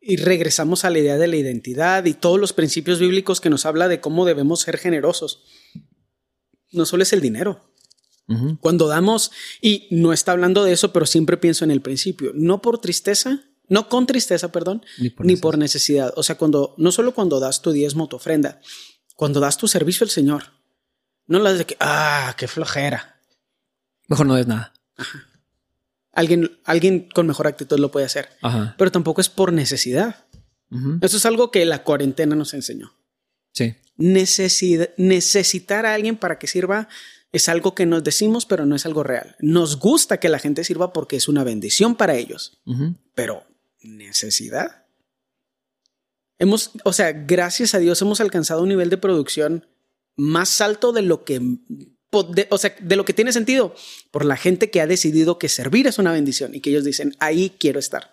y, 0.01 0.17
regresamos 0.17 0.85
a 0.85 0.91
la 0.91 0.99
idea 0.99 1.19
de 1.19 1.29
la 1.29 1.37
identidad 1.37 2.05
y 2.05 2.15
todos 2.15 2.41
los 2.41 2.53
principios 2.53 2.99
bíblicos 2.99 3.41
que 3.41 3.51
nos 3.51 3.67
habla 3.67 3.89
de 3.89 4.01
cómo 4.01 4.25
debemos 4.25 4.61
ser 4.61 4.79
generosos. 4.79 5.45
No 6.73 6.87
solo 6.87 7.03
es 7.03 7.13
el 7.13 7.21
dinero. 7.21 7.72
Cuando 8.61 8.89
damos, 8.89 9.31
y 9.61 9.89
no 9.91 10.13
está 10.13 10.33
hablando 10.33 10.65
de 10.65 10.73
eso, 10.73 10.93
pero 10.93 11.05
siempre 11.05 11.37
pienso 11.37 11.65
en 11.65 11.71
el 11.71 11.83
principio, 11.83 12.33
no 12.35 12.63
por 12.63 12.79
tristeza, 12.79 13.43
no 13.69 13.89
con 13.89 14.07
tristeza, 14.07 14.51
perdón, 14.53 14.85
ni 15.19 15.37
por, 15.37 15.59
necesidad. 15.59 16.13
O 16.17 16.23
sea, 16.23 16.39
cuando, 16.39 16.75
no 16.79 16.93
solo 16.93 17.13
cuando 17.15 17.41
das 17.41 17.63
tu 17.63 17.73
diezmo, 17.73 18.09
tu 18.09 18.17
ofrenda, 18.17 18.61
cuando 19.17 19.41
das 19.41 19.59
tu 19.59 19.69
servicio 19.69 20.05
al 20.05 20.11
Señor, 20.11 20.45
no 21.27 21.39
las 21.39 21.59
de 21.59 21.67
que, 21.67 21.77
ah, 21.81 22.35
qué 22.39 22.49
flojera. 22.49 23.21
Mejor 24.09 24.27
no 24.27 24.35
des 24.35 24.47
nada. 24.47 24.73
Alguien, 26.13 26.59
alguien 26.65 27.09
con 27.15 27.27
mejor 27.27 27.47
actitud 27.47 27.79
lo 27.79 27.91
puede 27.91 28.07
hacer. 28.07 28.29
Pero 28.77 28.93
tampoco 28.93 29.21
es 29.21 29.29
por 29.29 29.53
necesidad. 29.53 30.27
Eso 31.01 31.17
es 31.17 31.27
algo 31.27 31.51
que 31.51 31.65
la 31.65 31.83
cuarentena 31.85 32.35
nos 32.35 32.55
enseñó. 32.55 32.95
Sí. 33.53 33.75
necesitar 33.97 35.85
a 35.87 35.95
alguien 35.95 36.17
para 36.17 36.39
que 36.39 36.47
sirva 36.47 36.89
es 37.33 37.49
algo 37.49 37.75
que 37.75 37.87
nos 37.87 38.05
decimos, 38.05 38.45
pero 38.45 38.67
no 38.67 38.77
es 38.77 38.85
algo 38.85 39.03
real. 39.03 39.37
Nos 39.41 39.79
gusta 39.79 40.21
que 40.21 40.29
la 40.29 40.39
gente 40.39 40.65
sirva 40.65 40.93
porque 40.93 41.17
es 41.17 41.29
una 41.29 41.45
bendición 41.45 41.97
para 41.97 42.15
ellos. 42.15 42.61
Pero 43.15 43.45
necesidad. 43.81 44.85
Hemos, 46.39 46.73
o 46.85 46.93
sea, 46.93 47.13
gracias 47.13 47.75
a 47.75 47.79
Dios 47.79 48.01
hemos 48.03 48.21
alcanzado 48.21 48.63
un 48.63 48.69
nivel 48.69 48.91
de 48.91 48.99
producción 48.99 49.67
más 50.15 50.61
alto 50.61 50.93
de 50.93 51.03
lo 51.03 51.25
que, 51.25 51.41
o 52.11 52.59
sea, 52.59 52.77
de 52.81 52.97
lo 52.97 53.05
que 53.07 53.15
tiene 53.15 53.33
sentido 53.33 53.75
por 54.11 54.27
la 54.27 54.37
gente 54.37 54.71
que 54.71 54.83
ha 54.83 54.87
decidido 54.87 55.39
que 55.39 55.49
servir 55.49 55.87
es 55.87 55.99
una 55.99 56.13
bendición 56.13 56.55
y 56.55 56.61
que 56.61 56.71
ellos 56.71 56.85
dicen, 56.85 57.17
ahí 57.19 57.55
quiero 57.59 57.79
estar. 57.79 58.13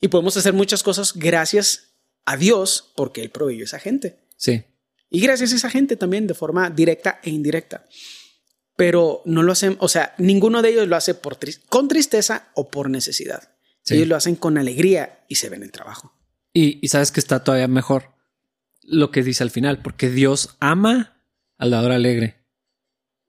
Y 0.00 0.08
podemos 0.08 0.36
hacer 0.38 0.54
muchas 0.54 0.82
cosas 0.82 1.12
gracias 1.14 1.96
a 2.24 2.38
Dios 2.38 2.92
porque 2.96 3.22
Él 3.22 3.30
proveyó 3.30 3.64
a 3.64 3.66
esa 3.66 3.78
gente. 3.78 4.20
Sí. 4.36 4.64
Y 5.10 5.20
gracias 5.20 5.52
a 5.52 5.56
esa 5.56 5.68
gente 5.68 5.96
también 5.96 6.26
de 6.26 6.34
forma 6.34 6.70
directa 6.70 7.20
e 7.22 7.28
indirecta. 7.28 7.84
Pero 8.76 9.22
no 9.24 9.42
lo 9.42 9.52
hacen, 9.52 9.76
o 9.80 9.88
sea, 9.88 10.14
ninguno 10.18 10.62
de 10.62 10.70
ellos 10.70 10.88
lo 10.88 10.96
hace 10.96 11.14
por 11.14 11.38
con 11.68 11.88
tristeza 11.88 12.50
o 12.54 12.70
por 12.70 12.90
necesidad. 12.90 13.50
Ellos 13.88 14.08
lo 14.08 14.16
hacen 14.16 14.36
con 14.36 14.58
alegría 14.58 15.24
y 15.28 15.34
se 15.34 15.48
ven 15.48 15.62
el 15.62 15.72
trabajo. 15.72 16.14
Y, 16.52 16.78
y 16.80 16.88
sabes 16.88 17.10
que 17.10 17.20
está 17.20 17.42
todavía 17.42 17.68
mejor 17.68 18.12
lo 18.82 19.10
que 19.10 19.22
dice 19.22 19.42
al 19.42 19.50
final, 19.50 19.82
porque 19.82 20.10
Dios 20.10 20.56
ama 20.60 21.20
al 21.58 21.70
dador 21.70 21.92
alegre. 21.92 22.36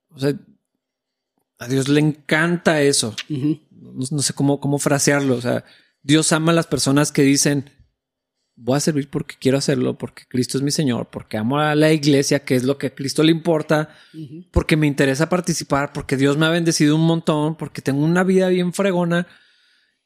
O 0.10 0.20
sea, 0.20 0.34
a 1.60 1.68
Dios 1.68 1.88
le 1.88 2.00
encanta 2.00 2.82
eso. 2.82 3.16
no, 3.30 4.22
sé 4.22 4.34
cómo, 4.34 4.60
cómo 4.60 4.80
frasearlo. 4.80 5.36
O 5.36 5.42
sea, 5.42 5.64
Dios 6.02 6.32
ama 6.32 6.52
a 6.52 6.56
las 6.56 6.68
personas 6.68 7.12
que 7.12 7.22
dicen, 7.24 7.70
voy 8.56 8.78
a 8.78 8.80
servir 8.80 9.10
porque 9.10 9.36
quiero 9.40 9.58
hacerlo, 9.58 9.98
porque 9.98 10.24
Cristo 10.28 10.58
es 10.58 10.64
mi 10.64 10.72
Señor, 10.72 11.10
porque 11.10 11.38
amo 11.38 11.60
a 11.60 11.76
la 11.76 11.92
iglesia, 11.92 12.46
que 12.46 12.56
es 12.56 12.64
lo 12.64 12.78
que 12.78 12.88
a 12.88 12.96
Cristo 12.96 13.24
le 13.24 13.32
importa, 13.32 13.90
porque 14.52 14.78
me 14.78 14.88
interesa 14.88 15.30
participar, 15.30 15.92
porque 15.94 16.18
Dios 16.18 16.38
me 16.38 16.46
ha 16.46 16.50
bendecido 16.50 16.96
un 16.96 17.06
montón, 17.06 17.56
porque 17.56 17.82
tengo 17.82 18.04
una 18.04 18.24
vida 18.24 18.48
bien 18.50 18.74
fregona. 18.74 19.28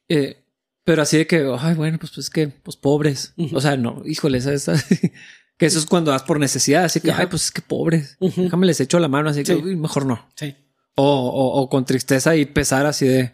Eh, 0.10 0.44
pero 0.84 1.02
así 1.02 1.18
de 1.18 1.28
que, 1.28 1.54
ay, 1.60 1.76
bueno, 1.76 1.98
pues, 2.00 2.14
pues 2.14 2.30
que, 2.30 2.48
pues 2.48 2.78
pobres. 2.78 3.34
O 3.54 3.60
sea, 3.60 3.76
no, 3.76 4.04
híjole, 4.06 4.38
esa, 4.38 4.74
que 5.58 5.66
eso 5.66 5.80
es 5.80 5.86
cuando 5.86 6.12
das 6.12 6.24
por 6.24 6.40
necesidad. 6.40 6.86
Así 6.86 7.02
que, 7.02 7.12
ay, 7.12 7.28
pues 7.28 7.46
es 7.46 7.52
que 7.52 7.62
pobres. 7.62 8.18
Déjame 8.20 8.66
les 8.66 8.80
echo 8.80 8.98
la 9.00 9.10
mano, 9.10 9.30
así 9.30 9.44
que 9.44 9.56
mejor 9.56 10.06
no. 10.06 10.30
Sí. 10.36 10.56
O, 10.96 11.62
o, 11.62 11.70
con 11.70 11.86
tristeza 11.86 12.36
y 12.36 12.46
pesar 12.46 12.86
así 12.86 13.06
de, 13.06 13.34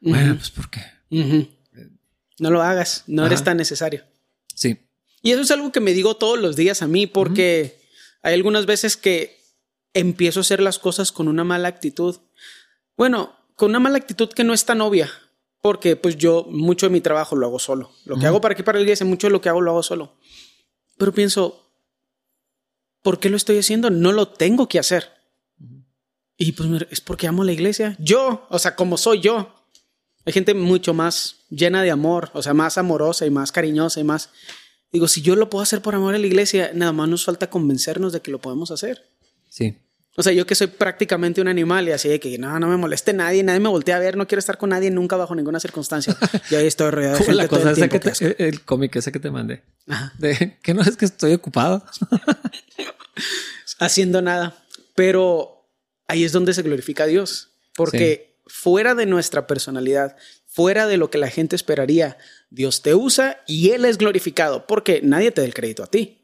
bueno, 0.00 0.34
pues 0.34 0.50
¿por 0.50 0.68
qué? 0.68 0.80
No 2.40 2.50
lo 2.50 2.62
hagas, 2.62 3.04
no 3.06 3.26
eres 3.26 3.44
tan 3.44 3.58
necesario. 3.58 4.02
Sí. 4.54 4.78
Y 5.22 5.32
eso 5.32 5.42
es 5.42 5.50
algo 5.50 5.70
que 5.72 5.80
me 5.80 5.92
digo 5.92 6.16
todos 6.16 6.38
los 6.38 6.56
días 6.56 6.82
a 6.82 6.86
mí, 6.86 7.06
porque 7.06 7.78
hay 8.22 8.34
algunas 8.34 8.66
veces 8.66 8.96
que 8.96 9.38
empiezo 9.92 10.40
a 10.40 10.42
hacer 10.42 10.60
las 10.60 10.78
cosas 10.78 11.12
con 11.12 11.28
una 11.28 11.44
mala 11.44 11.68
actitud. 11.68 12.16
Bueno, 12.96 13.36
con 13.56 13.70
una 13.70 13.80
mala 13.80 13.98
actitud 13.98 14.30
que 14.30 14.42
no 14.42 14.54
es 14.54 14.64
tan 14.64 14.80
obvia, 14.80 15.10
porque 15.60 15.96
pues 15.96 16.16
yo 16.16 16.46
mucho 16.48 16.86
de 16.86 16.90
mi 16.90 17.02
trabajo 17.02 17.36
lo 17.36 17.46
hago 17.46 17.58
solo. 17.58 17.92
Lo 18.06 18.18
que 18.18 18.26
hago 18.26 18.40
para 18.40 18.54
aquí, 18.54 18.62
para 18.62 18.78
el 18.78 18.84
iglesia, 18.84 19.04
mucho 19.04 19.26
de 19.26 19.32
lo 19.32 19.42
que 19.42 19.50
hago 19.50 19.60
lo 19.60 19.72
hago 19.72 19.82
solo. 19.82 20.14
Pero 20.96 21.12
pienso, 21.12 21.70
¿por 23.02 23.20
qué 23.20 23.28
lo 23.28 23.36
estoy 23.36 23.58
haciendo? 23.58 23.90
No 23.90 24.12
lo 24.12 24.28
tengo 24.28 24.66
que 24.66 24.78
hacer. 24.78 25.10
Y 26.38 26.52
pues 26.52 26.70
es 26.90 27.02
porque 27.02 27.26
amo 27.26 27.44
la 27.44 27.52
iglesia. 27.52 27.96
Yo, 27.98 28.46
o 28.48 28.58
sea, 28.58 28.74
como 28.74 28.96
soy 28.96 29.20
yo. 29.20 29.59
Hay 30.26 30.32
gente 30.32 30.54
mucho 30.54 30.94
más 30.94 31.46
llena 31.50 31.82
de 31.82 31.90
amor, 31.90 32.30
o 32.34 32.42
sea, 32.42 32.54
más 32.54 32.78
amorosa 32.78 33.26
y 33.26 33.30
más 33.30 33.52
cariñosa 33.52 34.00
y 34.00 34.04
más... 34.04 34.30
Digo, 34.92 35.08
si 35.08 35.22
yo 35.22 35.36
lo 35.36 35.50
puedo 35.50 35.62
hacer 35.62 35.82
por 35.82 35.94
amor 35.94 36.14
a 36.14 36.18
la 36.18 36.26
iglesia, 36.26 36.72
nada 36.74 36.92
más 36.92 37.08
nos 37.08 37.24
falta 37.24 37.48
convencernos 37.48 38.12
de 38.12 38.20
que 38.20 38.30
lo 38.30 38.40
podemos 38.40 38.70
hacer. 38.70 39.08
Sí. 39.48 39.78
O 40.16 40.22
sea, 40.22 40.32
yo 40.32 40.44
que 40.44 40.54
soy 40.54 40.66
prácticamente 40.66 41.40
un 41.40 41.48
animal 41.48 41.88
y 41.88 41.92
así 41.92 42.08
de 42.08 42.18
que 42.18 42.36
no, 42.36 42.58
no 42.58 42.68
me 42.68 42.76
moleste 42.76 43.12
nadie, 43.12 43.42
nadie 43.42 43.60
me 43.60 43.68
voltea 43.68 43.96
a 43.96 44.00
ver, 44.00 44.16
no 44.16 44.26
quiero 44.26 44.40
estar 44.40 44.58
con 44.58 44.70
nadie 44.70 44.90
nunca 44.90 45.16
bajo 45.16 45.34
ninguna 45.34 45.60
circunstancia. 45.60 46.16
Y 46.50 46.56
ahí 46.56 46.66
estoy 46.66 46.90
rodeado 46.90 47.18
de 47.18 47.24
gente 47.24 47.34
la 47.34 47.48
cosa 47.48 47.70
el, 47.70 47.88
que 47.88 48.34
el 48.38 48.62
cómic 48.62 48.96
ese 48.96 49.12
que 49.12 49.20
te 49.20 49.30
mandé. 49.30 49.62
De 50.18 50.58
que 50.62 50.74
no 50.74 50.82
es 50.82 50.96
que 50.96 51.04
estoy 51.04 51.32
ocupado. 51.32 51.84
Haciendo 53.78 54.20
nada. 54.20 54.56
Pero 54.96 55.68
ahí 56.08 56.24
es 56.24 56.32
donde 56.32 56.54
se 56.54 56.62
glorifica 56.62 57.04
a 57.04 57.06
Dios. 57.06 57.52
Porque 57.76 58.29
fuera 58.46 58.94
de 58.94 59.06
nuestra 59.06 59.46
personalidad, 59.46 60.16
fuera 60.46 60.86
de 60.86 60.96
lo 60.96 61.10
que 61.10 61.18
la 61.18 61.28
gente 61.28 61.56
esperaría, 61.56 62.18
Dios 62.50 62.82
te 62.82 62.94
usa 62.94 63.40
y 63.46 63.70
Él 63.70 63.84
es 63.84 63.98
glorificado 63.98 64.66
porque 64.66 65.00
nadie 65.02 65.30
te 65.30 65.40
da 65.40 65.46
el 65.46 65.54
crédito 65.54 65.82
a 65.82 65.86
ti. 65.86 66.18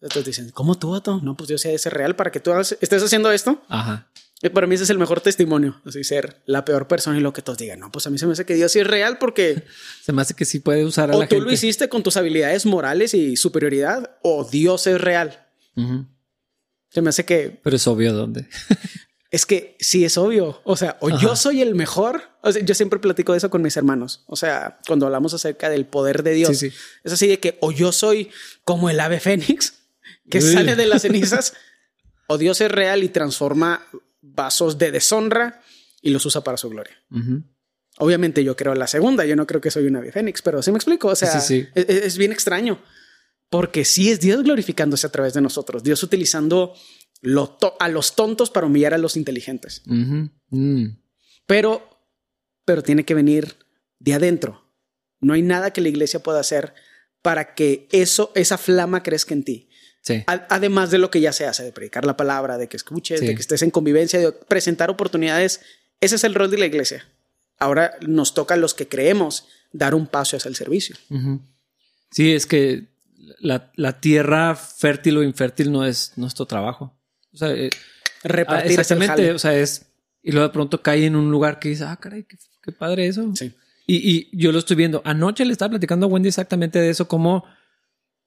Entonces 0.00 0.24
dicen, 0.24 0.50
¿cómo 0.50 0.78
tú, 0.78 0.90
Vato? 0.90 1.20
No, 1.22 1.36
pues 1.36 1.48
Dios 1.48 1.60
sea 1.60 1.72
ese 1.72 1.90
real 1.90 2.16
para 2.16 2.30
que 2.30 2.40
tú 2.40 2.52
estés 2.52 3.02
haciendo 3.02 3.30
esto. 3.30 3.62
Ajá. 3.68 4.08
Y 4.42 4.50
para 4.50 4.66
mí 4.66 4.74
ese 4.74 4.84
es 4.84 4.90
el 4.90 4.98
mejor 4.98 5.22
testimonio, 5.22 5.80
así 5.86 6.04
ser 6.04 6.42
la 6.44 6.66
peor 6.66 6.86
persona 6.86 7.16
y 7.16 7.20
lo 7.22 7.32
que 7.32 7.40
todos 7.40 7.56
digan. 7.56 7.80
No, 7.80 7.90
pues 7.90 8.06
a 8.06 8.10
mí 8.10 8.18
se 8.18 8.26
me 8.26 8.32
hace 8.32 8.44
que 8.44 8.54
Dios 8.54 8.70
sí 8.70 8.80
es 8.80 8.86
real 8.86 9.16
porque 9.16 9.64
se 10.02 10.12
me 10.12 10.20
hace 10.20 10.34
que 10.34 10.44
sí 10.44 10.60
puede 10.60 10.84
usar 10.84 11.10
a 11.10 11.16
o 11.16 11.20
la 11.20 11.26
gente. 11.26 11.36
O 11.36 11.38
tú 11.38 11.44
lo 11.46 11.52
hiciste 11.52 11.88
con 11.88 12.02
tus 12.02 12.18
habilidades 12.18 12.66
morales 12.66 13.14
y 13.14 13.36
superioridad, 13.36 14.18
o 14.22 14.44
Dios 14.44 14.86
es 14.86 15.00
real. 15.00 15.46
Se 16.90 17.00
me 17.00 17.08
hace 17.08 17.24
que. 17.24 17.58
Pero 17.62 17.76
es 17.76 17.86
obvio 17.86 18.12
dónde. 18.12 18.46
es 19.34 19.46
que 19.46 19.76
sí 19.80 20.04
es 20.04 20.16
obvio. 20.16 20.60
O 20.64 20.76
sea, 20.76 20.96
o 21.00 21.10
yo 21.18 21.34
soy 21.34 21.60
el 21.60 21.74
mejor. 21.74 22.22
O 22.42 22.52
sea, 22.52 22.64
yo 22.64 22.74
siempre 22.74 23.00
platico 23.00 23.32
de 23.32 23.38
eso 23.38 23.50
con 23.50 23.62
mis 23.62 23.76
hermanos. 23.76 24.22
O 24.26 24.36
sea, 24.36 24.78
cuando 24.86 25.06
hablamos 25.06 25.34
acerca 25.34 25.68
del 25.68 25.86
poder 25.86 26.22
de 26.22 26.34
Dios, 26.34 26.62
es 26.62 26.72
así 27.04 27.26
de 27.26 27.40
que 27.40 27.58
o 27.60 27.72
yo 27.72 27.90
soy 27.90 28.30
como 28.64 28.90
el 28.90 29.00
ave 29.00 29.18
fénix 29.18 29.74
que 30.30 30.40
sale 30.40 30.76
de 30.76 30.86
las 30.86 31.02
cenizas, 31.02 31.54
o 32.28 32.38
Dios 32.38 32.60
es 32.60 32.70
real 32.70 33.02
y 33.02 33.08
transforma 33.08 33.84
vasos 34.20 34.78
de 34.78 34.92
deshonra 34.92 35.62
y 36.00 36.10
los 36.10 36.24
usa 36.26 36.42
para 36.42 36.56
su 36.56 36.70
gloria. 36.70 36.96
Obviamente 37.98 38.44
yo 38.44 38.56
creo 38.56 38.74
la 38.74 38.86
segunda, 38.86 39.24
yo 39.24 39.36
no 39.36 39.46
creo 39.46 39.60
que 39.60 39.70
soy 39.70 39.86
un 39.86 39.96
ave 39.96 40.12
fénix, 40.12 40.42
pero 40.42 40.62
sí 40.62 40.70
me 40.70 40.78
explico, 40.78 41.08
o 41.08 41.16
sea, 41.16 41.42
Es, 41.74 42.18
bien 42.18 42.30
extraño, 42.30 42.80
porque 43.50 43.84
sí 43.84 44.10
es 44.10 44.20
Dios 44.20 44.42
glorificándose 44.42 45.06
a 45.06 45.10
través 45.10 45.34
de 45.34 45.40
nosotros, 45.40 45.82
Dios 45.82 46.02
utilizando 46.02 46.74
a 47.78 47.88
los 47.88 48.16
tontos 48.16 48.50
para 48.50 48.66
humillar 48.66 48.94
a 48.94 48.98
los 48.98 49.16
inteligentes. 49.16 49.82
Mm. 49.86 50.86
Pero, 51.46 51.88
pero 52.64 52.82
tiene 52.82 53.04
que 53.04 53.14
venir 53.14 53.56
de 53.98 54.14
adentro. 54.14 54.64
No 55.20 55.32
hay 55.32 55.42
nada 55.42 55.72
que 55.72 55.80
la 55.80 55.88
iglesia 55.88 56.22
pueda 56.22 56.40
hacer 56.40 56.74
para 57.22 57.54
que 57.54 57.88
eso, 57.92 58.30
esa 58.34 58.58
flama 58.58 59.02
crezca 59.02 59.34
en 59.34 59.44
ti 59.44 59.68
además 60.26 60.90
de 60.90 60.98
lo 60.98 61.10
que 61.10 61.20
ya 61.20 61.32
se 61.32 61.46
hace, 61.46 61.64
de 61.64 61.72
predicar 61.72 62.04
la 62.04 62.16
palabra, 62.16 62.58
de 62.58 62.68
que 62.68 62.76
escuches, 62.76 63.20
de 63.20 63.34
que 63.34 63.40
estés 63.40 63.62
en 63.62 63.70
convivencia, 63.70 64.18
de 64.18 64.32
presentar 64.32 64.90
oportunidades. 64.90 65.60
Ese 66.00 66.16
es 66.16 66.24
el 66.24 66.34
rol 66.34 66.50
de 66.50 66.58
la 66.58 66.66
iglesia. 66.66 67.08
Ahora 67.58 67.92
nos 68.06 68.34
toca 68.34 68.54
a 68.54 68.56
los 68.56 68.74
que 68.74 68.88
creemos 68.88 69.46
dar 69.72 69.94
un 69.94 70.06
paso 70.06 70.36
hacia 70.36 70.48
el 70.48 70.56
servicio. 70.56 70.96
Sí, 72.10 72.32
es 72.32 72.46
que 72.46 72.88
la, 73.38 73.72
la, 73.76 74.00
tierra 74.00 74.54
fértil 74.54 75.16
o 75.16 75.22
infértil 75.22 75.72
no 75.72 75.86
es 75.86 76.12
nuestro 76.16 76.46
trabajo. 76.46 76.94
O 77.34 77.36
sea, 77.36 77.50
eh, 77.52 77.70
repartir 78.22 78.78
exactamente, 78.78 79.32
o 79.32 79.38
sea, 79.38 79.58
es 79.58 79.86
y 80.24 80.32
luego 80.32 80.48
de 80.48 80.52
pronto 80.54 80.82
cae 80.82 81.04
en 81.04 81.16
un 81.16 81.30
lugar 81.30 81.58
que 81.58 81.68
dice, 81.68 81.84
ah, 81.84 81.96
caray, 81.96 82.24
qué, 82.24 82.72
padre 82.72 83.06
eso. 83.06 83.30
Sí. 83.36 83.52
Y, 83.86 83.96
y, 83.96 84.30
yo 84.32 84.52
lo 84.52 84.58
estoy 84.58 84.74
viendo. 84.74 85.02
Anoche 85.04 85.44
le 85.44 85.52
estaba 85.52 85.70
platicando 85.70 86.06
a 86.06 86.08
Wendy 86.08 86.28
exactamente 86.28 86.78
de 86.78 86.88
eso, 86.88 87.06
como 87.06 87.44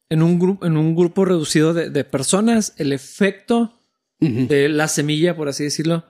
en 0.08 0.22
un 0.22 0.38
grupo, 0.38 0.64
en 0.66 0.78
un 0.78 0.96
grupo 0.96 1.26
reducido 1.26 1.74
de, 1.74 1.90
de 1.90 2.04
personas, 2.04 2.76
el 2.78 2.94
efecto 2.94 3.74
de 4.20 4.70
la 4.70 4.88
semilla, 4.88 5.36
por 5.36 5.48
así 5.48 5.64
decirlo, 5.64 6.04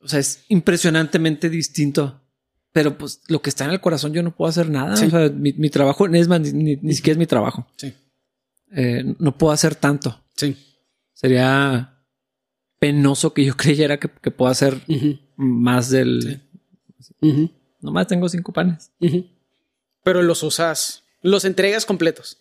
o 0.00 0.08
sea, 0.08 0.18
es 0.20 0.44
impresionantemente 0.48 1.48
distinto. 1.48 2.22
Pero 2.72 2.96
pues 2.98 3.22
lo 3.28 3.40
que 3.40 3.50
está 3.50 3.64
en 3.64 3.70
el 3.70 3.80
corazón 3.80 4.12
yo 4.12 4.22
no 4.22 4.36
puedo 4.36 4.50
hacer 4.50 4.68
nada. 4.68 4.92
O 4.92 4.96
sea, 4.96 5.30
mi, 5.30 5.54
mi 5.54 5.70
trabajo 5.70 6.06
es 6.06 6.28
más, 6.28 6.40
ni, 6.40 6.76
ni, 6.76 6.94
siquiera 6.94 7.14
es 7.14 7.18
mi 7.18 7.26
trabajo. 7.26 7.66
Sí. 7.76 7.94
Eh, 8.72 9.14
no 9.18 9.36
puedo 9.36 9.52
hacer 9.52 9.74
tanto. 9.74 10.22
Sí. 10.36 10.54
Sería 11.14 11.97
penoso 12.78 13.34
que 13.34 13.44
yo 13.44 13.56
creyera 13.56 13.98
que, 13.98 14.08
que 14.08 14.30
puedo 14.30 14.50
hacer 14.50 14.80
más 15.36 15.90
del... 15.90 16.42
Nomás 17.80 18.06
tengo 18.06 18.28
cinco 18.28 18.52
panes. 18.52 18.92
Pero 20.02 20.22
los 20.22 20.42
usas, 20.42 21.04
los 21.22 21.44
entregas 21.44 21.86
completos. 21.86 22.38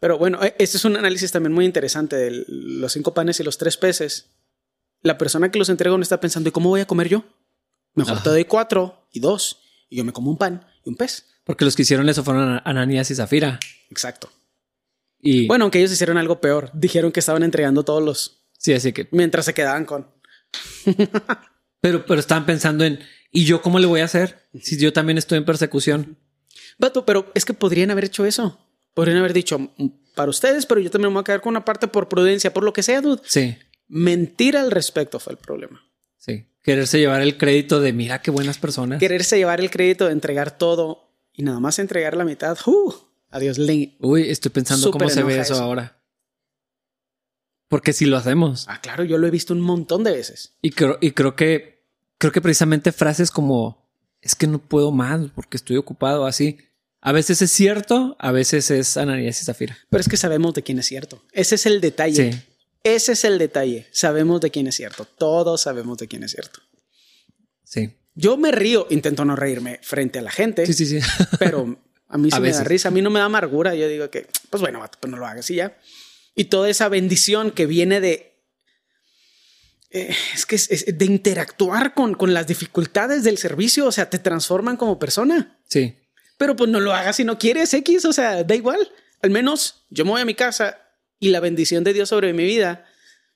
Pero 0.00 0.18
bueno, 0.18 0.42
e, 0.42 0.54
este 0.58 0.78
es 0.78 0.84
un 0.84 0.96
análisis 0.96 1.30
también 1.30 1.52
muy 1.52 1.64
interesante 1.64 2.16
de 2.16 2.44
los 2.48 2.92
cinco 2.92 3.14
panes 3.14 3.38
y 3.40 3.42
los 3.44 3.58
tres 3.58 3.76
peces. 3.76 4.30
La 5.02 5.18
persona 5.18 5.50
que 5.50 5.58
los 5.58 5.68
entrega 5.68 5.96
no 5.96 6.02
está 6.02 6.20
pensando, 6.20 6.48
¿y 6.48 6.52
cómo 6.52 6.70
voy 6.70 6.80
a 6.80 6.86
comer 6.86 7.08
yo? 7.08 7.24
Mejor 7.94 8.22
te 8.22 8.30
doy 8.30 8.44
cuatro 8.44 9.06
y 9.12 9.20
dos, 9.20 9.60
y 9.88 9.96
yo 9.96 10.04
me 10.04 10.12
como 10.12 10.30
un 10.30 10.38
pan 10.38 10.66
y 10.84 10.88
un 10.88 10.96
pez. 10.96 11.26
Porque 11.44 11.64
los 11.64 11.74
que 11.74 11.82
hicieron 11.82 12.08
eso 12.08 12.22
fueron 12.22 12.60
Ananías 12.64 13.10
y 13.10 13.14
Zafira. 13.14 13.58
Exacto. 13.90 14.30
Y 15.20 15.46
bueno, 15.46 15.64
aunque 15.64 15.78
ellos 15.78 15.92
hicieron 15.92 16.16
algo 16.16 16.40
peor, 16.40 16.70
dijeron 16.72 17.12
que 17.12 17.20
estaban 17.20 17.42
entregando 17.42 17.84
todos 17.84 18.02
los 18.02 18.39
Sí, 18.60 18.74
así 18.74 18.92
que. 18.92 19.08
Mientras 19.10 19.46
se 19.46 19.54
quedaban 19.54 19.86
con. 19.86 20.06
pero, 21.80 22.04
pero 22.04 22.20
estaban 22.20 22.44
pensando 22.44 22.84
en, 22.84 23.00
¿y 23.32 23.46
yo 23.46 23.62
cómo 23.62 23.78
le 23.78 23.86
voy 23.86 24.02
a 24.02 24.04
hacer? 24.04 24.48
Si 24.60 24.76
yo 24.76 24.92
también 24.92 25.16
estoy 25.16 25.38
en 25.38 25.46
persecución. 25.46 26.18
Vato, 26.78 27.06
pero 27.06 27.32
es 27.34 27.46
que 27.46 27.54
podrían 27.54 27.90
haber 27.90 28.04
hecho 28.04 28.26
eso. 28.26 28.60
Podrían 28.92 29.16
haber 29.16 29.32
dicho, 29.32 29.58
mm, 29.58 29.86
para 30.14 30.28
ustedes, 30.28 30.66
pero 30.66 30.78
yo 30.78 30.90
también 30.90 31.10
me 31.10 31.14
voy 31.14 31.22
a 31.22 31.24
quedar 31.24 31.40
con 31.40 31.52
una 31.52 31.64
parte 31.64 31.88
por 31.88 32.08
prudencia, 32.08 32.52
por 32.52 32.62
lo 32.62 32.74
que 32.74 32.82
sea, 32.82 33.00
dude. 33.00 33.22
Sí. 33.24 33.56
Mentira 33.88 34.60
al 34.60 34.70
respecto 34.70 35.18
fue 35.18 35.32
el 35.32 35.38
problema. 35.38 35.82
Sí. 36.18 36.46
Quererse 36.62 36.98
llevar 36.98 37.22
el 37.22 37.38
crédito 37.38 37.80
de, 37.80 37.94
mira 37.94 38.20
qué 38.20 38.30
buenas 38.30 38.58
personas. 38.58 39.00
Quererse 39.00 39.38
llevar 39.38 39.60
el 39.60 39.70
crédito 39.70 40.04
de 40.04 40.12
entregar 40.12 40.58
todo 40.58 41.14
y 41.32 41.44
nada 41.44 41.60
más 41.60 41.78
entregar 41.78 42.14
la 42.14 42.24
mitad. 42.24 42.58
Uh, 42.66 42.92
adiós, 43.30 43.56
Link. 43.56 43.94
Uy, 44.00 44.28
estoy 44.28 44.50
pensando 44.50 44.90
cómo 44.90 45.08
se 45.08 45.22
ve 45.22 45.40
eso 45.40 45.54
ahora. 45.54 45.99
Porque 47.70 47.92
si 47.92 48.04
lo 48.04 48.16
hacemos. 48.16 48.66
Ah, 48.66 48.80
claro, 48.80 49.04
yo 49.04 49.16
lo 49.16 49.28
he 49.28 49.30
visto 49.30 49.54
un 49.54 49.60
montón 49.60 50.02
de 50.02 50.10
veces. 50.10 50.54
Y 50.60 50.70
creo, 50.70 50.98
y 51.00 51.12
creo 51.12 51.36
que, 51.36 51.84
creo 52.18 52.32
que 52.32 52.40
precisamente 52.40 52.90
frases 52.90 53.30
como 53.30 53.88
es 54.20 54.34
que 54.34 54.48
no 54.48 54.58
puedo 54.58 54.90
más 54.90 55.20
porque 55.36 55.56
estoy 55.56 55.76
ocupado 55.76 56.26
así. 56.26 56.58
A 57.00 57.12
veces 57.12 57.40
es 57.42 57.52
cierto, 57.52 58.16
a 58.18 58.32
veces 58.32 58.72
es 58.72 58.96
Ananías 58.96 59.40
y 59.40 59.44
Zafira. 59.44 59.78
Pero 59.88 60.00
es 60.00 60.08
que 60.08 60.16
sabemos 60.16 60.52
de 60.54 60.64
quién 60.64 60.80
es 60.80 60.86
cierto. 60.86 61.22
Ese 61.30 61.54
es 61.54 61.64
el 61.64 61.80
detalle. 61.80 62.32
Sí. 62.32 62.40
Ese 62.82 63.12
es 63.12 63.24
el 63.24 63.38
detalle. 63.38 63.86
Sabemos 63.92 64.40
de 64.40 64.50
quién 64.50 64.66
es 64.66 64.74
cierto. 64.74 65.04
Todos 65.04 65.60
sabemos 65.60 65.96
de 65.98 66.08
quién 66.08 66.24
es 66.24 66.32
cierto. 66.32 66.58
Sí. 67.62 67.94
Yo 68.16 68.36
me 68.36 68.50
río, 68.50 68.88
intento 68.90 69.24
no 69.24 69.36
reírme 69.36 69.78
frente 69.84 70.18
a 70.18 70.22
la 70.22 70.32
gente. 70.32 70.66
Sí, 70.66 70.72
sí, 70.72 70.86
sí. 70.86 70.98
Pero 71.38 71.78
a 72.08 72.18
mí 72.18 72.30
se 72.32 72.40
me 72.40 72.50
da 72.50 72.64
risa, 72.64 72.88
a 72.88 72.90
mí 72.90 73.00
no 73.00 73.10
me 73.10 73.20
da 73.20 73.26
amargura. 73.26 73.76
Yo 73.76 73.86
digo 73.86 74.10
que, 74.10 74.26
pues 74.50 74.60
bueno, 74.60 74.82
pues 74.98 75.08
no 75.08 75.18
lo 75.18 75.26
hagas 75.26 75.48
y 75.50 75.54
ya 75.54 75.76
y 76.34 76.44
toda 76.44 76.68
esa 76.68 76.88
bendición 76.88 77.50
que 77.50 77.66
viene 77.66 78.00
de... 78.00 78.26
Eh, 79.90 80.14
es 80.34 80.46
que 80.46 80.54
es, 80.54 80.98
de 80.98 81.04
interactuar 81.04 81.94
con, 81.94 82.14
con 82.14 82.32
las 82.32 82.46
dificultades 82.46 83.24
del 83.24 83.38
servicio, 83.38 83.86
o 83.86 83.92
sea, 83.92 84.08
te 84.08 84.18
transforman 84.18 84.76
como 84.76 84.98
persona. 84.98 85.58
Sí. 85.68 85.96
Pero 86.38 86.56
pues 86.56 86.70
no 86.70 86.80
lo 86.80 86.92
hagas 86.92 87.16
si 87.16 87.24
no 87.24 87.38
quieres, 87.38 87.74
X, 87.74 88.04
o 88.04 88.12
sea, 88.12 88.44
da 88.44 88.54
igual. 88.54 88.90
Al 89.20 89.30
menos 89.30 89.86
yo 89.90 90.04
me 90.04 90.12
voy 90.12 90.20
a 90.22 90.24
mi 90.24 90.34
casa 90.34 90.78
y 91.18 91.28
la 91.28 91.40
bendición 91.40 91.84
de 91.84 91.92
Dios 91.92 92.08
sobre 92.08 92.32
mi 92.32 92.44
vida 92.44 92.86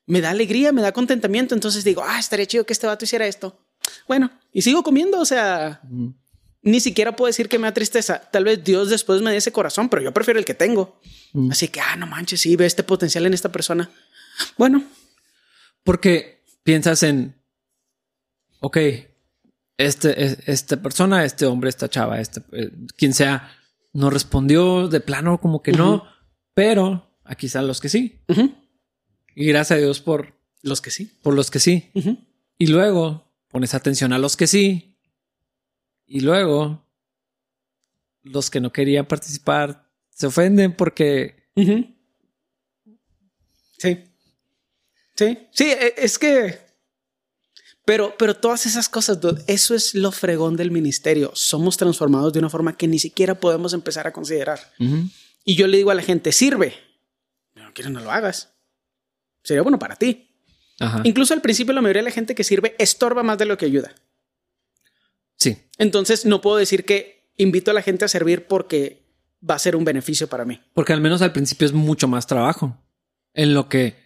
me 0.06 0.20
da 0.20 0.30
alegría, 0.30 0.72
me 0.72 0.82
da 0.82 0.92
contentamiento. 0.92 1.54
Entonces 1.54 1.84
digo, 1.84 2.02
ah, 2.06 2.18
estaría 2.18 2.46
chido 2.46 2.64
que 2.64 2.72
este 2.72 2.86
vato 2.86 3.04
hiciera 3.04 3.26
esto. 3.26 3.66
Bueno, 4.08 4.30
y 4.52 4.62
sigo 4.62 4.82
comiendo, 4.82 5.18
o 5.18 5.24
sea, 5.24 5.82
ni 6.64 6.80
siquiera 6.80 7.14
puedo 7.14 7.26
decir 7.26 7.48
que 7.48 7.58
me 7.58 7.66
da 7.66 7.74
tristeza. 7.74 8.20
Tal 8.30 8.44
vez 8.44 8.64
Dios 8.64 8.88
después 8.88 9.20
me 9.20 9.30
dé 9.30 9.36
ese 9.36 9.52
corazón, 9.52 9.88
pero 9.88 10.02
yo 10.02 10.12
prefiero 10.12 10.40
el 10.40 10.46
que 10.46 10.54
tengo. 10.54 10.98
Mm. 11.34 11.50
Así 11.50 11.68
que, 11.68 11.80
ah, 11.80 11.94
no 11.96 12.06
manches, 12.06 12.40
sí, 12.40 12.56
ve 12.56 12.64
este 12.64 12.82
potencial 12.82 13.26
en 13.26 13.34
esta 13.34 13.52
persona. 13.52 13.90
Bueno. 14.56 14.82
Porque 15.84 16.42
piensas 16.62 17.02
en, 17.02 17.36
ok, 18.60 18.78
este, 19.76 20.50
esta 20.50 20.80
persona, 20.80 21.24
este 21.24 21.44
hombre, 21.44 21.68
esta 21.68 21.90
chava, 21.90 22.18
este, 22.20 22.40
eh, 22.52 22.70
quien 22.96 23.12
sea, 23.12 23.52
no 23.92 24.08
respondió 24.08 24.88
de 24.88 25.00
plano 25.00 25.40
como 25.40 25.62
que 25.62 25.72
no, 25.72 26.04
pero 26.54 27.18
aquí 27.24 27.46
están 27.46 27.66
los 27.66 27.80
que 27.80 27.90
sí. 27.90 28.22
Y 29.36 29.46
gracias 29.46 29.76
a 29.76 29.80
Dios 29.80 30.00
por 30.00 30.40
los 30.62 30.80
que 30.80 30.90
sí. 30.90 31.12
Por 31.22 31.34
los 31.34 31.50
que 31.50 31.58
sí. 31.58 31.90
Y 32.56 32.68
luego 32.68 33.30
pones 33.50 33.74
atención 33.74 34.14
a 34.14 34.18
los 34.18 34.36
que 34.36 34.46
sí 34.46 34.93
y 36.06 36.20
luego, 36.20 36.86
los 38.22 38.50
que 38.50 38.60
no 38.60 38.72
querían 38.72 39.06
participar 39.06 39.90
se 40.10 40.26
ofenden 40.26 40.74
porque... 40.74 41.48
Sí. 43.78 44.04
Sí. 45.16 45.38
Sí, 45.50 45.64
e, 45.64 45.94
es 45.96 46.18
que... 46.18 46.58
Pero, 47.84 48.14
pero 48.16 48.34
todas 48.34 48.64
esas 48.64 48.88
cosas, 48.88 49.18
eso 49.46 49.74
es 49.74 49.94
lo 49.94 50.10
fregón 50.10 50.56
del 50.56 50.70
ministerio. 50.70 51.32
Somos 51.34 51.76
transformados 51.76 52.32
de 52.32 52.38
una 52.38 52.48
forma 52.48 52.76
que 52.76 52.88
ni 52.88 52.98
siquiera 52.98 53.34
podemos 53.34 53.74
empezar 53.74 54.06
a 54.06 54.12
considerar. 54.12 54.58
Y 55.44 55.54
yo 55.54 55.66
le 55.66 55.76
digo 55.76 55.90
a 55.90 55.94
la 55.94 56.02
gente, 56.02 56.32
sirve. 56.32 56.74
No 57.54 57.74
quieres, 57.74 57.92
no 57.92 58.00
lo 58.00 58.10
hagas. 58.10 58.54
Sería 59.42 59.62
bueno 59.62 59.78
para 59.78 59.96
ti. 59.96 60.30
Incluso 61.04 61.34
al 61.34 61.42
principio 61.42 61.74
la 61.74 61.82
mayoría 61.82 62.00
de 62.00 62.08
la 62.08 62.14
gente 62.14 62.34
que 62.34 62.42
sirve 62.42 62.74
estorba 62.78 63.22
más 63.22 63.36
de 63.36 63.44
lo 63.44 63.58
que 63.58 63.66
ayuda. 63.66 63.94
Sí. 65.44 65.58
Entonces 65.76 66.24
no 66.24 66.40
puedo 66.40 66.56
decir 66.56 66.86
que 66.86 67.28
invito 67.36 67.70
a 67.70 67.74
la 67.74 67.82
gente 67.82 68.06
a 68.06 68.08
servir 68.08 68.46
porque 68.46 69.04
va 69.48 69.56
a 69.56 69.58
ser 69.58 69.76
un 69.76 69.84
beneficio 69.84 70.26
para 70.26 70.46
mí. 70.46 70.60
Porque 70.72 70.94
al 70.94 71.02
menos 71.02 71.20
al 71.20 71.32
principio 71.32 71.66
es 71.66 71.74
mucho 71.74 72.08
más 72.08 72.26
trabajo. 72.26 72.82
En 73.34 73.52
lo 73.52 73.68
que 73.68 73.96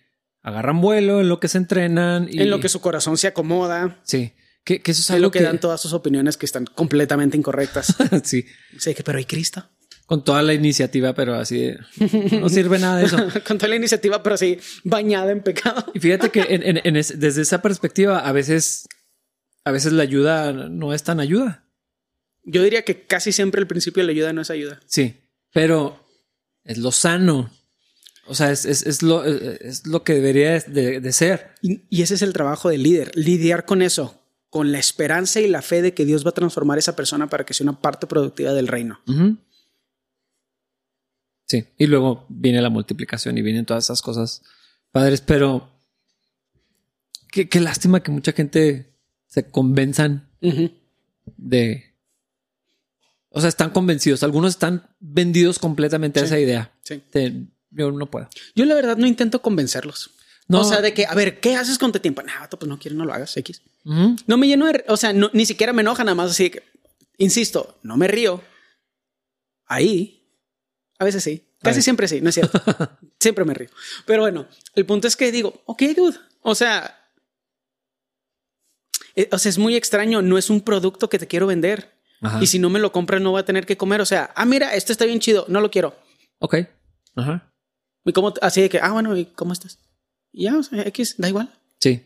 agarran 0.43 0.81
vuelo, 0.81 1.21
en 1.21 1.29
lo 1.29 1.39
que 1.39 1.47
se 1.47 1.59
entrenan. 1.59 2.29
Y... 2.29 2.43
En 2.43 2.51
lo 2.51 2.59
que 2.59 2.69
su 2.69 2.81
corazón 2.81 3.17
se 3.17 3.29
acomoda. 3.29 4.01
Sí. 4.03 4.33
Que, 4.65 4.83
eso 4.85 5.01
es 5.01 5.11
algo 5.11 5.19
en 5.19 5.23
lo 5.23 5.31
que, 5.31 5.43
dan 5.43 5.61
todas 5.61 5.81
sus 5.81 5.93
opiniones 5.93 6.37
que 6.37 6.45
están 6.45 6.67
completamente 6.67 7.37
incorrectas. 7.37 7.95
sí. 8.25 8.45
Sí, 8.77 8.95
que 8.95 9.05
pero 9.05 9.19
hay 9.19 9.25
Cristo. 9.25 9.65
Con 10.07 10.25
toda 10.25 10.43
la 10.43 10.55
iniciativa, 10.55 11.15
pero 11.15 11.35
así 11.35 11.71
no 12.41 12.49
sirve 12.49 12.79
nada 12.79 12.97
de 12.97 13.05
eso. 13.05 13.17
Con 13.47 13.59
toda 13.59 13.69
la 13.69 13.77
iniciativa, 13.77 14.23
pero 14.23 14.37
así 14.37 14.59
bañada 14.83 15.31
en 15.31 15.43
pecado. 15.43 15.85
Y 15.93 16.01
fíjate 16.01 16.31
que 16.31 16.45
desde 17.15 17.43
esa 17.43 17.61
perspectiva, 17.61 18.21
a 18.21 18.33
veces 18.33 18.89
a 19.69 19.73
veces 19.73 19.93
la 19.93 20.03
ayuda 20.03 20.53
no 20.53 20.95
es 20.95 21.03
tan 21.03 21.21
ayuda. 21.21 21.65
Yo 22.43 22.63
diría 22.63 22.83
que 22.83 23.03
casi 23.07 23.33
siempre 23.33 23.61
el 23.61 23.67
principio 23.67 24.03
de 24.03 24.07
la 24.07 24.13
ayuda 24.13 24.33
no 24.33 24.41
es 24.41 24.51
ayuda. 24.51 24.81
Sí, 24.87 25.21
pero 25.53 26.03
es 26.65 26.79
lo 26.79 26.91
sano. 26.91 27.51
O 28.27 28.35
sea, 28.35 28.51
es, 28.51 29.03
lo, 29.03 29.25
es 29.25 29.87
lo, 29.87 30.05
que 30.05 30.15
debería 30.15 30.59
de, 30.59 31.13
ser. 31.13 31.55
Y, 31.61 32.03
ese 32.03 32.15
es 32.15 32.23
el 32.23 32.33
trabajo 32.33 32.71
del 32.71 32.83
líder, 32.83 33.11
lidiar 33.15 33.67
con 33.67 33.83
eso, 33.83 34.23
con 34.49 34.73
la 34.73 34.79
esperanza 34.79 35.41
y 35.41 35.49
la 35.49 35.63
fe 35.63 35.83
de 35.83 35.93
que 35.93 36.07
Dios 36.07 36.25
va 36.25 36.31
a 36.31 36.35
transformar 36.35 36.77
a 36.77 36.81
esa 36.81 36.97
persona 36.97 37.29
para 37.29 37.45
que 37.45 37.55
sea 37.55 37.65
una 37.65 37.81
parte 37.81 38.07
productiva 38.07 38.53
del 38.53 38.69
reino. 38.69 39.01
Sí, 41.47 41.65
y 41.79 41.87
luego 41.87 42.27
viene 42.29 42.61
la 42.63 42.71
multiplicación 42.71 43.37
y 43.37 43.43
vienen 43.43 43.67
todas 43.67 43.85
esas 43.85 44.03
cosas 44.03 44.43
padres, 44.91 45.23
pero 45.23 45.71
qué, 47.31 47.49
qué 47.49 47.61
lástima 47.61 48.03
que 48.03 48.11
mucha 48.11 48.33
gente 48.33 48.88
se 49.29 49.51
convenzan 49.51 50.29
de... 51.37 51.85
O 53.31 53.41
sea, 53.41 53.49
están 53.49 53.71
convencidos. 53.71 54.23
Algunos 54.23 54.51
están 54.51 54.89
vendidos 54.99 55.59
completamente 55.59 56.19
a 56.19 56.25
esa 56.25 56.41
idea. 56.41 56.73
Sí. 56.83 57.03
yo 57.71 57.93
no 57.93 58.11
puedo. 58.11 58.29
Yo 58.57 58.65
la 58.65 58.75
verdad 58.75 58.97
no 58.97 59.07
intento 59.07 59.43
convencerlos. 59.43 60.11
No. 60.49 60.63
O 60.63 60.65
sea, 60.65 60.81
de 60.81 60.95
que, 60.95 61.05
a 61.05 61.15
ver, 61.15 61.41
¿qué 61.41 61.55
haces 61.55 61.79
con 61.79 61.93
tu 61.93 62.01
tiempo? 62.01 62.23
No, 62.23 62.33
pues 62.59 62.69
no 62.69 62.79
quiero, 62.79 62.97
no 62.97 63.05
lo 63.05 63.13
hagas, 63.13 63.37
X. 63.37 63.63
No 63.85 64.37
me 64.39 64.49
lleno 64.49 64.67
de... 64.67 64.85
O 64.89 64.97
sea, 64.97 65.13
ni 65.13 65.47
siquiera 65.47 65.73
me 65.73 65.83
enoja 65.83 66.05
nada 66.05 66.15
más 66.15 66.31
así 66.31 66.51
que... 66.51 66.63
Insisto, 67.19 67.79
no 67.83 67.97
me 67.97 68.09
río. 68.09 68.43
Ahí. 69.67 70.27
A 70.99 71.05
veces 71.05 71.23
sí. 71.23 71.45
Casi 71.61 71.83
siempre 71.83 72.09
sí, 72.09 72.21
no 72.21 72.31
es 72.31 72.35
cierto. 72.35 72.63
siempre 73.21 73.45
me 73.45 73.53
río. 73.53 73.69
Pero 74.07 74.23
bueno, 74.23 74.47
el 74.75 74.87
punto 74.87 75.07
es 75.09 75.17
que 75.17 75.31
digo, 75.33 75.63
ok, 75.67 75.83
dude. 75.97 76.17
O 76.43 76.55
sea, 76.55 76.98
o 79.31 79.39
sea, 79.39 79.51
es 79.51 79.59
muy 79.59 79.75
extraño. 79.77 80.23
No 80.23 80.39
es 80.39 80.51
un 80.51 80.61
producto 80.61 81.09
que 81.09 81.19
te 81.19 81.27
quiero 81.27 81.47
vender. 81.47 81.95
Ajá. 82.21 82.43
Y 82.43 82.47
si 82.47 82.59
no 82.59 82.71
me 82.71 82.79
lo 82.79 82.93
compras, 82.93 83.21
no 83.21 83.31
voy 83.31 83.41
a 83.41 83.45
tener 83.45 83.67
que 83.67 83.77
comer. 83.77 84.01
O 84.01 84.07
sea, 84.07 84.33
ah, 84.35 84.45
mira, 84.45 84.75
este 84.75 84.93
está 84.93 85.05
bien 85.05 85.21
chido. 85.21 85.45
No 85.49 85.61
lo 85.61 85.71
quiero. 85.71 85.97
Ok. 86.39 86.57
Ajá. 87.17 87.53
¿Y 88.05 88.13
cómo? 88.13 88.33
Así 88.41 88.63
de 88.63 88.69
que, 88.69 88.79
ah, 88.81 88.93
bueno, 88.93 89.17
¿y 89.17 89.27
cómo 89.27 89.53
estás? 89.53 89.79
Y 90.33 90.45
ya, 90.45 90.57
o 90.57 90.63
sea, 90.63 90.83
X, 90.83 91.17
da 91.19 91.29
igual. 91.29 91.53
Sí. 91.81 92.05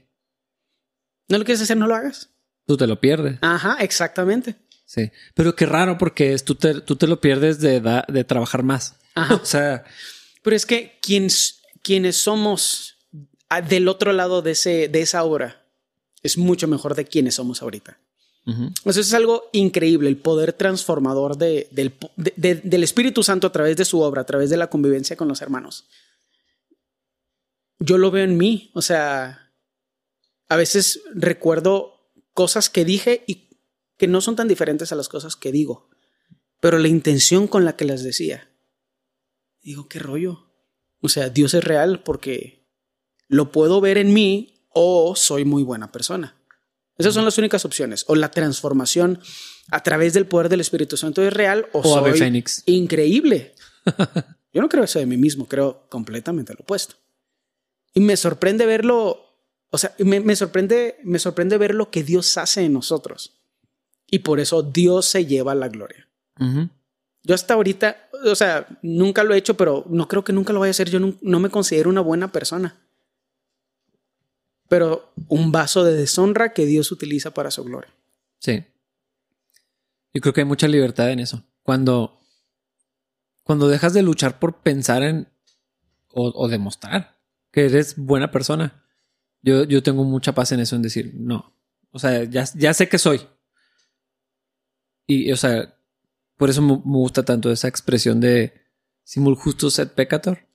¿No 1.28 1.38
lo 1.38 1.44
quieres 1.44 1.62
hacer? 1.62 1.76
No 1.76 1.86
lo 1.86 1.94
hagas. 1.94 2.30
Tú 2.66 2.76
te 2.76 2.86
lo 2.86 3.00
pierdes. 3.00 3.38
Ajá, 3.40 3.76
exactamente. 3.80 4.56
Sí. 4.84 5.10
Pero 5.34 5.54
qué 5.56 5.66
raro 5.66 5.98
porque 5.98 6.32
es, 6.32 6.44
tú, 6.44 6.54
te, 6.54 6.80
tú 6.80 6.96
te 6.96 7.06
lo 7.06 7.20
pierdes 7.20 7.60
de, 7.60 7.80
de 8.08 8.24
trabajar 8.24 8.62
más. 8.62 8.96
Ajá. 9.14 9.34
O 9.42 9.44
sea, 9.44 9.84
Pero 10.42 10.56
es 10.56 10.66
que 10.66 10.98
quienes, 11.00 11.62
quienes 11.82 12.16
somos 12.16 12.98
ah, 13.48 13.60
del 13.60 13.88
otro 13.88 14.12
lado 14.12 14.42
de, 14.42 14.52
ese, 14.52 14.88
de 14.88 15.02
esa 15.02 15.24
obra 15.24 15.61
es 16.22 16.38
mucho 16.38 16.68
mejor 16.68 16.94
de 16.94 17.04
quienes 17.04 17.34
somos 17.36 17.62
ahorita. 17.62 17.98
ujú. 18.46 18.70
Eso 18.86 19.00
es 19.00 19.14
algo 19.14 19.44
increíble, 19.52 20.08
el 20.08 20.16
poder 20.16 20.52
transformador 20.52 21.36
de- 21.38 21.68
del, 21.70 21.92
po- 21.92 22.10
de- 22.16 22.34
de- 22.36 22.56
del 22.56 22.82
Espíritu 22.82 23.22
Santo 23.22 23.46
a 23.46 23.52
través 23.52 23.76
de 23.76 23.84
su 23.84 24.00
obra, 24.00 24.22
a 24.22 24.26
través 24.26 24.50
de 24.50 24.56
la 24.56 24.68
convivencia 24.68 25.16
con 25.16 25.28
los 25.28 25.42
hermanos. 25.42 25.86
Yo 27.78 27.98
lo 27.98 28.10
veo 28.10 28.24
en 28.24 28.36
mí, 28.36 28.70
o 28.74 28.82
sea, 28.82 29.52
a 30.48 30.56
veces 30.56 31.02
recuerdo 31.14 31.94
cosas 32.32 32.68
que 32.70 32.84
dije 32.84 33.24
y 33.26 33.48
que 33.96 34.06
no 34.08 34.20
son 34.20 34.36
tan 34.36 34.48
diferentes 34.48 34.92
a 34.92 34.96
las 34.96 35.08
cosas 35.08 35.36
que 35.36 35.52
digo, 35.52 35.88
pero 36.60 36.78
la 36.78 36.88
intención 36.88 37.46
con 37.48 37.64
la 37.64 37.76
que 37.76 37.84
las 37.84 38.02
decía. 38.02 38.48
Digo, 39.62 39.88
qué 39.88 39.98
rollo. 39.98 40.46
O 41.00 41.08
sea, 41.08 41.28
Dios 41.28 41.54
es 41.54 41.64
real 41.64 42.02
porque 42.02 42.68
lo 43.28 43.50
puedo 43.52 43.80
ver 43.80 43.98
en 43.98 44.12
mí 44.12 44.61
o 44.74 45.14
soy 45.16 45.44
muy 45.44 45.62
buena 45.62 45.92
persona. 45.92 46.36
Esas 46.98 47.14
son 47.14 47.24
las 47.24 47.38
únicas 47.38 47.64
opciones. 47.64 48.04
O 48.08 48.14
la 48.14 48.30
transformación 48.30 49.20
a 49.70 49.82
través 49.82 50.12
del 50.12 50.26
poder 50.26 50.48
del 50.48 50.60
Espíritu 50.60 50.96
Santo 50.96 51.22
es 51.22 51.32
real 51.32 51.66
o, 51.72 51.80
O 51.80 52.00
soy 52.00 52.18
Fénix. 52.18 52.62
increíble. 52.66 53.54
Yo 54.52 54.60
no 54.60 54.68
creo 54.68 54.84
eso 54.84 54.98
de 54.98 55.06
mí 55.06 55.16
mismo, 55.16 55.46
creo 55.48 55.86
completamente 55.88 56.52
lo 56.52 56.60
opuesto. 56.60 56.96
Y 57.94 58.00
me 58.00 58.16
sorprende 58.16 58.66
verlo, 58.66 59.20
o 59.70 59.78
sea, 59.78 59.94
me, 59.98 60.20
me 60.20 60.36
sorprende, 60.36 60.98
me 61.02 61.18
sorprende 61.18 61.56
ver 61.58 61.74
lo 61.74 61.90
que 61.90 62.02
Dios 62.02 62.36
hace 62.36 62.62
en 62.62 62.74
nosotros. 62.74 63.38
Y 64.10 64.18
por 64.20 64.40
eso 64.40 64.62
Dios 64.62 65.06
se 65.06 65.24
lleva 65.24 65.54
la 65.54 65.68
gloria. 65.68 66.08
Yo 67.24 67.34
hasta 67.34 67.54
ahorita, 67.54 68.08
o 68.24 68.34
sea, 68.34 68.66
nunca 68.82 69.24
lo 69.24 69.32
he 69.32 69.38
hecho, 69.38 69.56
pero 69.56 69.84
no 69.88 70.08
creo 70.08 70.24
que 70.24 70.32
nunca 70.32 70.52
lo 70.52 70.60
vaya 70.60 70.70
a 70.70 70.72
hacer. 70.72 70.90
Yo 70.90 71.00
no, 71.00 71.14
no 71.22 71.40
me 71.40 71.50
considero 71.50 71.88
una 71.88 72.00
buena 72.00 72.30
persona. 72.32 72.81
Pero 74.72 75.12
un 75.28 75.52
vaso 75.52 75.84
de 75.84 75.92
deshonra 75.92 76.54
que 76.54 76.64
Dios 76.64 76.92
utiliza 76.92 77.34
para 77.34 77.50
su 77.50 77.62
gloria. 77.62 77.92
Sí. 78.38 78.64
Yo 80.14 80.22
creo 80.22 80.32
que 80.32 80.40
hay 80.40 80.46
mucha 80.46 80.66
libertad 80.66 81.10
en 81.10 81.20
eso. 81.20 81.44
Cuando, 81.62 82.18
cuando 83.42 83.68
dejas 83.68 83.92
de 83.92 84.00
luchar 84.00 84.38
por 84.38 84.62
pensar 84.62 85.02
en 85.02 85.28
o, 86.08 86.48
demostrar 86.48 87.20
que 87.50 87.66
eres 87.66 87.98
buena 87.98 88.30
persona. 88.30 88.82
Yo, 89.42 89.64
yo 89.64 89.82
tengo 89.82 90.04
mucha 90.04 90.34
paz 90.34 90.52
en 90.52 90.60
eso, 90.60 90.74
en 90.74 90.80
decir, 90.80 91.12
no. 91.16 91.54
O 91.90 91.98
sea, 91.98 92.24
ya, 92.24 92.46
ya 92.54 92.72
sé 92.72 92.88
que 92.88 92.96
soy. 92.96 93.20
Y, 95.06 95.32
o 95.32 95.36
sea, 95.36 95.76
por 96.38 96.48
eso 96.48 96.62
me, 96.62 96.76
gusta 96.76 97.22
tanto 97.26 97.52
esa 97.52 97.68
expresión 97.68 98.22
de 98.22 98.54
simul 99.04 99.36
justus 99.36 99.80
et 99.80 99.92
peccator. 99.92 100.48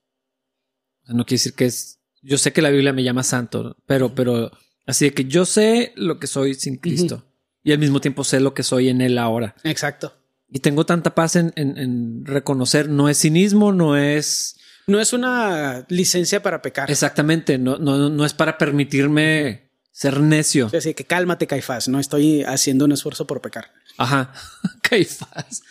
No 1.06 1.24
quiere 1.24 1.36
decir 1.38 1.54
que 1.54 1.66
es. 1.66 1.97
Yo 2.22 2.38
sé 2.38 2.52
que 2.54 2.62
la 2.62 2.70
Biblia 2.70 2.94
me 2.94 3.04
llama 3.04 3.24
santo, 3.24 3.78
pero, 3.86 4.14
pero 4.16 4.52
así 4.86 5.06
de 5.06 5.14
que 5.14 5.26
yo 5.26 5.46
sé 5.46 5.94
lo 5.96 6.20
que 6.20 6.28
soy 6.28 6.54
sin 6.56 6.78
Cristo 6.78 7.26
y 7.64 7.72
al 7.72 7.80
mismo 7.80 8.02
tiempo 8.02 8.24
sé 8.24 8.40
lo 8.40 8.54
que 8.54 8.64
soy 8.64 8.90
en 8.90 9.02
Él 9.02 9.18
ahora. 9.18 9.56
Exacto. 9.64 10.14
Y 10.50 10.60
tengo 10.60 10.86
tanta 10.86 11.14
paz 11.14 11.36
en, 11.36 11.52
en- 11.56 11.78
en 11.78 12.26
reconocer, 12.26 12.88
no 12.90 13.10
es 13.10 13.20
cinismo, 13.20 13.74
no 13.74 13.98
es 13.98 14.56
No 14.88 15.00
es 15.02 15.12
una 15.14 15.86
licencia 15.90 16.42
para 16.42 16.62
pecar. 16.62 16.90
exactamente, 16.90 17.58
no, 17.58 17.78
no, 17.78 18.10
no 18.10 18.26
es 18.26 18.34
para 18.34 18.58
permitirme 18.58 19.70
ser 19.92 20.22
necio. 20.22 20.70
Así 20.76 20.94
que 20.94 21.04
cálmate, 21.06 21.48
Caifás. 21.48 21.88
No 21.88 22.00
estoy 22.00 22.44
haciendo 22.44 22.86
un 22.86 22.92
esfuerzo 22.94 23.28
por 23.28 23.42
pecar. 23.42 23.72
Ajá, 23.98 24.32
Caifás. 24.82 25.62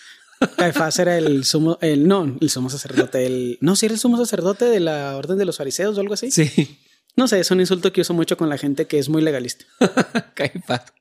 Caifás 0.57 0.99
era 0.99 1.17
el 1.17 1.45
sumo, 1.45 1.79
el 1.81 2.07
no, 2.07 2.37
el 2.41 2.51
sumo 2.51 2.71
sacerdote, 2.71 3.27
el 3.27 3.59
no, 3.61 3.77
sí 3.77 3.87
era 3.87 3.95
el 3.95 4.01
sumo 4.01 4.17
sacerdote 4.17 4.67
de 4.67 4.81
la 4.81 5.17
orden 5.17 5.39
de 5.39 5.45
los 5.45 5.57
fariseos 5.57 5.97
o 5.97 6.01
algo 6.01 6.15
así. 6.15 6.31
Sí, 6.31 6.79
No 7.17 7.29
sé, 7.29 7.41
es 7.41 7.51
un 7.51 7.61
insulto 7.61 7.93
que 7.93 8.03
uso 8.03 8.13
mucho 8.13 8.37
con 8.37 8.49
la 8.49 8.59
gente 8.59 8.87
que 8.87 8.99
es 8.99 9.09
muy 9.09 9.23
legalista. 9.23 9.65
Caifás. 10.35 10.93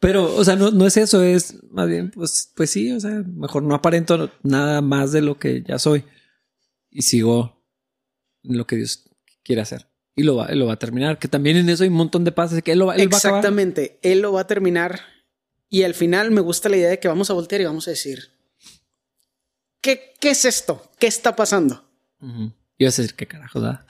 Pero, 0.00 0.32
o 0.36 0.44
sea, 0.44 0.54
no, 0.54 0.70
no 0.70 0.86
es 0.86 0.96
eso, 0.96 1.22
es 1.22 1.60
más 1.72 1.88
bien, 1.88 2.12
pues, 2.12 2.52
pues 2.54 2.70
sí, 2.70 2.92
o 2.92 3.00
sea, 3.00 3.24
mejor 3.26 3.64
no 3.64 3.74
aparento 3.74 4.30
nada 4.44 4.80
más 4.80 5.10
de 5.10 5.22
lo 5.22 5.38
que 5.38 5.64
ya 5.66 5.80
soy 5.80 6.04
y 6.90 7.02
sigo 7.02 7.64
en 8.44 8.58
lo 8.58 8.66
que 8.66 8.76
Dios 8.76 9.10
quiere 9.42 9.62
hacer. 9.62 9.88
Y 10.14 10.22
lo 10.22 10.36
va, 10.36 10.46
él 10.46 10.60
lo 10.60 10.66
va 10.66 10.74
a 10.74 10.78
terminar, 10.78 11.18
que 11.18 11.26
también 11.26 11.56
en 11.56 11.68
eso 11.68 11.82
hay 11.82 11.88
un 11.88 11.96
montón 11.96 12.22
de 12.22 12.30
paz, 12.30 12.54
que 12.62 12.72
él 12.72 12.78
lo 12.78 12.86
va, 12.86 12.94
él 12.94 13.12
va 13.12 13.16
a 13.16 13.18
acabar. 13.18 13.38
Exactamente, 13.38 13.98
él 14.02 14.20
lo 14.20 14.32
va 14.32 14.42
a 14.42 14.46
terminar 14.46 15.00
y 15.68 15.82
al 15.82 15.94
final 15.94 16.30
me 16.30 16.40
gusta 16.40 16.68
la 16.68 16.76
idea 16.76 16.88
de 16.90 16.98
que 17.00 17.08
vamos 17.08 17.30
a 17.30 17.34
voltear 17.34 17.60
y 17.60 17.64
vamos 17.64 17.86
a 17.88 17.90
decir, 17.90 18.30
¿qué, 19.80 20.14
qué 20.20 20.30
es 20.30 20.44
esto? 20.44 20.90
¿Qué 20.98 21.06
está 21.06 21.36
pasando? 21.36 21.84
Ujú. 22.20 22.52
Ibas 22.78 22.98
a 22.98 23.02
decir, 23.02 23.16
¿qué 23.16 23.26
carajo 23.26 23.60
da? 23.60 23.86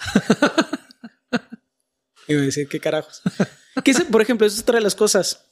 Iba 2.27 2.43
a 2.43 2.45
decir, 2.45 2.69
¿qué 2.69 2.81
carajos? 2.81 3.23
Por 4.11 4.21
ejemplo, 4.23 4.47
eso 4.47 4.57
es 4.57 4.63
otra 4.63 4.77
de 4.77 4.83
las 4.83 4.95
cosas. 4.95 5.45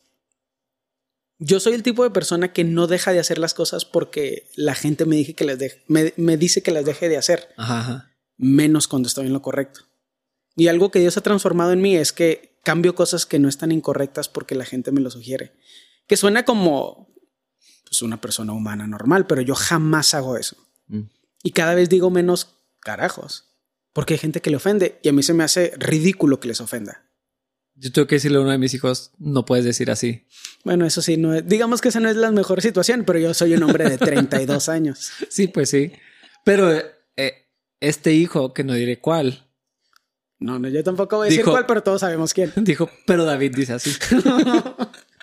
Yo 1.38 1.60
soy 1.60 1.74
el 1.74 1.82
tipo 1.82 2.02
de 2.02 2.10
persona 2.10 2.52
que 2.52 2.64
no 2.64 2.86
deja 2.86 3.12
de 3.12 3.18
hacer 3.20 3.38
las 3.38 3.54
cosas 3.54 3.84
porque 3.84 4.48
la 4.56 4.74
gente 4.74 5.04
me, 5.04 5.16
dije 5.16 5.34
que 5.34 5.44
las 5.44 5.58
deje- 5.58 5.82
me, 5.86 6.12
me 6.16 6.36
dice 6.36 6.62
que 6.62 6.70
las 6.70 6.84
deje 6.84 7.08
de 7.08 7.18
hacer, 7.18 7.48
Ajá, 7.56 7.80
ajá. 7.80 8.16
menos 8.38 8.88
cuando 8.88 9.06
estoy 9.06 9.26
en 9.26 9.32
lo 9.34 9.42
correcto. 9.42 9.80
Y 10.54 10.68
algo 10.68 10.90
que 10.90 10.98
Dios 11.00 11.16
ha 11.18 11.20
transformado 11.22 11.72
en 11.72 11.82
mí 11.82 11.94
es 11.96 12.12
que 12.14 12.58
cambio 12.64 12.94
cosas 12.94 13.26
que 13.26 13.38
no 13.38 13.48
están 13.50 13.70
incorrectas 13.70 14.28
porque 14.30 14.54
la 14.54 14.64
gente 14.64 14.92
me 14.92 15.02
lo 15.02 15.10
sugiere. 15.10 15.52
Que 16.06 16.16
suena 16.16 16.44
como 16.44 17.08
pues, 17.84 18.02
una 18.02 18.20
persona 18.20 18.52
humana 18.52 18.86
normal, 18.86 19.26
pero 19.26 19.42
yo 19.42 19.54
jamás 19.54 20.14
hago 20.14 20.36
eso. 20.36 20.56
Mm. 20.88 21.02
Y 21.42 21.52
cada 21.52 21.74
vez 21.74 21.88
digo 21.88 22.10
menos 22.10 22.56
carajos. 22.80 23.44
Porque 23.92 24.14
hay 24.14 24.18
gente 24.18 24.42
que 24.42 24.50
le 24.50 24.56
ofende 24.56 24.98
y 25.02 25.08
a 25.08 25.12
mí 25.12 25.22
se 25.22 25.32
me 25.32 25.44
hace 25.44 25.72
ridículo 25.78 26.38
que 26.38 26.48
les 26.48 26.60
ofenda. 26.60 27.06
Yo 27.74 27.92
tengo 27.92 28.06
que 28.06 28.16
decirle 28.16 28.38
a 28.38 28.40
uno 28.40 28.50
de 28.50 28.58
mis 28.58 28.74
hijos, 28.74 29.12
no 29.18 29.44
puedes 29.44 29.64
decir 29.64 29.90
así. 29.90 30.26
Bueno, 30.64 30.86
eso 30.86 31.02
sí, 31.02 31.16
no 31.16 31.34
es, 31.34 31.46
digamos 31.46 31.80
que 31.80 31.88
esa 31.88 32.00
no 32.00 32.08
es 32.08 32.16
la 32.16 32.30
mejor 32.30 32.62
situación, 32.62 33.04
pero 33.06 33.18
yo 33.18 33.34
soy 33.34 33.54
un 33.54 33.62
hombre 33.62 33.88
de 33.88 33.98
32 33.98 34.68
años. 34.68 35.12
Sí, 35.30 35.48
pues 35.48 35.70
sí. 35.70 35.92
Pero 36.44 36.70
eh, 37.16 37.48
este 37.80 38.12
hijo, 38.12 38.54
que 38.54 38.64
no 38.64 38.74
diré 38.74 38.98
cuál, 38.98 39.46
No, 40.38 40.58
no, 40.58 40.68
yo 40.68 40.82
tampoco 40.84 41.16
voy 41.16 41.28
a 41.28 41.30
decir 41.30 41.44
cuál, 41.44 41.66
pero 41.66 41.82
todos 41.82 42.00
sabemos 42.00 42.32
quién. 42.34 42.52
dijo, 42.56 42.90
pero 43.06 43.24
David 43.24 43.54
dice 43.54 43.74
así. 43.74 43.90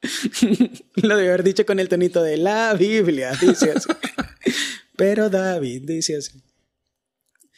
Lo 0.96 1.16
debe 1.16 1.28
haber 1.28 1.42
dicho 1.42 1.66
con 1.66 1.80
el 1.80 1.88
tonito 1.88 2.22
de 2.22 2.36
la 2.36 2.74
Biblia, 2.74 3.32
dice 3.40 3.72
así. 3.72 3.88
pero 4.96 5.28
David 5.28 5.82
dice 5.84 6.16
así. 6.16 6.42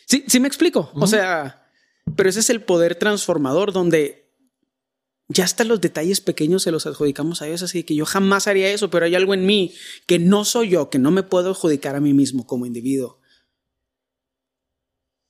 Sí, 0.07 0.24
sí 0.26 0.41
me 0.41 0.49
explico. 0.49 0.91
O 0.95 1.07
sea, 1.07 1.70
pero 2.16 2.28
ese 2.28 2.41
es 2.41 2.51
el 2.51 2.62
poder 2.62 2.95
transformador 2.97 3.72
donde 3.72 4.20
ya 5.28 5.45
hasta 5.45 5.62
los 5.62 5.80
detalles 5.80 6.20
pequeños 6.20 6.64
se 6.64 6.72
los 6.72 6.86
adjudicamos 6.86 7.41
a 7.41 7.45
Dios, 7.45 7.62
así 7.62 7.84
que 7.84 7.95
yo 7.95 8.05
jamás 8.05 8.49
haría 8.49 8.72
eso, 8.72 8.91
pero 8.91 9.07
hay 9.07 9.14
algo 9.14 9.32
en 9.32 9.47
mí 9.47 9.72
que 10.07 10.18
no 10.18 10.45
soy 10.45 10.70
yo, 10.70 10.91
que 10.91 10.99
no 10.99 11.12
me 11.12 11.22
puedo 11.22 11.51
adjudicar 11.51 11.95
a 11.95 12.01
mí 12.01 12.12
mismo 12.12 12.47
como 12.47 12.66
individuo, 12.66 13.20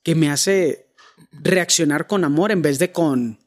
que 0.02 0.14
me 0.14 0.30
hace 0.30 0.94
reaccionar 1.32 2.06
con 2.06 2.24
amor 2.24 2.50
en 2.50 2.62
vez 2.62 2.78
de 2.78 2.92
con 2.92 3.40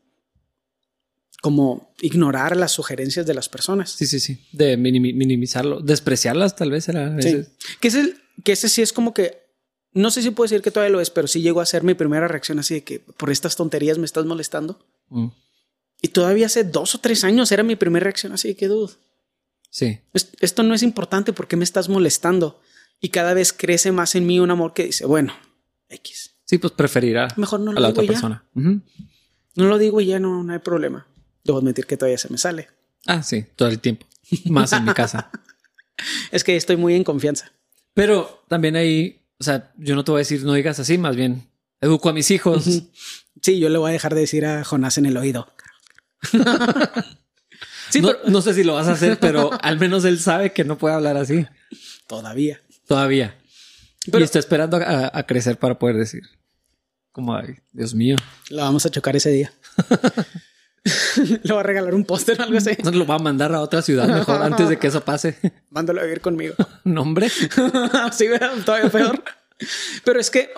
como 1.43 1.93
ignorar 1.99 2.55
las 2.55 2.71
sugerencias 2.71 3.25
de 3.25 3.33
las 3.33 3.49
personas. 3.49 3.91
Sí, 3.91 4.07
sí, 4.07 4.21
sí. 4.21 4.39
De 4.53 4.77
minimi- 4.77 5.13
minimizarlo, 5.13 5.81
despreciarlas 5.81 6.55
tal 6.55 6.71
vez 6.71 6.87
era. 6.87 7.21
Sí. 7.21 7.43
Que, 7.81 7.89
es 7.89 7.95
el, 7.95 8.15
que 8.45 8.53
ese 8.53 8.69
sí 8.69 8.81
es 8.81 8.93
como 8.93 9.13
que, 9.13 9.43
no 9.91 10.09
sé 10.09 10.21
si 10.21 10.31
puedo 10.31 10.45
decir 10.45 10.61
que 10.61 10.71
todavía 10.71 10.93
lo 10.93 11.01
es, 11.01 11.09
pero 11.09 11.27
sí 11.27 11.41
llegó 11.41 11.59
a 11.59 11.65
ser 11.65 11.83
mi 11.83 11.95
primera 11.95 12.29
reacción 12.29 12.59
así 12.59 12.75
de 12.75 12.83
que 12.85 12.99
por 13.01 13.29
estas 13.29 13.57
tonterías 13.57 13.97
me 13.97 14.05
estás 14.05 14.23
molestando. 14.25 14.79
Mm. 15.09 15.27
Y 16.01 16.07
todavía 16.07 16.45
hace 16.45 16.63
dos 16.63 16.95
o 16.95 16.99
tres 16.99 17.25
años 17.25 17.51
era 17.51 17.63
mi 17.63 17.75
primera 17.75 18.05
reacción 18.05 18.31
así 18.31 18.47
de 18.47 18.55
que, 18.55 18.69
dude, 18.69 18.93
Sí. 19.69 19.99
es- 20.13 20.29
esto 20.39 20.63
no 20.63 20.73
es 20.73 20.81
importante, 20.81 21.33
¿por 21.33 21.49
qué 21.49 21.57
me 21.57 21.65
estás 21.65 21.89
molestando? 21.89 22.61
Y 23.01 23.09
cada 23.09 23.33
vez 23.33 23.51
crece 23.51 23.91
más 23.91 24.15
en 24.15 24.25
mí 24.25 24.39
un 24.39 24.49
amor 24.49 24.73
que 24.73 24.85
dice, 24.85 25.05
bueno, 25.05 25.33
X. 25.89 26.35
Sí, 26.45 26.57
pues 26.57 26.71
preferirá 26.71 27.27
Mejor 27.35 27.59
no 27.59 27.71
a 27.71 27.73
la 27.73 27.87
digo 27.89 28.01
otra 28.01 28.03
ya. 28.03 28.07
persona. 28.07 28.45
No 28.53 29.67
lo 29.67 29.77
digo 29.77 29.99
y 29.99 30.05
ya 30.05 30.19
no, 30.21 30.41
no 30.43 30.53
hay 30.53 30.59
problema. 30.59 31.05
Debo 31.43 31.59
admitir 31.59 31.85
que 31.85 31.97
todavía 31.97 32.17
se 32.17 32.29
me 32.29 32.37
sale. 32.37 32.69
Ah, 33.05 33.23
sí, 33.23 33.45
todo 33.55 33.69
el 33.69 33.79
tiempo. 33.79 34.05
Más 34.45 34.73
en 34.73 34.85
mi 34.85 34.93
casa. 34.93 35.29
Es 36.31 36.43
que 36.43 36.55
estoy 36.55 36.75
muy 36.75 36.95
en 36.95 37.03
confianza. 37.03 37.51
Pero 37.93 38.43
también 38.47 38.75
ahí, 38.75 39.21
o 39.39 39.43
sea, 39.43 39.71
yo 39.77 39.95
no 39.95 40.03
te 40.03 40.11
voy 40.11 40.19
a 40.19 40.25
decir 40.25 40.43
no 40.43 40.53
digas 40.53 40.79
así, 40.79 40.97
más 40.97 41.15
bien 41.15 41.47
educo 41.81 42.09
a 42.09 42.13
mis 42.13 42.31
hijos. 42.31 42.63
Sí, 43.41 43.59
yo 43.59 43.69
le 43.69 43.77
voy 43.77 43.89
a 43.89 43.93
dejar 43.93 44.15
de 44.15 44.21
decir 44.21 44.45
a 44.45 44.63
Jonás 44.63 44.97
en 44.97 45.05
el 45.05 45.17
oído. 45.17 45.47
Sí, 47.89 48.01
no, 48.01 48.11
no 48.27 48.41
sé 48.41 48.55
si 48.55 48.63
lo 48.63 48.73
vas 48.73 48.87
a 48.87 48.93
hacer, 48.93 49.19
pero 49.19 49.51
al 49.61 49.77
menos 49.77 50.03
él 50.03 50.19
sabe 50.19 50.51
que 50.51 50.63
no 50.63 50.79
puede 50.79 50.95
hablar 50.95 51.15
así. 51.15 51.45
Todavía. 52.07 52.59
Todavía. 52.87 53.37
y 54.05 54.23
está 54.23 54.39
esperando 54.39 54.77
a, 54.77 55.23
crecer 55.27 55.59
para 55.59 55.77
poder 55.77 55.97
decir. 55.97 56.23
Como, 57.11 57.35
ay, 57.35 57.57
Dios 57.71 57.93
mío. 57.93 58.15
La 58.49 58.63
vamos 58.63 58.83
a 58.87 58.89
chocar 58.89 59.15
ese 59.15 59.29
día. 59.29 59.53
Le 61.43 61.53
va 61.53 61.59
a 61.59 61.63
regalar 61.63 61.93
un 61.95 62.05
póster 62.05 62.39
o 62.39 62.43
algo 62.43 62.57
así. 62.57 62.71
No, 62.83 62.91
lo 62.91 63.05
va 63.05 63.15
a 63.15 63.19
mandar 63.19 63.53
a 63.53 63.61
otra 63.61 63.81
ciudad 63.81 64.07
mejor 64.07 64.41
antes 64.41 64.69
de 64.69 64.77
que 64.77 64.87
eso 64.87 65.01
pase. 65.01 65.37
Mándalo 65.69 66.01
a 66.01 66.03
vivir 66.03 66.21
conmigo. 66.21 66.55
¿Nombre? 66.83 67.29
sí, 67.29 68.27
todavía 68.65 68.89
peor. 68.89 69.23
Pero 70.03 70.19
es 70.19 70.29
que 70.29 70.49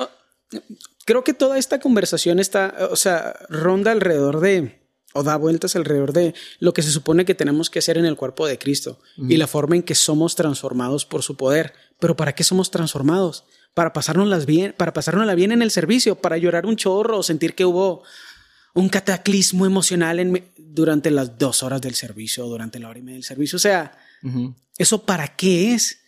creo 1.05 1.23
que 1.23 1.33
toda 1.33 1.57
esta 1.57 1.79
conversación 1.79 2.39
está, 2.39 2.75
o 2.91 2.95
sea, 2.95 3.35
ronda 3.49 3.91
alrededor 3.91 4.39
de, 4.39 4.81
o 5.13 5.23
da 5.23 5.37
vueltas 5.37 5.75
alrededor 5.75 6.13
de 6.13 6.33
lo 6.59 6.73
que 6.73 6.81
se 6.81 6.91
supone 6.91 7.25
que 7.25 7.35
tenemos 7.35 7.69
que 7.69 7.79
hacer 7.79 7.97
en 7.97 8.05
el 8.05 8.17
cuerpo 8.17 8.47
de 8.47 8.57
Cristo 8.57 8.99
y 9.17 9.37
la 9.37 9.47
forma 9.47 9.75
en 9.75 9.83
que 9.83 9.95
somos 9.95 10.35
transformados 10.35 11.05
por 11.05 11.23
su 11.23 11.37
poder. 11.37 11.73
Pero 11.99 12.15
¿para 12.15 12.33
qué 12.35 12.43
somos 12.43 12.71
transformados? 12.71 13.45
Para 13.73 13.93
pasárnoslas 13.93 14.45
bien, 14.45 14.73
para 14.77 14.93
pasárnosla 14.93 15.35
bien 15.35 15.51
en 15.51 15.61
el 15.61 15.71
servicio, 15.71 16.15
para 16.15 16.37
llorar 16.37 16.65
un 16.65 16.75
chorro 16.75 17.17
o 17.17 17.23
sentir 17.23 17.55
que 17.55 17.65
hubo 17.65 18.03
un 18.75 18.89
cataclismo 18.89 19.65
emocional 19.65 20.19
en, 20.19 20.51
durante 20.57 21.09
las 21.09 21.37
dos 21.39 21.63
horas 21.63 21.81
del 21.81 21.95
servicio 21.95 22.45
durante 22.45 22.77
la 22.77 22.89
hora 22.89 22.99
y 22.99 23.01
media 23.01 23.15
del 23.15 23.23
servicio. 23.23 23.55
O 23.55 23.59
sea, 23.59 23.97
¿eso 24.77 25.05
para 25.05 25.35
qué 25.35 25.73
es? 25.73 25.99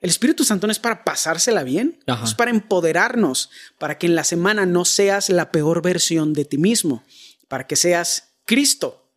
El 0.00 0.10
Espíritu 0.10 0.44
Santo 0.44 0.66
no 0.68 0.70
es 0.70 0.78
para 0.78 1.02
pasársela 1.02 1.64
bien, 1.64 1.98
es 2.22 2.34
para 2.34 2.52
empoderarnos, 2.52 3.50
para 3.78 3.98
que 3.98 4.06
en 4.06 4.14
la 4.14 4.24
semana 4.24 4.66
no 4.66 4.84
seas 4.84 5.30
la 5.30 5.50
peor 5.50 5.82
versión 5.82 6.32
de 6.32 6.44
ti 6.44 6.58
mismo, 6.58 7.02
para 7.48 7.66
que 7.66 7.74
seas 7.74 8.34
Cristo. 8.44 9.10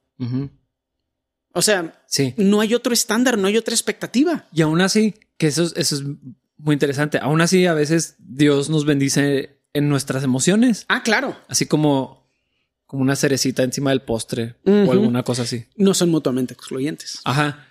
O 1.53 1.61
sea, 1.61 2.03
no 2.37 2.61
hay 2.61 2.73
otro 2.73 2.91
estándar, 2.93 3.37
no 3.37 3.47
hay 3.47 3.57
otra 3.57 3.75
expectativa. 3.75 4.47
Y 4.51 4.63
aún 4.63 4.81
así, 4.81 5.13
que 5.37 5.47
eso, 5.47 5.71
eso 5.75 5.95
es 5.95 6.03
muy 6.57 6.73
interesante, 6.73 7.19
aún 7.21 7.41
así 7.41 7.67
a 7.67 7.73
veces 7.73 8.15
Dios 8.17 8.69
nos 8.69 8.85
bendice 8.85 9.59
en 9.73 9.89
nuestras 9.89 10.23
emociones. 10.23 10.85
Ah, 10.87 11.03
claro. 11.03 11.37
Así 11.47 11.67
como, 11.67 12.18
como 12.89 13.03
una 13.03 13.15
cerecita 13.15 13.61
encima 13.61 13.91
del 13.91 14.01
postre 14.01 14.55
o 14.65 14.91
alguna 14.91 15.21
cosa 15.23 15.43
así. 15.43 15.65
No 15.77 15.93
son 15.93 16.09
mutuamente 16.09 16.53
excluyentes. 16.53 17.19
Ajá 17.23 17.67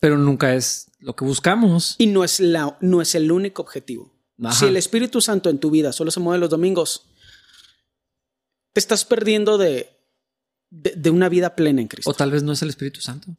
pero 0.00 0.18
nunca 0.18 0.54
es 0.54 0.90
lo 1.00 1.14
que 1.16 1.24
buscamos. 1.24 1.94
Y 1.98 2.06
no 2.06 2.24
es, 2.24 2.40
la, 2.40 2.76
no 2.80 3.00
es 3.00 3.14
el 3.14 3.32
único 3.32 3.62
objetivo. 3.62 4.14
Si 4.52 4.66
el 4.66 4.76
Espíritu 4.76 5.22
Santo 5.22 5.48
en 5.48 5.58
tu 5.58 5.70
vida 5.70 5.92
solo 5.92 6.10
se 6.10 6.20
mueve 6.20 6.38
los 6.38 6.50
domingos, 6.50 7.06
te 8.74 8.80
estás 8.80 9.06
perdiendo 9.06 9.56
de, 9.56 9.88
de, 10.70 11.10
una 11.10 11.30
vida 11.30 11.56
plena 11.56 11.80
en 11.80 11.88
Cristo. 11.88 12.10
O 12.10 12.14
tal 12.14 12.30
vez 12.30 12.42
no 12.42 12.52
es 12.52 12.60
el 12.60 12.68
Espíritu 12.68 13.00
Santo. 13.00 13.34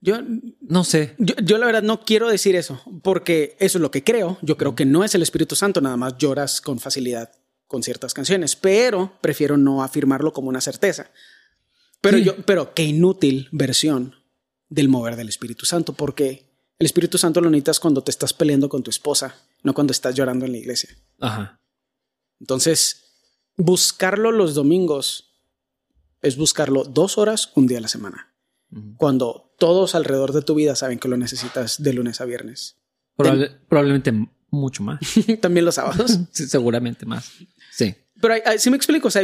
Yo 0.00 0.18
no 0.60 0.82
sé. 0.82 1.14
Yo, 1.18 1.36
yo, 1.36 1.58
la 1.58 1.66
verdad 1.66 1.82
no 1.82 2.04
quiero 2.04 2.28
decir 2.28 2.56
eso, 2.56 2.82
porque 3.02 3.56
eso 3.60 3.78
es 3.78 3.82
lo 3.82 3.92
que 3.92 4.02
creo. 4.02 4.38
Yo 4.42 4.56
creo 4.56 4.74
que 4.74 4.84
no 4.84 5.04
es 5.04 5.14
el 5.14 5.22
Espíritu 5.22 5.54
Santo, 5.54 5.80
nada 5.80 5.96
más 5.96 6.18
lloras 6.18 6.60
con 6.60 6.80
facilidad 6.80 7.32
con 7.68 7.82
ciertas 7.82 8.14
canciones, 8.14 8.56
pero 8.56 9.12
prefiero 9.20 9.56
no 9.56 9.84
afirmarlo 9.84 10.32
como 10.32 10.48
una 10.48 10.60
certeza. 10.60 11.10
Pero 12.00 12.18
yo, 12.18 12.36
pero 12.44 12.74
qué 12.74 12.84
inútil 12.84 13.48
versión 13.52 14.16
del 14.68 14.88
mover 14.88 15.16
del 15.16 15.28
Espíritu 15.28 15.66
Santo, 15.66 15.92
porque 15.92 16.48
el 16.78 16.86
Espíritu 16.86 17.18
Santo 17.18 17.40
lo 17.40 17.50
necesitas 17.50 17.78
cuando 17.78 18.02
te 18.02 18.10
estás 18.10 18.32
peleando 18.32 18.68
con 18.68 18.82
tu 18.82 18.90
esposa, 18.90 19.36
no 19.62 19.74
cuando 19.74 19.92
estás 19.92 20.14
llorando 20.14 20.46
en 20.46 20.52
la 20.52 20.58
iglesia. 20.58 20.90
Ajá. 21.20 21.60
Entonces, 22.40 23.04
buscarlo 23.56 24.32
los 24.32 24.54
domingos 24.54 25.42
es 26.22 26.36
buscarlo 26.36 26.84
dos 26.84 27.18
horas, 27.18 27.52
un 27.54 27.66
día 27.66 27.78
a 27.78 27.82
la 27.82 27.88
semana. 27.88 28.34
Cuando 28.96 29.54
todos 29.58 29.94
alrededor 29.94 30.32
de 30.32 30.42
tu 30.42 30.54
vida 30.54 30.76
saben 30.76 30.98
que 30.98 31.08
lo 31.08 31.16
necesitas 31.16 31.82
de 31.82 31.92
lunes 31.94 32.20
a 32.20 32.26
viernes. 32.26 32.76
probablemente 33.16 34.12
mucho 34.50 34.82
más. 34.82 35.00
También 35.40 35.64
los 35.64 35.76
sábados. 35.76 36.18
seguramente 36.32 37.06
más. 37.06 37.32
Sí. 37.70 37.94
Pero 38.20 38.34
sí 38.58 38.70
me 38.70 38.76
explico, 38.76 39.08
o 39.08 39.10
sea, 39.10 39.22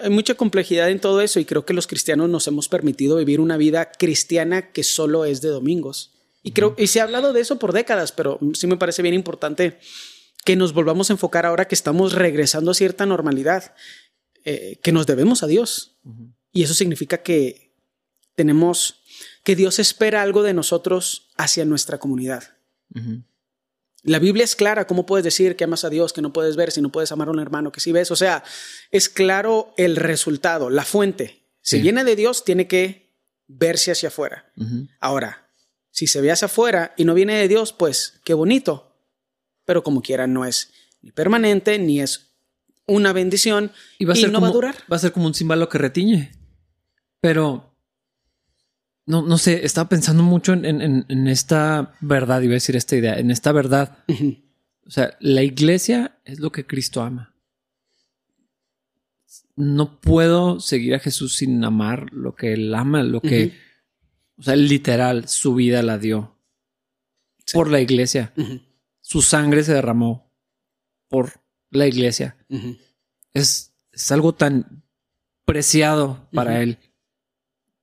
hay, 0.00 0.10
mucha 0.10 0.34
complejidad 0.34 0.90
en 0.90 0.98
todo 0.98 1.20
eso 1.20 1.38
y 1.38 1.44
creo 1.44 1.64
que 1.64 1.74
los 1.74 1.86
cristianos 1.86 2.28
nos 2.28 2.48
hemos 2.48 2.68
permitido 2.68 3.16
vivir 3.16 3.40
una 3.40 3.56
vida 3.56 3.92
cristiana 3.92 4.72
que 4.72 4.82
solo 4.82 5.24
es 5.24 5.40
de 5.42 5.48
domingos. 5.48 6.12
Y 6.42 6.50
creo, 6.50 6.74
y 6.76 6.88
se 6.88 7.00
ha 7.00 7.04
hablado 7.04 7.32
de 7.32 7.40
eso 7.40 7.60
por 7.60 7.72
décadas, 7.72 8.10
pero 8.10 8.40
sí 8.54 8.66
me 8.66 8.76
parece 8.76 9.02
bien 9.02 9.14
importante 9.14 9.78
que 10.44 10.56
nos 10.56 10.72
volvamos 10.72 11.08
a 11.08 11.12
enfocar 11.12 11.46
ahora 11.46 11.68
que 11.68 11.76
estamos 11.76 12.14
regresando 12.14 12.72
a 12.72 12.74
cierta 12.74 13.06
normalidad, 13.06 13.74
eh, 14.44 14.78
que 14.82 14.90
nos 14.90 15.06
debemos 15.06 15.44
a 15.44 15.46
Dios. 15.46 15.96
Y 16.52 16.64
eso 16.64 16.74
significa 16.74 17.18
que 17.18 17.72
tenemos, 18.34 19.02
que 19.44 19.54
Dios 19.54 19.78
espera 19.78 20.22
algo 20.22 20.42
de 20.42 20.52
nosotros 20.52 21.28
hacia 21.36 21.64
nuestra 21.64 21.98
comunidad. 21.98 22.42
La 24.02 24.18
Biblia 24.18 24.44
es 24.44 24.56
clara, 24.56 24.86
¿cómo 24.86 25.06
puedes 25.06 25.24
decir 25.24 25.54
que 25.54 25.64
amas 25.64 25.84
a 25.84 25.90
Dios, 25.90 26.12
que 26.12 26.22
no 26.22 26.32
puedes 26.32 26.56
ver 26.56 26.72
si 26.72 26.80
no 26.80 26.90
puedes 26.90 27.12
amar 27.12 27.28
a 27.28 27.30
un 27.30 27.38
hermano 27.38 27.70
que 27.70 27.80
sí 27.80 27.92
ves? 27.92 28.10
O 28.10 28.16
sea, 28.16 28.42
es 28.90 29.08
claro 29.08 29.72
el 29.76 29.96
resultado, 29.96 30.70
la 30.70 30.84
fuente. 30.84 31.46
Si 31.60 31.80
viene 31.80 32.02
de 32.02 32.16
Dios, 32.16 32.44
tiene 32.44 32.66
que 32.66 33.14
verse 33.46 33.92
hacia 33.92 34.08
afuera. 34.08 34.52
Ahora, 34.98 35.48
si 35.90 36.08
se 36.08 36.20
ve 36.20 36.32
hacia 36.32 36.46
afuera 36.46 36.94
y 36.96 37.04
no 37.04 37.14
viene 37.14 37.36
de 37.36 37.46
Dios, 37.46 37.72
pues 37.72 38.20
qué 38.24 38.34
bonito. 38.34 38.96
Pero 39.64 39.84
como 39.84 40.02
quiera, 40.02 40.26
no 40.26 40.44
es 40.44 40.72
ni 41.00 41.12
permanente, 41.12 41.78
ni 41.78 42.00
es 42.00 42.32
una 42.86 43.12
bendición 43.12 43.70
y, 43.98 44.04
va 44.04 44.14
a 44.14 44.16
ser 44.16 44.32
no 44.32 44.40
va 44.40 44.48
a 44.48 44.52
durar. 44.52 44.74
Va 44.90 44.96
a 44.96 45.00
ser 45.00 45.12
como 45.12 45.26
un 45.26 45.34
símbolo 45.34 45.68
que 45.68 45.78
retiñe. 45.78 46.32
Pero 47.20 47.71
no, 49.04 49.22
no 49.22 49.38
sé, 49.38 49.64
estaba 49.64 49.88
pensando 49.88 50.22
mucho 50.22 50.52
en, 50.52 51.28
esta 51.28 51.94
verdad, 52.00 52.40
iba 52.42 52.52
a 52.52 52.54
decir 52.54 52.76
esta 52.76 52.96
idea, 52.96 53.18
en 53.18 53.30
esta 53.30 53.52
verdad. 53.52 53.98
O 54.84 54.90
sea, 54.90 55.16
la 55.20 55.42
iglesia 55.42 56.18
es 56.24 56.40
lo 56.40 56.52
que 56.52 56.66
Cristo 56.66 57.02
ama. 57.02 57.34
No 59.54 60.00
puedo 60.00 60.60
seguir 60.60 60.94
a 60.94 60.98
Jesús 60.98 61.36
sin 61.36 61.62
amar 61.64 62.12
lo 62.12 62.34
que 62.34 62.52
él 62.52 62.74
ama, 62.74 63.02
lo 63.02 63.20
que, 63.20 63.54
o 64.36 64.42
sea, 64.42 64.56
literal, 64.56 65.28
su 65.28 65.54
vida 65.54 65.82
la 65.82 65.98
dio 65.98 66.36
por 67.52 67.70
la 67.70 67.80
iglesia. 67.80 68.32
Su 69.00 69.22
sangre 69.22 69.64
se 69.64 69.74
derramó 69.74 70.32
por 71.08 71.40
la 71.70 71.86
iglesia. 71.86 72.36
es, 73.34 73.72
es, 73.92 74.12
algo 74.12 74.34
tan 74.34 74.84
preciado 75.44 76.28
para 76.32 76.62
él 76.62 76.78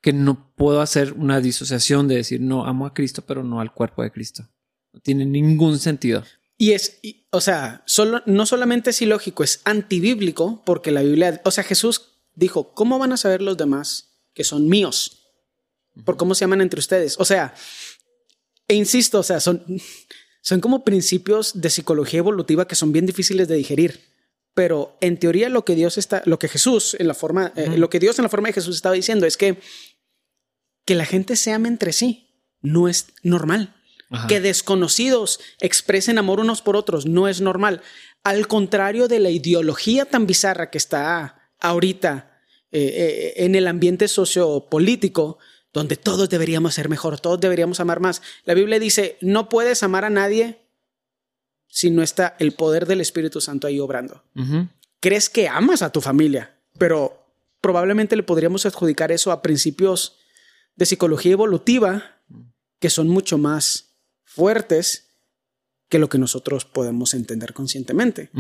que 0.02 0.14
no 0.14 0.54
puedo 0.56 0.82
hacer 0.82 1.14
una 1.14 1.42
disociación 1.42 2.08
de 2.08 2.16
decir, 2.16 2.42
no, 2.42 2.66
amo 2.66 2.86
a 2.86 2.94
Cristo, 2.94 3.24
pero 3.26 3.44
no 3.44 3.60
al 3.60 3.74
cuerpo 3.74 4.02
de 4.04 4.12
Cristo. 4.12 4.48
No 4.94 5.00
tiene 5.02 5.26
ningún 5.26 5.80
sentido. 5.80 6.24
Y 6.58 6.72
es, 6.72 7.00
o 7.32 7.42
sea, 7.42 7.84
solo, 7.86 8.22
no 8.26 8.46
solamente 8.46 8.90
es 8.90 9.02
ilógico, 9.02 9.44
es 9.44 9.62
antibíblico, 9.64 10.62
porque 10.66 10.92
la 10.92 11.02
Biblia, 11.02 11.42
o 11.46 11.52
sea, 11.52 11.64
Jesús 11.64 12.20
dijo, 12.36 12.74
¿cómo 12.74 13.00
van 13.00 13.14
a 13.14 13.18
saber 13.18 13.42
los 13.42 13.58
demás 13.58 14.22
que 14.34 14.44
son 14.44 14.68
míos? 14.68 15.32
Por 16.06 16.18
cómo 16.18 16.36
se 16.36 16.42
llaman 16.42 16.62
entre 16.62 16.80
ustedes. 16.80 17.16
O 17.20 17.26
sea, 17.26 17.54
e 18.68 18.76
insisto, 18.76 19.20
o 19.20 19.24
sea, 19.24 19.40
son, 19.40 19.64
son 20.42 20.62
como 20.62 20.84
principios 20.84 21.62
de 21.62 21.70
psicología 21.70 22.20
evolutiva 22.20 22.68
que 22.68 22.76
son 22.76 22.92
bien 22.92 23.06
difíciles 23.06 23.48
de 23.48 23.56
digerir. 23.56 24.10
Pero 24.54 24.98
en 25.00 25.18
teoría 25.18 25.48
lo 25.48 25.64
que 25.64 25.76
Dios 25.76 25.98
está, 25.98 26.22
lo 26.26 26.40
que 26.40 26.50
Jesús 26.50 26.96
en 27.00 27.08
la 27.08 27.14
forma, 27.14 27.54
eh, 27.56 27.78
lo 27.78 27.90
que 27.90 28.00
Dios 28.00 28.20
en 28.20 28.24
la 28.24 28.30
forma 28.30 28.50
de 28.50 28.54
Jesús 28.54 28.76
estaba 28.76 28.96
diciendo 28.96 29.26
es 29.26 29.38
que 29.38 29.60
que 30.90 30.96
la 30.96 31.06
gente 31.06 31.36
se 31.36 31.54
ame 31.54 31.70
entre 31.70 31.94
sí 31.94 32.32
no 32.62 32.88
es 32.88 33.10
normal. 33.22 33.76
Que 34.28 34.42
desconocidos 34.42 35.40
expresen 35.60 36.18
amor 36.18 36.40
unos 36.40 36.64
por 36.64 36.76
otros 36.76 37.06
no 37.06 37.28
es 37.28 37.42
normal. 37.42 37.84
Al 38.24 38.48
contrario 38.48 39.08
de 39.08 39.20
la 39.20 39.30
ideología 39.30 40.06
tan 40.06 40.26
bizarra 40.26 40.72
que 40.72 40.80
está 40.80 41.52
ahorita 41.60 42.42
eh, 42.72 42.82
eh, 42.82 43.34
en 43.46 43.54
el 43.54 43.68
ambiente 43.68 44.08
sociopolítico, 44.08 45.38
donde 45.74 45.96
todos 45.96 46.28
deberíamos 46.28 46.74
ser 46.74 46.90
mejor, 46.90 47.20
todos 47.20 47.40
deberíamos 47.40 47.80
amar 47.80 48.00
más. 48.00 48.24
La 48.46 48.56
Biblia 48.56 48.80
dice, 48.80 49.20
no 49.22 49.48
puedes 49.48 49.84
amar 49.84 50.06
a 50.06 50.10
nadie 50.10 50.58
si 51.68 51.92
no 51.92 52.02
está 52.02 52.36
el 52.40 52.54
poder 52.54 52.88
del 52.88 53.00
Espíritu 53.00 53.42
Santo 53.42 53.68
ahí 53.68 53.80
obrando. 53.80 54.24
Crees 55.00 55.30
que 55.30 55.48
amas 55.48 55.84
a 55.84 55.92
tu 55.92 56.02
familia, 56.02 56.58
pero 56.80 57.28
probablemente 57.62 58.16
le 58.16 58.24
podríamos 58.24 58.66
adjudicar 58.66 59.12
eso 59.12 59.32
a 59.32 59.44
principios 59.44 60.16
de 60.80 60.86
psicología 60.86 61.34
evolutiva 61.34 62.22
que 62.80 62.90
son 62.90 63.10
mucho 63.10 63.38
más 63.38 63.98
fuertes 64.24 65.10
que 65.90 66.00
lo 66.00 66.08
que 66.08 66.18
nosotros 66.18 66.64
podemos 66.64 67.14
entender 67.14 67.54
conscientemente. 67.54 68.32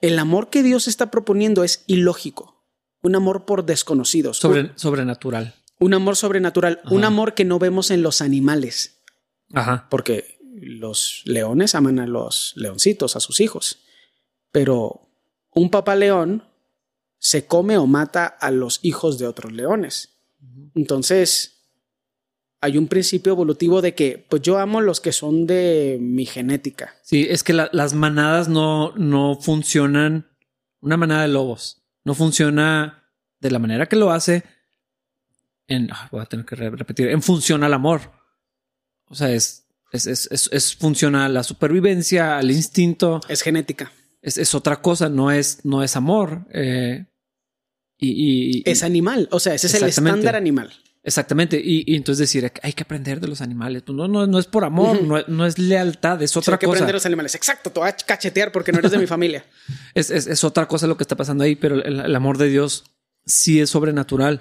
El 0.00 0.18
amor 0.20 0.50
que 0.50 0.62
Dios 0.62 0.86
está 0.86 1.10
proponiendo 1.10 1.64
es 1.64 1.82
ilógico, 1.88 2.64
un 3.02 3.16
amor 3.16 3.44
por 3.44 3.66
desconocidos. 3.66 4.38
sobrenatural. 4.76 5.56
Un 5.80 5.94
amor 5.94 6.14
sobrenatural, 6.14 6.80
un 6.88 7.02
amor 7.02 7.34
que 7.34 7.44
no 7.44 7.58
vemos 7.58 7.90
en 7.90 8.02
los 8.02 8.22
animales. 8.22 9.02
Ajá. 9.52 9.88
Porque 9.90 10.38
los 10.54 11.22
leones 11.24 11.74
aman 11.74 11.98
a 11.98 12.06
los 12.06 12.52
leoncitos, 12.54 13.16
a 13.16 13.20
sus 13.20 13.40
hijos. 13.40 13.80
Pero 14.52 15.08
un 15.50 15.70
papá 15.70 15.96
león 15.96 16.44
se 17.18 17.46
come 17.46 17.78
o 17.78 17.86
mata 17.88 18.26
a 18.26 18.52
los 18.52 18.78
hijos 18.82 19.18
de 19.18 19.26
otros 19.26 19.52
leones. 19.52 20.11
Entonces, 20.74 21.58
hay 22.60 22.78
un 22.78 22.88
principio 22.88 23.32
evolutivo 23.32 23.82
de 23.82 23.94
que 23.94 24.24
pues 24.28 24.42
yo 24.42 24.58
amo 24.58 24.80
los 24.80 25.00
que 25.00 25.12
son 25.12 25.46
de 25.46 25.98
mi 26.00 26.26
genética. 26.26 26.94
Sí, 27.02 27.26
es 27.28 27.42
que 27.42 27.52
la- 27.52 27.68
las 27.72 27.92
manadas 27.94 28.48
no, 28.48 28.92
no 28.96 29.36
funcionan. 29.40 30.28
Una 30.80 30.96
manada 30.96 31.22
de 31.22 31.28
lobos 31.28 31.82
no 32.04 32.14
funciona 32.14 33.04
de 33.40 33.50
la 33.50 33.58
manera 33.58 33.86
que 33.86 33.96
lo 33.96 34.10
hace. 34.10 34.44
En, 35.68 35.88
ah, 35.92 36.08
voy 36.10 36.22
a 36.22 36.26
tener 36.26 36.44
que 36.44 36.56
re- 36.56 36.70
repetir, 36.70 37.08
en 37.08 37.22
función 37.22 37.62
al 37.64 37.74
amor. 37.74 38.00
O 39.06 39.14
sea, 39.14 39.30
es, 39.30 39.68
es, 39.92 40.06
es, 40.06 40.28
es, 40.30 40.48
es 40.52 40.74
funciona 40.74 41.26
a 41.26 41.28
la 41.28 41.42
supervivencia, 41.42 42.38
al 42.38 42.50
instinto. 42.50 43.20
Es 43.28 43.42
genética. 43.42 43.92
Es, 44.22 44.38
es 44.38 44.54
otra 44.54 44.80
cosa, 44.82 45.08
no 45.08 45.30
es, 45.30 45.64
no 45.64 45.82
es 45.82 45.96
amor. 45.96 46.46
Eh, 46.52 47.06
y, 48.10 48.62
Es 48.70 48.82
animal. 48.82 49.28
O 49.30 49.40
sea, 49.40 49.54
ese 49.54 49.66
es 49.68 49.74
el 49.74 49.84
estándar 49.88 50.36
animal. 50.36 50.72
Exactamente. 51.04 51.60
Y, 51.62 51.82
y 51.86 51.96
entonces 51.96 52.20
decir, 52.28 52.52
hay 52.62 52.72
que 52.74 52.82
aprender 52.84 53.18
de 53.20 53.26
los 53.26 53.40
animales. 53.40 53.82
Pues 53.84 53.96
no, 53.96 54.06
no, 54.06 54.26
no 54.26 54.38
es 54.38 54.46
por 54.46 54.64
amor, 54.64 55.02
no, 55.02 55.18
es- 55.18 55.26
no 55.28 55.44
es 55.46 55.58
lealtad, 55.58 56.22
es 56.22 56.30
O 56.30 56.34
sea, 56.34 56.40
otra 56.40 56.54
hay 56.54 56.58
que 56.60 56.66
cosa. 56.66 56.76
aprender 56.78 56.94
los 56.94 57.06
animales. 57.06 57.34
Exacto, 57.34 57.70
te 57.70 57.80
voy 57.80 57.88
a 57.88 57.92
cachetear 57.96 58.52
porque 58.52 58.70
no 58.72 58.78
eres 58.78 58.92
de 58.92 58.98
mi 58.98 59.06
familia. 59.06 59.44
Es, 59.94 60.10
es, 60.10 60.26
es 60.28 60.44
otra 60.44 60.66
cosa 60.68 60.86
lo 60.86 60.96
que 60.96 61.02
está 61.02 61.16
pasando 61.16 61.42
ahí, 61.44 61.56
pero 61.56 61.74
el, 61.74 62.00
el 62.00 62.14
amor 62.16 62.38
de 62.38 62.48
Dios 62.48 62.84
sí 63.26 63.60
es 63.60 63.70
sobrenatural. 63.70 64.40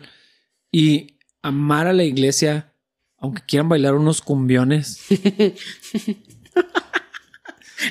Y 0.71 1.17
amar 1.41 1.87
a 1.87 1.93
la 1.93 2.03
iglesia, 2.03 2.73
aunque 3.17 3.41
quieran 3.45 3.67
bailar 3.67 3.95
unos 3.95 4.21
cumbiones, 4.21 4.99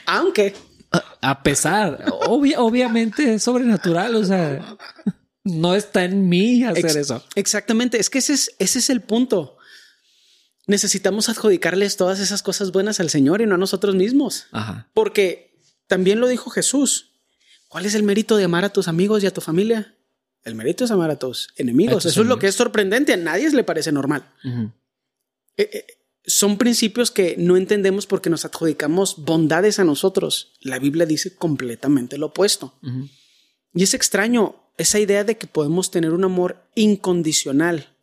Aunque 0.07 0.55
a, 0.93 1.31
a 1.31 1.43
pesar, 1.43 2.05
obvia- 2.27 2.59
obviamente 2.61 3.35
es 3.35 3.43
sobrenatural. 3.43 4.15
O 4.15 4.25
sea, 4.25 4.77
no 5.45 5.75
está 5.75 6.05
en 6.05 6.29
mí 6.29 6.65
hacer 6.65 6.85
Ex- 6.85 6.97
eso. 6.97 7.25
Exactamente, 7.35 7.99
es 7.99 8.11
que 8.11 8.19
ese 8.19 8.35
es, 8.35 8.55
ese 8.59 8.79
es 8.79 8.91
el 8.91 9.01
punto. 9.01 9.57
Necesitamos 10.67 11.29
adjudicarles 11.29 11.97
todas 11.97 12.21
esas 12.21 12.43
cosas 12.43 12.71
buenas 12.73 13.01
al 13.01 13.11
Señor 13.11 13.41
y 13.41 13.47
no 13.47 13.55
a 13.57 13.59
nosotros 13.59 13.95
mismos. 13.95 14.47
Ajá. 14.53 14.89
Porque 14.95 15.59
también 15.87 16.21
lo 16.21 16.29
dijo 16.29 16.51
Jesús. 16.51 17.13
¿Cuál 17.69 17.87
es 17.87 17.95
el 17.95 18.03
mérito 18.03 18.37
de 18.37 18.45
amar 18.45 18.65
a 18.65 18.73
tus 18.73 18.89
amigos 18.89 19.23
y 19.23 19.27
a 19.27 19.33
tu 19.33 19.41
familia? 19.41 19.97
El 20.45 20.55
mérito 20.55 20.85
es 20.85 20.91
amar 20.91 21.11
a 21.11 21.19
tus 21.19 21.49
enemigos. 21.57 21.97
A 21.97 22.09
tus 22.09 22.13
Eso 22.13 22.23
es 22.23 22.29
lo 22.29 22.39
que 22.39 22.47
es 22.49 22.55
sorprendente. 22.55 23.13
A 23.13 23.17
nadie 23.17 23.51
le 23.51 23.65
parece 23.65 23.93
normal. 23.93 24.33
Eh, 25.57 25.71
eh, 25.73 25.87
son 26.25 26.59
principios 26.59 27.11
que 27.11 27.35
no 27.39 27.57
entendemos 27.57 28.07
porque 28.07 28.31
nos 28.31 28.45
adjudicamos 28.45 29.25
bondades 29.25 29.79
a 29.79 29.85
nosotros. 29.85 30.53
La 30.61 30.79
Biblia 30.79 31.07
dice 31.07 31.35
completamente 31.35 32.19
lo 32.19 32.27
opuesto. 32.27 32.75
Y 33.75 33.83
es 33.83 33.95
extraño 33.95 34.70
esa 34.77 34.99
idea 34.99 35.25
de 35.25 35.37
que 35.37 35.47
podemos 35.47 35.91
tener 35.91 36.13
un 36.13 36.25
amor 36.25 36.65
incondicional 36.75 37.97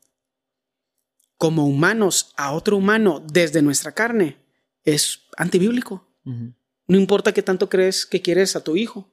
como 1.38 1.68
humanos 1.68 2.34
a 2.36 2.52
otro 2.54 2.78
humano 2.78 3.24
desde 3.32 3.62
nuestra 3.62 3.92
carne. 3.94 4.38
Es 4.84 5.22
antibíblico. 5.38 6.08
No 6.24 6.98
importa 6.98 7.34
qué 7.34 7.42
tanto 7.42 7.70
crees 7.70 8.06
que 8.06 8.22
quieres 8.22 8.56
a 8.56 8.64
tu 8.64 8.76
hijo. 8.76 9.10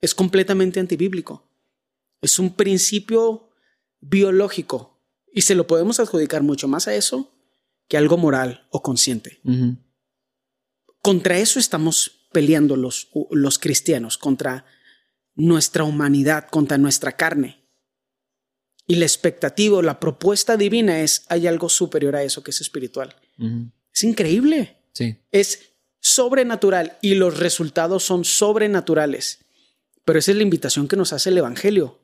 Es 0.00 0.14
completamente 0.14 0.80
antibíblico. 0.80 1.48
Es 2.20 2.38
un 2.38 2.54
principio 2.54 3.50
biológico 4.00 5.00
y 5.32 5.42
se 5.42 5.54
lo 5.54 5.66
podemos 5.66 6.00
adjudicar 6.00 6.42
mucho 6.42 6.68
más 6.68 6.88
a 6.88 6.94
eso 6.94 7.32
que 7.88 7.96
algo 7.96 8.16
moral 8.16 8.66
o 8.70 8.82
consciente. 8.82 9.40
Contra 11.02 11.38
eso 11.38 11.58
estamos 11.58 12.28
peleando 12.32 12.76
los, 12.76 13.10
los 13.30 13.58
cristianos, 13.58 14.16
contra 14.18 14.64
nuestra 15.34 15.84
humanidad, 15.84 16.48
contra 16.48 16.78
nuestra 16.78 17.12
carne. 17.12 17.60
Y 18.86 18.96
la 18.96 19.04
expectativa, 19.04 19.80
la 19.82 20.00
propuesta 20.00 20.56
divina 20.56 21.00
es, 21.00 21.24
hay 21.28 21.46
algo 21.46 21.68
superior 21.68 22.16
a 22.16 22.22
eso 22.22 22.42
que 22.42 22.50
es 22.50 22.60
espiritual. 22.60 23.14
Es 23.92 24.04
increíble. 24.04 24.76
Sí. 24.92 25.16
Es 25.30 25.70
sobrenatural 26.00 26.98
y 27.00 27.14
los 27.14 27.38
resultados 27.38 28.02
son 28.02 28.24
sobrenaturales. 28.24 29.44
Pero 30.04 30.18
esa 30.18 30.32
es 30.32 30.36
la 30.36 30.42
invitación 30.42 30.88
que 30.88 30.96
nos 30.96 31.12
hace 31.12 31.30
el 31.30 31.38
Evangelio. 31.38 32.00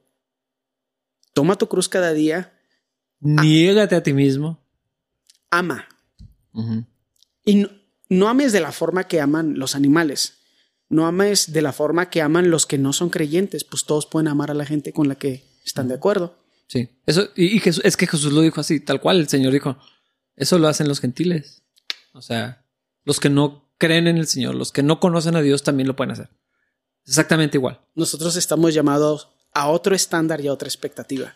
Toma 1.33 1.57
tu 1.57 1.69
cruz 1.69 1.89
cada 1.89 2.13
día, 2.13 2.53
Niégate 3.21 3.95
a 3.95 4.03
ti 4.03 4.13
mismo. 4.13 4.63
ama. 5.51 5.89
Y 7.45 7.57
no, 7.57 7.69
no 8.09 8.29
ames 8.29 8.53
de 8.53 8.61
la 8.61 8.73
forma 8.73 9.05
que 9.05 9.21
aman 9.21 9.59
los 9.59 9.75
animales. 9.75 10.36
No 10.89 11.07
ames 11.07 11.53
de 11.53 11.63
la 11.63 11.73
forma 11.73 12.11
que 12.11 12.23
aman 12.23 12.51
los 12.51 12.67
que 12.67 12.79
no 12.79 12.93
son 12.93 13.11
creyentes. 13.11 13.65
Pues 13.65 13.85
todos 13.85 14.07
pueden 14.07 14.29
amar 14.29 14.51
a 14.51 14.55
la 14.55 14.65
gente 14.67 14.93
con 14.93 15.09
la 15.09 15.17
que 15.17 15.45
están 15.65 15.89
de 15.89 15.95
acuerdo. 15.95 16.39
Sí. 16.69 16.89
Eso, 17.07 17.29
y, 17.35 17.47
y 17.57 17.61
Jesús- 17.61 17.85
es 17.85 17.97
que 17.97 18.07
Jesús 18.07 18.33
lo 18.33 18.41
dijo 18.41 18.61
así, 18.61 18.81
tal 18.81 19.01
cual. 19.01 19.19
El 19.19 19.29
Señor 19.29 19.53
dijo, 19.53 19.77
eso 20.37 20.59
lo 20.59 20.69
hacen 20.69 20.89
los 20.89 21.01
gentiles. 21.01 21.63
O 22.13 22.23
sea, 22.23 22.65
los 23.05 23.21
que 23.21 23.31
no 23.31 23.71
creen 23.79 24.07
en 24.07 24.17
el 24.17 24.27
Señor, 24.27 24.55
los 24.55 24.73
que 24.73 24.83
no 24.83 25.01
conocen 25.01 25.37
a 25.37 25.43
Dios 25.43 25.63
también 25.63 25.87
lo 25.89 25.97
pueden 25.97 26.13
hacer. 26.13 26.31
Exactamente 27.07 27.57
igual. 27.59 27.81
Nosotros 27.95 28.37
estamos 28.37 28.73
llamados 28.75 29.29
a 29.53 29.69
otro 29.69 29.95
estándar 29.95 30.41
y 30.41 30.49
a 30.49 30.53
otra 30.53 30.69
expectativa. 30.69 31.35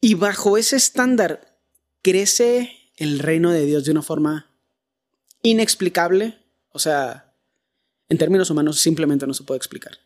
Y 0.00 0.14
bajo 0.14 0.56
ese 0.56 0.76
estándar 0.76 1.58
crece 2.02 2.72
el 2.96 3.18
reino 3.20 3.50
de 3.52 3.64
Dios 3.64 3.84
de 3.84 3.90
una 3.92 4.02
forma 4.02 4.50
inexplicable. 5.42 6.38
O 6.70 6.78
sea, 6.78 7.31
en 8.12 8.18
términos 8.18 8.50
humanos 8.50 8.78
simplemente 8.78 9.26
no 9.26 9.34
se 9.34 9.42
puede 9.44 9.56
explicar. 9.58 9.98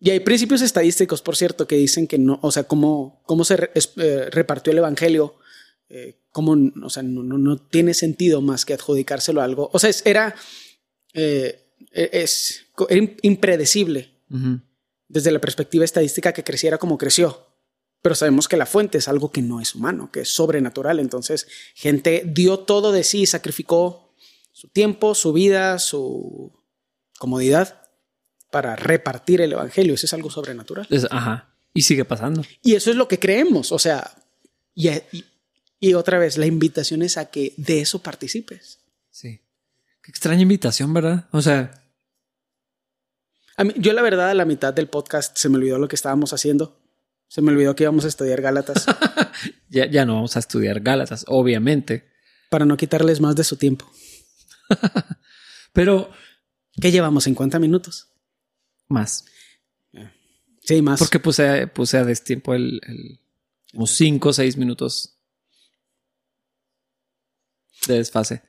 Y 0.00 0.10
hay 0.10 0.20
principios 0.20 0.60
estadísticos, 0.62 1.22
por 1.22 1.36
cierto, 1.36 1.66
que 1.66 1.76
dicen 1.76 2.06
que 2.06 2.18
no, 2.18 2.38
o 2.42 2.50
sea, 2.52 2.64
cómo, 2.64 3.22
cómo 3.26 3.44
se 3.44 3.56
re- 3.56 3.70
es- 3.74 3.92
eh, 3.96 4.28
repartió 4.30 4.70
el 4.72 4.78
evangelio, 4.78 5.36
eh, 5.88 6.18
cómo, 6.30 6.56
o 6.84 6.90
sea, 6.90 7.02
no, 7.02 7.22
no, 7.22 7.38
no 7.38 7.56
tiene 7.56 7.94
sentido 7.94 8.40
más 8.40 8.64
que 8.64 8.74
adjudicárselo 8.74 9.40
a 9.40 9.44
algo. 9.44 9.70
O 9.72 9.78
sea, 9.78 9.90
es- 9.90 10.02
era, 10.06 10.34
eh, 11.14 11.64
es, 11.92 12.66
era 12.88 13.00
im- 13.00 13.16
impredecible 13.22 14.10
desde 15.08 15.30
la 15.32 15.40
perspectiva 15.40 15.84
estadística 15.84 16.32
que 16.32 16.44
creciera 16.44 16.78
como 16.78 16.98
creció. 16.98 17.46
Pero 18.02 18.14
sabemos 18.14 18.46
que 18.46 18.56
la 18.56 18.66
fuente 18.66 18.98
es 18.98 19.08
algo 19.08 19.32
que 19.32 19.42
no 19.42 19.60
es 19.60 19.74
humano, 19.74 20.10
que 20.12 20.20
es 20.20 20.28
sobrenatural. 20.28 21.00
Entonces, 21.00 21.48
gente 21.74 22.22
dio 22.26 22.60
todo 22.60 22.92
de 22.92 23.02
sí, 23.02 23.26
sacrificó 23.26 24.07
su 24.58 24.66
tiempo, 24.68 25.14
su 25.14 25.32
vida, 25.32 25.78
su 25.78 26.52
comodidad 27.16 27.80
para 28.50 28.74
repartir 28.74 29.40
el 29.40 29.52
evangelio. 29.52 29.94
Eso 29.94 30.06
es 30.06 30.12
algo 30.14 30.30
sobrenatural. 30.30 30.84
Es- 30.90 31.06
ajá. 31.10 31.54
Y 31.74 31.82
sigue 31.82 32.04
pasando. 32.04 32.42
Y 32.60 32.74
eso 32.74 32.90
es 32.90 32.96
lo 32.96 33.06
que 33.06 33.20
creemos. 33.20 33.70
O 33.70 33.78
sea, 33.78 34.10
y, 34.74 34.88
y- 35.12 35.24
y 35.78 35.94
otra 35.94 36.18
vez, 36.18 36.36
la 36.38 36.46
invitación 36.46 37.02
es 37.02 37.16
a 37.18 37.30
que 37.30 37.54
de 37.56 37.80
eso 37.82 38.00
participes. 38.02 38.80
Sí. 39.12 39.40
Qué 40.02 40.10
extraña 40.10 40.42
invitación, 40.42 40.92
¿verdad? 40.92 41.28
O 41.30 41.40
sea, 41.40 41.70
A 43.56 43.62
mí- 43.64 43.74
yo 43.76 43.92
la 43.92 44.02
verdad 44.02 44.30
a 44.30 44.34
la 44.34 44.44
mitad 44.44 44.74
del 44.74 44.88
podcast 44.88 45.36
se 45.38 45.48
me 45.48 45.56
olvidó 45.56 45.78
lo 45.78 45.86
que 45.86 45.94
estábamos 45.96 46.32
haciendo. 46.32 46.80
Se 47.28 47.42
me 47.42 47.52
olvidó 47.52 47.76
que 47.76 47.84
íbamos 47.84 48.04
a 48.04 48.08
estudiar 48.08 48.40
Gálatas 48.40 48.86
ya, 49.68 49.86
ya 49.86 50.04
no 50.04 50.14
vamos 50.14 50.34
a 50.34 50.40
estudiar 50.40 50.80
Gálatas, 50.80 51.24
obviamente. 51.28 52.08
para 52.50 52.64
no 52.64 52.76
quitarles 52.76 53.20
más 53.20 53.36
de 53.36 53.44
su 53.44 53.56
tiempo. 53.56 53.88
Pero 55.72 56.10
¿Qué 56.80 56.92
llevamos? 56.92 57.26
¿50 57.26 57.58
minutos? 57.60 58.08
más. 58.88 59.26
Sí, 60.62 60.82
más. 60.82 60.98
Porque 60.98 61.18
puse, 61.18 61.66
puse 61.66 61.98
a 61.98 62.04
destiempo 62.04 62.54
el, 62.54 62.80
el 62.86 63.20
como 63.72 63.86
cinco 63.86 64.30
o 64.30 64.32
seis 64.32 64.56
minutos 64.56 65.18
de 67.86 67.98
desfase. 67.98 68.42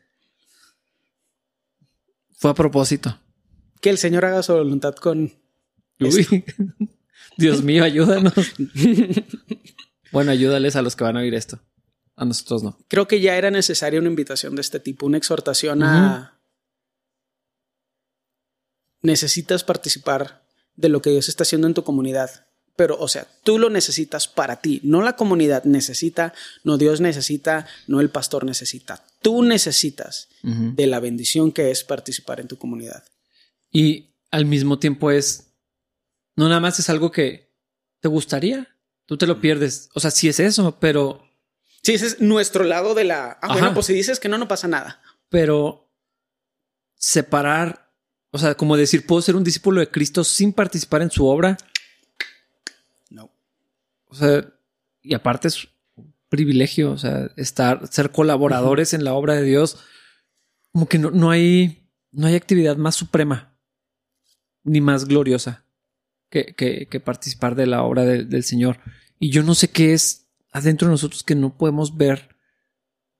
Fue 2.37 2.51
a 2.51 2.53
propósito. 2.53 3.19
que 3.81 3.89
el 3.89 3.97
Señor 3.97 4.25
haga 4.25 4.43
su 4.43 4.53
voluntad 4.53 4.95
con... 4.95 5.33
Uy. 5.99 6.45
Dios 7.37 7.63
mío, 7.63 7.83
ayúdanos. 7.83 8.33
bueno, 10.11 10.31
ayúdales 10.31 10.75
a 10.75 10.81
los 10.81 10.95
que 10.95 11.03
van 11.03 11.17
a 11.17 11.21
oír 11.21 11.33
esto. 11.33 11.59
A 12.19 12.25
nosotros 12.25 12.63
no. 12.63 12.77
Creo 12.89 13.07
que 13.07 13.21
ya 13.21 13.37
era 13.37 13.49
necesaria 13.49 13.97
una 13.97 14.09
invitación 14.09 14.53
de 14.53 14.59
este 14.59 14.81
tipo, 14.81 15.05
una 15.05 15.17
exhortación 15.17 15.81
a... 15.83 16.37
Necesitas 19.01 19.63
participar 19.63 20.45
de 20.75 20.89
lo 20.89 21.01
que 21.01 21.11
Dios 21.11 21.29
está 21.29 21.43
haciendo 21.43 21.65
en 21.65 21.73
tu 21.73 21.85
comunidad. 21.85 22.47
Pero, 22.75 22.99
o 22.99 23.07
sea, 23.07 23.25
tú 23.43 23.57
lo 23.57 23.69
necesitas 23.69 24.27
para 24.27 24.59
ti. 24.59 24.81
No 24.83 25.01
la 25.01 25.15
comunidad 25.15 25.63
necesita, 25.63 26.33
no 26.65 26.77
Dios 26.77 26.99
necesita, 26.99 27.65
no 27.87 28.01
el 28.01 28.09
pastor 28.09 28.43
necesita. 28.43 29.05
Tú 29.21 29.41
necesitas 29.41 30.27
de 30.43 30.87
la 30.87 30.99
bendición 30.99 31.53
que 31.53 31.71
es 31.71 31.85
participar 31.85 32.41
en 32.41 32.49
tu 32.49 32.57
comunidad. 32.57 33.05
Y 33.71 34.15
al 34.29 34.43
mismo 34.43 34.77
tiempo 34.77 35.09
es, 35.09 35.53
no 36.35 36.49
nada 36.49 36.59
más 36.59 36.79
es 36.79 36.89
algo 36.89 37.11
que 37.11 37.55
te 38.01 38.09
gustaría, 38.09 38.67
tú 39.05 39.17
te 39.17 39.25
lo 39.25 39.39
pierdes. 39.39 39.89
O 39.93 40.01
sea, 40.01 40.11
sí 40.11 40.27
es 40.27 40.41
eso, 40.41 40.77
pero, 40.81 41.28
Sí, 41.83 41.93
ese 41.93 42.07
es 42.07 42.21
nuestro 42.21 42.63
lado 42.63 42.93
de 42.93 43.03
la... 43.05 43.37
Ah, 43.41 43.53
bueno, 43.53 43.73
pues 43.73 43.85
si 43.85 43.93
dices 43.93 44.19
que 44.19 44.29
no, 44.29 44.37
no 44.37 44.47
pasa 44.47 44.67
nada. 44.67 45.01
pero 45.29 45.85
separar, 46.95 47.91
o 48.31 48.37
sea, 48.37 48.55
como 48.55 48.75
decir, 48.77 49.05
puedo 49.05 49.21
ser 49.21 49.35
un 49.35 49.43
discípulo 49.43 49.79
de 49.79 49.89
Cristo 49.89 50.23
sin 50.23 50.51
participar 50.53 51.01
en 51.01 51.11
su 51.11 51.25
obra. 51.25 51.57
No. 53.09 53.31
O 54.07 54.15
sea, 54.15 54.45
y 55.01 55.13
aparte 55.13 55.47
es 55.47 55.67
privilegio, 56.27 56.91
o 56.91 56.97
sea, 56.97 57.29
estar, 57.37 57.87
ser 57.87 58.11
colaboradores 58.11 58.93
en 58.93 59.03
la 59.03 59.13
obra 59.13 59.35
de 59.35 59.43
Dios. 59.43 59.77
Como 60.71 60.87
que 60.87 60.99
no, 60.99 61.09
no 61.11 61.31
hay, 61.31 61.89
no 62.11 62.27
hay 62.27 62.35
actividad 62.35 62.75
más 62.77 62.95
suprema 62.95 63.55
ni 64.63 64.81
más 64.81 65.05
gloriosa 65.05 65.63
que, 66.29 66.53
que, 66.53 66.87
que 66.87 66.99
participar 66.99 67.55
de 67.55 67.65
la 67.65 67.81
obra 67.83 68.03
de- 68.03 68.25
del 68.25 68.43
Señor. 68.43 68.79
Y 69.19 69.31
yo 69.31 69.41
no 69.41 69.55
sé 69.55 69.69
qué 69.69 69.93
es 69.93 70.27
adentro 70.51 70.87
de 70.87 70.93
nosotros 70.93 71.23
que 71.23 71.35
no 71.35 71.57
podemos 71.57 71.95
ver 71.97 72.35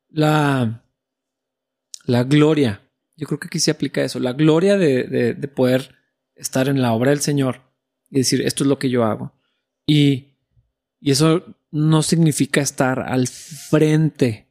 la, 0.09 0.84
la 2.05 2.23
gloria. 2.23 2.82
Yo 3.15 3.27
creo 3.27 3.39
que 3.39 3.47
aquí 3.47 3.59
se 3.59 3.71
aplica 3.71 4.01
eso, 4.03 4.19
la 4.19 4.34
gloria 4.34 4.77
de, 4.77 5.03
de, 5.03 5.34
de 5.34 5.47
poder 5.47 5.95
estar 6.36 6.67
en 6.69 6.82
la 6.82 6.93
obra 6.93 7.11
del 7.11 7.19
Señor 7.19 7.61
y 8.09 8.19
decir, 8.19 8.41
esto 8.41 8.63
es 8.63 8.67
lo 8.69 8.80
que 8.80 8.89
yo 8.89 9.03
hago. 9.03 9.34
Y, 9.86 10.36
y 10.99 11.11
eso 11.11 11.43
no 11.71 12.01
significa 12.01 12.61
estar 12.61 12.99
al 13.01 13.27
frente. 13.27 14.47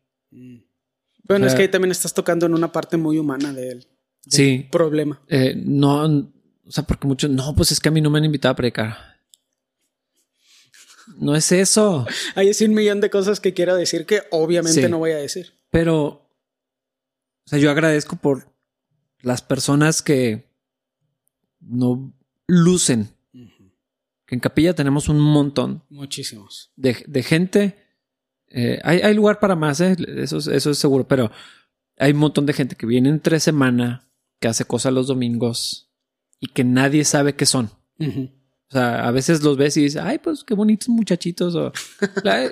Bueno, 1.25 1.45
O 1.45 1.49
es 1.49 1.55
que 1.55 1.63
ahí 1.63 1.69
también 1.69 1.91
estás 1.93 2.15
tocando 2.15 2.47
en 2.47 2.55
una 2.55 2.71
parte 2.73 2.97
muy 2.97 3.19
humana 3.19 3.53
del 3.53 3.87
Sí, 4.27 4.67
problema. 4.71 5.21
eh, 5.29 5.55
no, 5.57 6.05
o 6.05 6.71
sea, 6.71 6.85
porque 6.85 7.07
muchos, 7.07 7.31
no, 7.31 7.55
pues 7.55 7.73
es 7.73 7.81
que 7.81 7.89
a 7.89 7.93
mí 7.93 8.01
no 8.01 8.11
me 8.11 8.19
han 8.19 8.25
invitado 8.27 8.53
a 8.53 8.57
predicar. 8.57 9.18
No 11.17 11.35
es 11.35 11.51
eso, 11.53 12.07
Hay 12.35 12.51
así 12.51 12.65
un 12.65 12.75
millón 12.75 13.01
de 13.01 13.11
cosas 13.11 13.41
que 13.41 13.55
quiero 13.55 13.75
decir 13.77 14.07
que 14.07 14.23
obviamente 14.31 14.83
Sí. 14.83 14.89
no 14.89 14.99
voy 14.99 15.11
a 15.13 15.17
decir. 15.17 15.55
pero, 15.71 16.05
o 16.07 16.29
sea, 17.47 17.59
yo 17.59 17.71
agradezco 17.71 18.17
por 18.17 18.53
las 19.21 19.43
personas 19.43 20.03
que 20.03 20.49
no 21.61 22.13
lucen. 22.47 23.09
Que 24.27 24.35
en 24.35 24.41
Capilla 24.41 24.75
tenemos 24.75 25.09
un 25.09 25.19
montón 25.21 25.83
Muchísimos. 25.89 26.71
de, 26.77 27.03
de 27.07 27.23
gente. 27.23 27.79
Eh, 28.51 28.79
hay, 28.85 29.01
hay 29.01 29.15
lugar 29.15 29.41
para 29.41 29.57
más, 29.57 29.81
eh, 29.81 29.97
eso, 30.17 30.37
es- 30.39 30.47
eso 30.47 30.71
es 30.71 30.79
seguro, 30.79 31.09
pero 31.09 31.31
hay 31.99 32.13
un 32.13 32.19
montón 32.19 32.45
de 32.47 32.53
gente 32.53 32.77
que 32.77 32.87
viene 32.87 33.09
entre 33.09 33.41
semana, 33.41 34.07
que 34.39 34.49
hace 34.49 34.65
cosas 34.67 34.93
los 34.93 35.07
domingos 35.07 35.91
y 36.41 36.49
que 36.49 36.63
nadie 36.65 37.05
sabe 37.07 37.35
qué 37.37 37.47
son. 37.47 37.71
O 38.71 38.73
sea, 38.73 39.07
a 39.07 39.11
veces 39.13 39.43
los 39.43 39.57
ves 39.57 39.77
y 39.77 39.83
dices, 39.85 40.03
ay, 40.05 40.19
pues 40.19 40.45
qué 40.45 40.55
bonitos 40.55 40.89
muchachitos. 40.89 41.55
O, 41.55 41.73
La- 42.23 42.51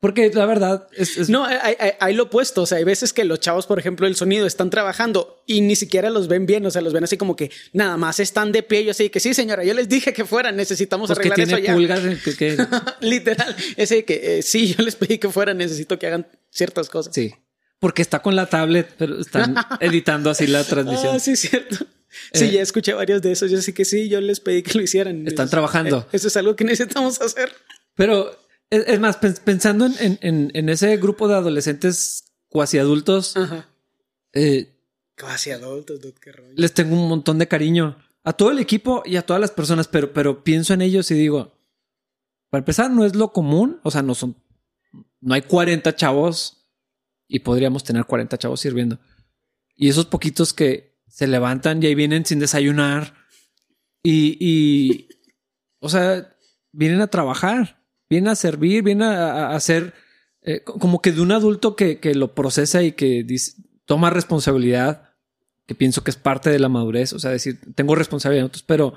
porque 0.00 0.30
la 0.34 0.44
verdad 0.44 0.86
es, 0.92 1.16
es- 1.16 1.30
No, 1.30 1.46
hay, 1.46 1.56
hay- 1.78 1.92
hay 1.98 2.14
lo 2.14 2.24
opuesto. 2.24 2.60
O 2.62 2.66
sea, 2.66 2.76
hay 2.76 2.84
veces 2.84 3.14
que 3.14 3.24
los 3.24 3.40
chavos, 3.40 3.66
por 3.66 3.78
ejemplo, 3.78 4.06
el 4.06 4.14
sonido 4.16 4.46
están 4.46 4.68
trabajando 4.68 5.42
y 5.46 5.62
ni 5.62 5.76
siquiera 5.76 6.10
los 6.10 6.28
ven 6.28 6.44
bien. 6.44 6.66
O 6.66 6.70
sea, 6.70 6.82
los 6.82 6.92
ven 6.92 7.04
así 7.04 7.16
como 7.16 7.34
que 7.36 7.50
nada 7.72 7.96
más 7.96 8.20
están 8.20 8.52
de 8.52 8.62
pie. 8.62 8.84
Yo 8.84 8.90
así 8.90 9.08
que 9.08 9.18
sí, 9.20 9.32
señora, 9.32 9.64
yo 9.64 9.72
les 9.72 9.88
dije 9.88 10.12
que 10.12 10.26
fueran. 10.26 10.56
Necesitamos 10.56 11.08
pues 11.08 11.18
que 11.20 11.28
arreglar 11.28 11.48
eso 11.48 11.56
tiene 11.56 11.66
ya. 11.68 11.74
pulgas. 11.74 12.04
eh, 12.04 12.18
que- 12.22 12.36
que- 12.36 12.66
Literal. 13.00 13.56
Ese 13.78 14.04
que 14.04 14.38
eh, 14.38 14.42
sí, 14.42 14.74
yo 14.76 14.84
les 14.84 14.96
pedí 14.96 15.16
que 15.16 15.30
fueran. 15.30 15.56
Necesito 15.56 15.98
que 15.98 16.06
hagan 16.08 16.26
ciertas 16.50 16.90
cosas. 16.90 17.14
sí. 17.14 17.32
Porque 17.84 18.00
está 18.00 18.22
con 18.22 18.34
la 18.34 18.46
tablet, 18.46 18.94
pero 18.96 19.20
están 19.20 19.54
editando 19.80 20.30
así 20.30 20.46
la 20.46 20.64
transmisión. 20.64 21.16
Ah, 21.16 21.18
sí, 21.18 21.36
cierto. 21.36 21.76
Sí, 22.32 22.46
Eh, 22.46 22.52
ya 22.52 22.62
escuché 22.62 22.94
varios 22.94 23.20
de 23.20 23.30
esos. 23.32 23.50
Yo 23.50 23.60
sí 23.60 23.74
que 23.74 23.84
sí, 23.84 24.08
yo 24.08 24.22
les 24.22 24.40
pedí 24.40 24.62
que 24.62 24.72
lo 24.78 24.82
hicieran. 24.82 25.26
Están 25.26 25.44
Es- 25.44 25.50
trabajando. 25.50 25.98
eh, 25.98 26.06
Eso 26.16 26.28
es 26.28 26.36
algo 26.38 26.56
que 26.56 26.64
necesitamos 26.64 27.20
hacer. 27.20 27.52
Pero 27.94 28.30
es, 28.70 28.84
es 28.86 29.00
más, 29.00 29.20
pens- 29.20 29.38
pensando 29.40 29.84
en, 29.84 30.18
en- 30.54 30.68
ese 30.70 30.96
grupo 30.96 31.28
de 31.28 31.34
adolescentes 31.34 32.24
cuasi 32.48 32.78
adultos, 32.78 33.34
eh, 34.32 34.70
Casi 35.16 35.50
adultos, 35.50 36.00
dude, 36.00 36.14
qué 36.20 36.32
rollo. 36.32 36.54
les 36.56 36.72
tengo 36.72 36.94
un 36.96 37.08
montón 37.08 37.38
de 37.38 37.46
cariño 37.48 37.96
a 38.24 38.32
todo 38.32 38.50
el 38.50 38.58
equipo 38.60 39.02
y 39.04 39.16
a 39.16 39.22
todas 39.22 39.40
las 39.40 39.50
personas, 39.50 39.88
pero, 39.88 40.12
pero 40.14 40.42
pienso 40.42 40.72
en 40.72 40.80
ellos 40.80 41.10
y 41.10 41.14
digo, 41.14 41.52
para 42.50 42.60
empezar, 42.60 42.90
no 42.90 43.04
es 43.04 43.14
lo 43.14 43.32
común, 43.32 43.80
o 43.82 43.90
sea, 43.90 44.02
no 44.02 44.14
son, 44.14 44.36
no 45.20 45.34
hay 45.34 45.42
40 45.42 45.94
chavos 45.94 46.53
y 47.34 47.40
podríamos 47.40 47.82
tener 47.82 48.04
40 48.04 48.38
chavos 48.38 48.60
sirviendo. 48.60 48.98
Y 49.76 49.88
esos 49.88 50.06
poquitos 50.06 50.52
que 50.54 50.94
se 51.08 51.26
levantan 51.26 51.82
y 51.82 51.86
ahí 51.86 51.94
vienen 51.94 52.24
sin 52.24 52.38
desayunar 52.38 53.14
y, 54.02 54.36
y 54.40 55.08
o 55.80 55.88
sea, 55.88 56.32
vienen 56.72 57.00
a 57.00 57.08
trabajar, 57.08 57.82
vienen 58.08 58.28
a 58.28 58.36
servir, 58.36 58.82
vienen 58.82 59.02
a, 59.08 59.32
a- 59.50 59.56
hacer 59.56 59.94
eh, 60.42 60.60
co- 60.62 60.78
como 60.78 61.00
que 61.02 61.12
de 61.12 61.20
un 61.20 61.32
adulto 61.32 61.74
que, 61.74 61.98
que 61.98 62.14
lo 62.14 62.34
procesa 62.34 62.82
y 62.82 62.92
que 62.92 63.24
dice- 63.24 63.54
toma 63.84 64.10
responsabilidad, 64.10 65.10
que 65.66 65.74
pienso 65.74 66.04
que 66.04 66.10
es 66.10 66.16
parte 66.16 66.50
de 66.50 66.58
la 66.58 66.68
madurez, 66.68 67.12
o 67.12 67.18
sea, 67.18 67.30
decir, 67.30 67.58
tengo 67.74 67.94
responsabilidad 67.94 68.42
en 68.44 68.46
otros, 68.46 68.62
pero, 68.62 68.94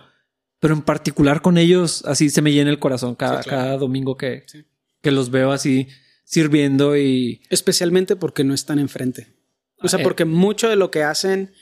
pero 0.60 0.74
en 0.74 0.82
particular 0.82 1.42
con 1.42 1.58
ellos, 1.58 2.04
así 2.06 2.30
se 2.30 2.42
me 2.42 2.52
llena 2.52 2.70
el 2.70 2.80
corazón 2.80 3.16
cada, 3.16 3.42
Sí, 3.42 3.50
claro. 3.50 3.64
cada 3.64 3.78
domingo 3.78 4.16
que, 4.18 4.44
Sí. 4.48 4.64
que 5.02 5.12
los 5.12 5.32
veo 5.32 5.52
así 5.52 5.88
sirviendo 6.30 6.98
y 6.98 7.42
Especialmente 7.50 8.16
porque 8.18 8.44
no 8.44 8.54
están 8.54 8.80
enfrente. 8.80 9.34
O 9.82 9.88
sea, 9.88 9.98
Ah, 10.00 10.02
eh. 10.02 10.04
porque 10.04 10.26
mucho 10.26 10.68
de 10.70 10.76
lo 10.76 10.92
que 10.92 11.04
hacen 11.04 11.54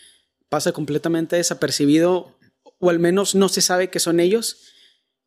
pasa 0.50 0.72
completamente 0.72 1.36
desapercibido 1.36 2.36
o 2.80 2.90
al 2.90 3.00
menos 3.00 3.36
no 3.36 3.48
se 3.48 3.62
sabe 3.62 3.90
que 3.90 4.00
son 4.00 4.20
ellos. 4.20 4.58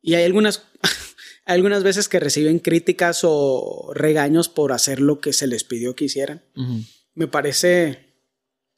Y 0.01 0.15
hay 0.15 0.23
algunas, 0.25 0.63
hay 1.45 1.55
algunas 1.55 1.83
veces 1.83 2.09
que 2.09 2.19
reciben 2.19 2.59
críticas 2.59 3.21
o 3.23 3.91
regaños 3.93 4.49
por 4.49 4.71
hacer 4.73 4.99
lo 4.99 5.19
que 5.21 5.31
se 5.33 5.47
les 5.47 5.63
pidió 5.63 5.95
que 5.95 6.05
hicieran. 6.05 6.43
ujú, 6.55 6.83
Me 7.15 7.27
parece, 7.27 8.13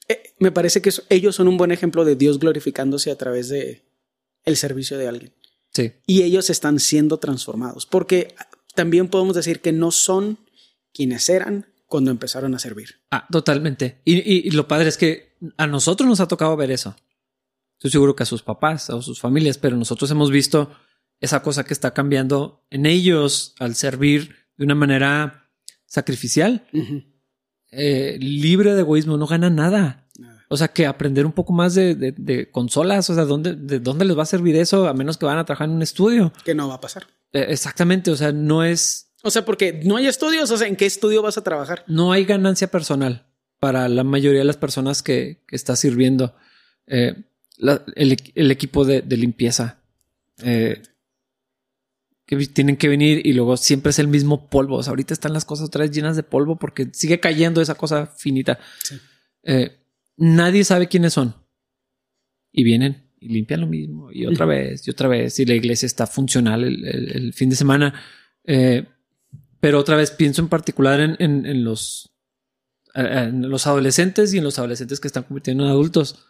eh, 0.07 0.33
me 0.39 0.51
parece 0.51 0.81
que 0.81 0.91
ellos 1.09 1.35
son 1.35 1.47
un 1.47 1.57
buen 1.57 1.71
ejemplo 1.71 2.05
de 2.05 2.15
Dios 2.15 2.37
glorificándose 2.39 3.09
a 3.11 3.17
través 3.17 3.49
de 3.49 3.83
el 4.45 4.57
servicio 4.57 4.97
de 4.97 5.07
alguien. 5.07 5.33
sí, 5.73 5.91
y 6.05 6.21
ellos 6.23 6.49
están 6.49 6.79
siendo 6.79 7.17
transformados, 7.17 7.85
porque 7.85 8.35
también 8.75 9.07
podemos 9.09 9.35
decir 9.35 9.59
que 9.61 9.71
no 9.71 9.91
son 9.91 10.37
quienes 10.93 11.27
eran 11.29 11.65
cuando 11.87 12.11
empezaron 12.11 12.53
a 12.55 12.59
servir. 12.59 13.01
Ah, 13.11 13.27
totalmente. 13.31 14.01
Y, 14.05 14.17
y- 14.19 14.47
y 14.47 14.51
lo 14.51 14.67
padre 14.67 14.89
es 14.89 14.97
que 14.97 15.35
a 15.57 15.67
nosotros 15.67 16.07
nos 16.07 16.19
ha 16.21 16.27
tocado 16.27 16.55
ver 16.55 16.71
eso. 16.71 16.95
Estoy 17.77 17.91
seguro 17.91 18.15
que 18.15 18.23
a 18.23 18.27
sus 18.27 18.43
papás 18.43 18.89
o 18.89 19.01
sus 19.01 19.19
familias, 19.19 19.57
pero 19.57 19.75
nosotros 19.75 20.09
hemos 20.11 20.31
visto 20.31 20.71
esa 21.19 21.41
cosa 21.43 21.63
que 21.63 21.73
está 21.73 21.93
cambiando 21.93 22.63
en 22.69 22.85
ellos 22.85 23.55
al 23.59 23.75
servir 23.75 24.35
de 24.57 24.65
una 24.65 24.75
manera 24.75 25.49
sacrificial, 25.85 26.65
eh, 27.71 28.17
libre 28.19 28.73
de 28.73 28.81
egoísmo, 28.81 29.17
no 29.17 29.27
ganan 29.27 29.55
nada. 29.55 30.07
Nada. 30.17 30.45
O 30.49 30.57
sea, 30.57 30.67
que 30.69 30.85
aprender 30.85 31.25
un 31.25 31.31
poco 31.31 31.53
más 31.53 31.73
de, 31.75 31.95
de- 31.95 32.11
de 32.13 32.51
consolas, 32.51 33.09
o 33.09 33.15
sea, 33.15 33.25
¿dónde, 33.25 33.55
¿de 33.55 33.79
dónde 33.79 34.05
les 34.05 34.17
va 34.17 34.23
a 34.23 34.27
servir 34.27 34.55
eso? 34.55 34.87
A 34.87 34.93
menos 34.93 35.17
que 35.17 35.25
van 35.25 35.37
a 35.37 35.45
trabajar 35.45 35.69
en 35.69 35.75
un 35.75 35.81
estudio. 35.81 36.33
Que 36.43 36.53
no 36.55 36.67
va 36.67 36.75
a 36.75 36.81
pasar. 36.81 37.07
Eh, 37.33 37.45
exactamente, 37.49 38.11
o 38.11 38.15
sea, 38.15 38.31
no 38.31 38.63
es, 38.63 39.10
O 39.23 39.29
sea, 39.31 39.45
porque 39.45 39.81
no 39.85 39.97
hay 39.97 40.07
estudios, 40.07 40.49
o 40.51 40.57
sea, 40.57 40.67
¿en 40.67 40.75
qué 40.75 40.85
estudio 40.85 41.21
vas 41.21 41.37
a 41.37 41.43
trabajar? 41.43 41.83
no 41.87 42.11
hay 42.11 42.25
ganancia 42.25 42.67
personal 42.69 43.27
para 43.59 43.87
la 43.87 44.03
mayoría 44.03 44.39
de 44.39 44.45
las 44.45 44.57
personas 44.57 45.03
que, 45.03 45.43
que 45.47 45.55
está 45.55 45.75
sirviendo. 45.75 46.35
Eh, 46.87 47.13
la- 47.57 47.83
el, 47.95 48.11
equ- 48.17 48.31
el 48.35 48.49
equipo 48.49 48.85
de, 48.85 49.01
de 49.01 49.17
limpieza. 49.17 49.79
eh, 50.43 50.81
que 52.25 52.37
tienen 52.47 52.77
que 52.77 52.87
venir 52.87 53.25
y 53.27 53.33
luego 53.33 53.57
siempre 53.57 53.89
es 53.89 53.99
el 53.99 54.07
mismo 54.07 54.49
polvo. 54.49 54.77
O 54.77 54.83
sea, 54.83 54.91
ahorita 54.91 55.13
están 55.13 55.33
las 55.33 55.43
cosas 55.43 55.67
otra 55.67 55.81
vez 55.81 55.91
llenas 55.91 56.15
de 56.15 56.23
polvo 56.23 56.57
porque 56.57 56.87
sigue 56.93 57.19
cayendo 57.19 57.61
esa 57.61 57.75
cosa 57.75 58.07
finita. 58.07 58.57
Sí. 58.83 58.95
Eh, 59.43 59.77
nadie 60.15 60.63
sabe 60.63 60.87
quiénes 60.87 61.11
son. 61.13 61.35
Y 62.53 62.63
vienen 62.63 63.09
y 63.19 63.27
limpian 63.29 63.59
lo 63.61 63.67
mismo 63.67 64.11
y 64.13 64.25
otra 64.25 64.45
vez 64.45 64.87
y 64.87 64.91
otra 64.91 65.09
vez. 65.09 65.37
Y 65.39 65.45
la 65.45 65.55
iglesia 65.55 65.85
está 65.85 66.07
funcional 66.07 66.63
el, 66.63 66.87
el- 66.87 67.11
el 67.17 67.33
fin 67.33 67.49
de 67.49 67.55
semana. 67.57 68.01
Eh, 68.45 68.85
pero 69.61 69.79
otra 69.79 69.95
vez 69.95 70.11
pienso 70.11 70.41
en 70.41 70.49
particular 70.49 70.99
en, 70.99 71.15
en- 71.19 71.45
en 71.45 71.63
los, 71.63 72.11
eh, 72.93 73.07
en 73.29 73.49
los 73.49 73.65
adolescentes 73.67 74.33
y 74.33 74.39
en 74.39 74.43
los 74.43 74.59
adolescentes 74.59 74.99
que 74.99 75.07
están 75.07 75.23
convirtiendo 75.23 75.63
en 75.63 75.69
adultos. 75.69 76.25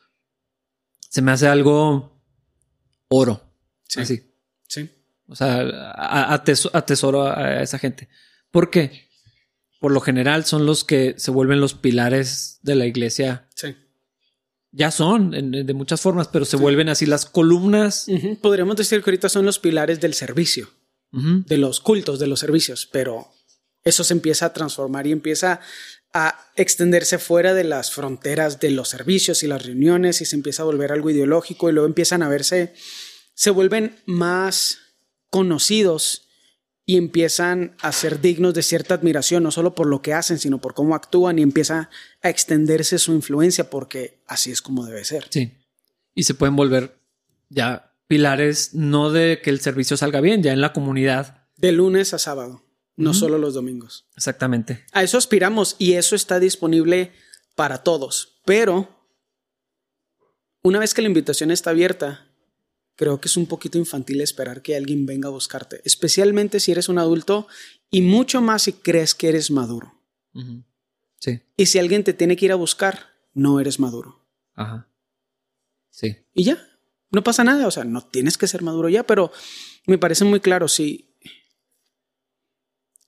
Se 1.09 1.21
me 1.23 1.31
hace 1.31 1.47
algo 1.47 2.21
oro. 3.07 3.41
Sí. 3.87 3.99
Así. 4.01 4.35
Sí. 4.67 4.89
O 5.27 5.35
sea, 5.35 5.61
atesoro 6.73 7.23
a 7.27 7.61
esa 7.63 7.79
gente. 7.79 8.07
¿Por 8.51 8.69
qué? 8.69 9.09
Por 9.79 9.91
lo 9.91 9.99
general 10.01 10.45
son 10.45 10.65
los 10.65 10.83
que 10.83 11.15
se 11.17 11.31
vuelven 11.31 11.59
los 11.59 11.73
pilares 11.73 12.59
de 12.61 12.75
la 12.75 12.85
iglesia. 12.85 13.47
Sí. 13.55 13.75
Ya 14.71 14.91
son 14.91 15.33
en- 15.33 15.51
de 15.65 15.73
muchas 15.73 15.99
formas, 15.99 16.27
pero 16.29 16.45
se 16.45 16.55
vuelven 16.57 16.87
así 16.89 17.05
las 17.05 17.25
columnas. 17.25 18.07
Podríamos 18.41 18.75
decir 18.77 19.01
que 19.03 19.09
ahorita 19.09 19.27
son 19.29 19.45
los 19.45 19.59
pilares 19.59 19.99
del 19.99 20.13
servicio, 20.13 20.69
De 21.13 21.57
los 21.57 21.81
cultos, 21.81 22.19
de 22.19 22.27
los 22.27 22.39
servicios, 22.39 22.87
pero 22.89 23.27
eso 23.83 24.05
se 24.05 24.13
empieza 24.13 24.45
a 24.45 24.53
transformar 24.53 25.07
y 25.07 25.11
empieza 25.11 25.59
a 26.13 26.51
extenderse 26.55 27.19
fuera 27.19 27.53
de 27.53 27.63
las 27.63 27.91
fronteras 27.91 28.59
de 28.59 28.71
los 28.71 28.89
servicios 28.89 29.43
y 29.43 29.47
las 29.47 29.65
reuniones 29.65 30.21
y 30.21 30.25
se 30.25 30.35
empieza 30.35 30.63
a 30.63 30.65
volver 30.65 30.91
algo 30.91 31.09
ideológico 31.09 31.69
y 31.69 31.73
luego 31.73 31.87
empiezan 31.87 32.23
a 32.23 32.29
verse, 32.29 32.73
se 33.33 33.49
vuelven 33.49 33.97
más 34.05 34.79
conocidos 35.29 36.27
y 36.85 36.97
empiezan 36.97 37.75
a 37.81 37.91
ser 37.91 38.19
dignos 38.19 38.53
de 38.53 38.63
cierta 38.63 38.95
admiración, 38.95 39.43
no 39.43 39.51
solo 39.51 39.75
por 39.75 39.87
lo 39.87 40.01
que 40.01 40.13
hacen, 40.13 40.39
sino 40.39 40.59
por 40.59 40.73
cómo 40.73 40.95
actúan 40.95 41.39
y 41.39 41.41
empieza 41.41 41.89
a 42.21 42.29
extenderse 42.29 42.99
su 42.99 43.13
influencia 43.13 43.69
porque 43.69 44.21
así 44.27 44.51
es 44.51 44.61
como 44.61 44.85
debe 44.85 45.05
ser. 45.05 45.27
Sí. 45.29 45.53
Y 46.13 46.23
se 46.23 46.33
pueden 46.33 46.55
volver 46.55 46.97
ya 47.49 47.90
pilares, 48.11 48.73
no 48.73 49.09
de 49.09 49.39
que 49.41 49.49
el 49.49 49.61
servicio 49.61 49.95
salga 49.95 50.19
bien, 50.19 50.43
ya 50.43 50.51
en 50.51 50.59
la 50.59 50.73
comunidad. 50.73 51.47
De 51.55 51.71
lunes 51.71 52.13
a 52.13 52.19
sábado. 52.19 52.61
no 52.97 53.13
solo 53.13 53.37
los 53.37 53.53
domingos. 53.53 54.05
Exactamente. 54.17 54.83
A 54.91 55.01
eso 55.01 55.17
aspiramos 55.17 55.77
y 55.79 55.93
eso 55.93 56.17
está 56.17 56.37
disponible 56.41 57.13
para 57.55 57.83
todos. 57.83 58.41
Pero 58.43 58.89
una 60.61 60.79
vez 60.79 60.93
que 60.93 61.01
la 61.01 61.07
invitación 61.07 61.51
está 61.51 61.69
abierta, 61.69 62.27
creo 62.97 63.21
que 63.21 63.29
es 63.29 63.37
un 63.37 63.45
poquito 63.45 63.77
infantil 63.77 64.19
esperar 64.19 64.61
que 64.61 64.75
alguien 64.75 65.05
venga 65.05 65.29
a 65.29 65.31
buscarte, 65.31 65.79
especialmente 65.85 66.59
si 66.59 66.73
eres 66.73 66.89
un 66.89 66.99
adulto 66.99 67.47
y 67.89 68.01
mucho 68.01 68.41
más 68.41 68.63
si 68.63 68.73
crees 68.73 69.15
que 69.15 69.29
eres 69.29 69.51
maduro. 69.51 70.03
Sí. 71.17 71.39
Y 71.55 71.67
si 71.67 71.79
alguien 71.79 72.03
te 72.03 72.11
tiene 72.11 72.35
que 72.35 72.43
ir 72.43 72.51
a 72.51 72.55
buscar, 72.55 73.05
no 73.33 73.61
eres 73.61 73.79
maduro. 73.79 74.27
Ajá. 74.53 74.89
Sí. 75.89 76.17
Y 76.33 76.43
ya, 76.43 76.67
no 77.11 77.23
pasa 77.23 77.43
nada, 77.43 77.67
o 77.67 77.71
sea, 77.71 77.83
no 77.83 78.01
tienes 78.01 78.37
que 78.37 78.47
ser 78.47 78.61
maduro 78.61 78.89
ya, 78.89 79.03
pero 79.03 79.31
me 79.85 79.97
parece 79.97 80.25
muy 80.25 80.39
claro, 80.39 80.67
si, 80.67 81.15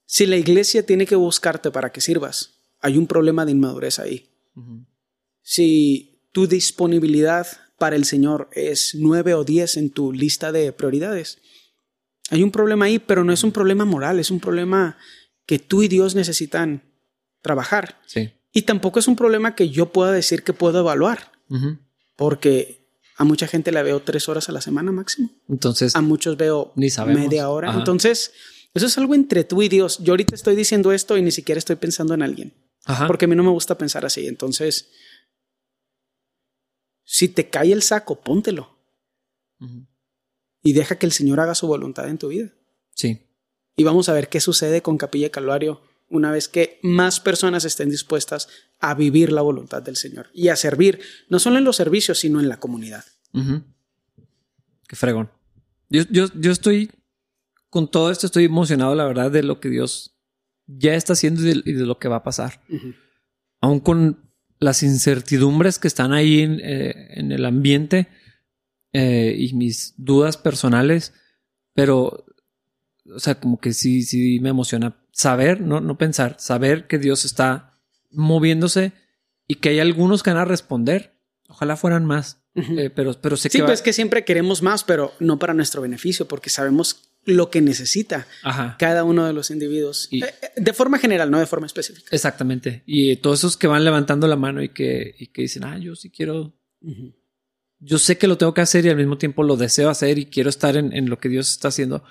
si 0.05 0.25
la 0.25 0.37
iglesia 0.37 0.85
tiene 0.85 1.05
que 1.05 1.15
buscarte 1.15 1.71
para 1.71 1.91
que 1.91 2.01
sirvas, 2.01 2.59
hay 2.81 2.97
un 2.97 3.07
problema 3.07 3.45
de 3.45 3.53
inmadurez 3.53 3.99
ahí. 3.99 4.29
Si 5.41 6.27
tu 6.31 6.47
disponibilidad 6.47 7.47
para 7.77 7.95
el 7.95 8.05
Señor 8.05 8.49
es 8.53 8.95
nueve 8.95 9.33
o 9.33 9.43
diez 9.43 9.77
en 9.77 9.89
tu 9.89 10.11
lista 10.13 10.51
de 10.51 10.71
prioridades, 10.73 11.39
hay 12.29 12.43
un 12.43 12.51
problema 12.51 12.85
ahí, 12.85 12.99
pero 12.99 13.23
no 13.23 13.33
es 13.33 13.43
un 13.43 13.51
problema 13.51 13.85
moral, 13.85 14.19
es 14.19 14.31
un 14.31 14.39
problema 14.39 14.97
que 15.45 15.59
tú 15.59 15.83
y 15.83 15.87
Dios 15.87 16.15
necesitan 16.15 16.83
trabajar. 17.41 18.01
Sí. 18.05 18.31
Y 18.51 18.63
tampoco 18.63 18.99
es 18.99 19.07
un 19.07 19.15
problema 19.15 19.55
que 19.55 19.69
yo 19.69 19.91
pueda 19.91 20.11
decir 20.11 20.43
que 20.43 20.53
puedo 20.53 20.79
evaluar, 20.79 21.31
porque 22.15 22.82
a 23.17 23.23
mucha 23.23 23.47
gente 23.47 23.71
la 23.71 23.83
veo 23.83 24.01
tres 24.01 24.27
horas 24.29 24.49
a 24.49 24.51
la 24.51 24.61
semana 24.61 24.91
máximo. 24.91 25.29
Entonces, 25.47 25.95
A 25.95 26.01
muchos 26.01 26.37
veo 26.37 26.73
Ni 26.75 26.89
media 27.07 27.49
hora. 27.49 27.69
Ajá. 27.69 27.79
Entonces, 27.79 28.33
eso 28.73 28.85
es 28.85 28.97
algo 28.97 29.13
entre 29.13 29.43
tú 29.43 29.61
y 29.61 29.69
Dios. 29.69 29.99
Yo 29.99 30.13
ahorita 30.13 30.35
estoy 30.35 30.55
diciendo 30.55 30.91
esto 30.91 31.17
y 31.17 31.21
ni 31.21 31.31
siquiera 31.31 31.59
estoy 31.59 31.75
pensando 31.75 32.13
en 32.13 32.23
alguien, 32.23 32.53
ajá. 32.85 33.07
porque 33.07 33.25
a 33.25 33.27
mí 33.27 33.35
no 33.35 33.43
me 33.43 33.51
gusta 33.51 33.77
pensar 33.77 34.05
así. 34.05 34.27
Entonces, 34.27 34.89
si 37.03 37.27
te 37.27 37.49
cae 37.49 37.71
el 37.71 37.83
saco, 37.83 38.21
póntelo 38.21 38.73
y 40.61 40.73
deja 40.73 40.97
que 40.97 41.05
el 41.05 41.11
Señor 41.11 41.39
haga 41.39 41.55
su 41.55 41.67
voluntad 41.67 42.09
en 42.09 42.17
tu 42.17 42.29
vida. 42.29 42.51
Sí. 42.95 43.21
Y 43.75 43.83
vamos 43.83 44.09
a 44.09 44.13
ver 44.13 44.29
qué 44.29 44.39
sucede 44.39 44.81
con 44.81 44.97
Capilla 44.97 45.29
Calvario 45.29 45.81
una 46.13 46.31
vez 46.31 46.47
que 46.47 46.79
más 46.83 47.19
personas 47.19 47.65
estén 47.65 47.89
dispuestas 47.89 48.47
a 48.79 48.93
vivir 48.93 49.31
la 49.31 49.41
voluntad 49.41 49.81
del 49.81 49.95
Señor 49.95 50.29
y 50.33 50.49
a 50.49 50.55
servir, 50.55 51.01
no 51.27 51.39
solo 51.39 51.57
en 51.57 51.63
los 51.63 51.75
servicios, 51.75 52.19
sino 52.19 52.39
en 52.39 52.47
la 52.47 52.59
comunidad. 52.59 53.03
Ujú. 53.33 53.63
Qué 54.87 54.95
fregón. 54.95 55.31
Yo, 55.89 56.03
yo, 56.09 56.27
yo 56.35 56.51
estoy 56.51 56.91
con 57.69 57.89
todo 57.89 58.11
esto, 58.11 58.27
estoy 58.27 58.45
emocionado, 58.45 58.93
la 58.93 59.05
verdad, 59.05 59.31
de 59.31 59.43
lo 59.43 59.59
que 59.59 59.69
Dios 59.69 60.15
ya 60.67 60.93
está 60.93 61.13
haciendo 61.13 61.41
y 61.41 61.45
de, 61.45 61.61
y 61.65 61.73
de 61.73 61.85
lo 61.85 61.97
que 61.97 62.07
va 62.07 62.17
a 62.17 62.23
pasar. 62.23 62.61
Aún 63.59 63.79
con 63.79 64.31
las 64.59 64.83
incertidumbres 64.83 65.79
que 65.79 65.87
están 65.87 66.13
ahí 66.13 66.41
en, 66.41 66.59
eh, 66.63 67.19
en 67.19 67.31
el 67.31 67.45
ambiente 67.45 68.07
eh, 68.93 69.35
y 69.37 69.53
mis 69.53 69.95
dudas 69.97 70.37
personales, 70.37 71.13
pero, 71.73 72.25
o 73.09 73.19
sea, 73.19 73.35
como 73.39 73.59
que 73.59 73.73
sí, 73.73 74.03
sí 74.03 74.39
me 74.39 74.49
emociona 74.49 74.95
saber, 75.11 75.61
no, 75.61 75.81
no 75.81 75.97
pensar, 75.97 76.35
saber 76.39 76.87
que 76.87 76.97
Dios 76.99 77.25
está 77.25 77.79
moviéndose 78.11 78.93
y 79.47 79.55
que 79.55 79.69
hay 79.69 79.79
algunos 79.79 80.23
que 80.23 80.29
van 80.31 80.39
a 80.39 80.45
responder. 80.45 81.13
Ojalá 81.49 81.75
fueran 81.75 82.05
más, 82.05 82.41
eh, 82.55 82.89
pero, 82.95 83.13
pero 83.21 83.35
sé 83.37 83.49
Sí, 83.49 83.57
que 83.57 83.61
va- 83.63 83.67
pues 83.67 83.81
que 83.81 83.93
siempre 83.93 84.23
queremos 84.25 84.61
más, 84.61 84.83
pero 84.83 85.13
no 85.19 85.37
para 85.39 85.53
nuestro 85.53 85.81
beneficio, 85.81 86.27
porque 86.27 86.49
sabemos 86.49 87.09
lo 87.25 87.49
que 87.49 87.61
necesita 87.61 88.27
Ajá. 88.43 88.75
cada 88.79 89.03
uno 89.03 89.25
de 89.25 89.33
los 89.33 89.49
individuos. 89.51 90.07
Y- 90.11 90.23
Eh, 90.23 90.33
eh, 90.41 90.47
de 90.61 90.73
forma 90.73 90.97
general, 90.97 91.29
no 91.31 91.39
de 91.39 91.45
forma 91.45 91.67
específica. 91.67 92.09
Exactamente. 92.11 92.83
Y 92.85 93.15
todos 93.17 93.39
esos 93.39 93.55
que 93.57 93.67
van 93.67 93.83
levantando 93.83 94.27
la 94.27 94.35
mano 94.35 94.61
y 94.63 94.69
que, 94.69 95.15
y 95.17 95.27
que 95.27 95.43
dicen, 95.43 95.63
ah, 95.63 95.77
yo 95.77 95.95
sí 95.95 96.09
quiero, 96.09 96.53
yo 97.79 97.97
sé 97.99 98.17
que 98.17 98.27
lo 98.27 98.37
tengo 98.37 98.53
que 98.53 98.61
hacer 98.61 98.85
y 98.85 98.89
al 98.89 98.97
mismo 98.97 99.17
tiempo 99.17 99.43
lo 99.43 99.55
deseo 99.57 99.89
hacer 99.89 100.17
y 100.17 100.25
quiero 100.25 100.49
estar 100.49 100.75
en, 100.77 100.91
en 100.93 101.09
lo 101.09 101.19
que 101.19 101.29
Dios 101.29 101.49
está 101.51 101.67
haciendo. 101.69 102.03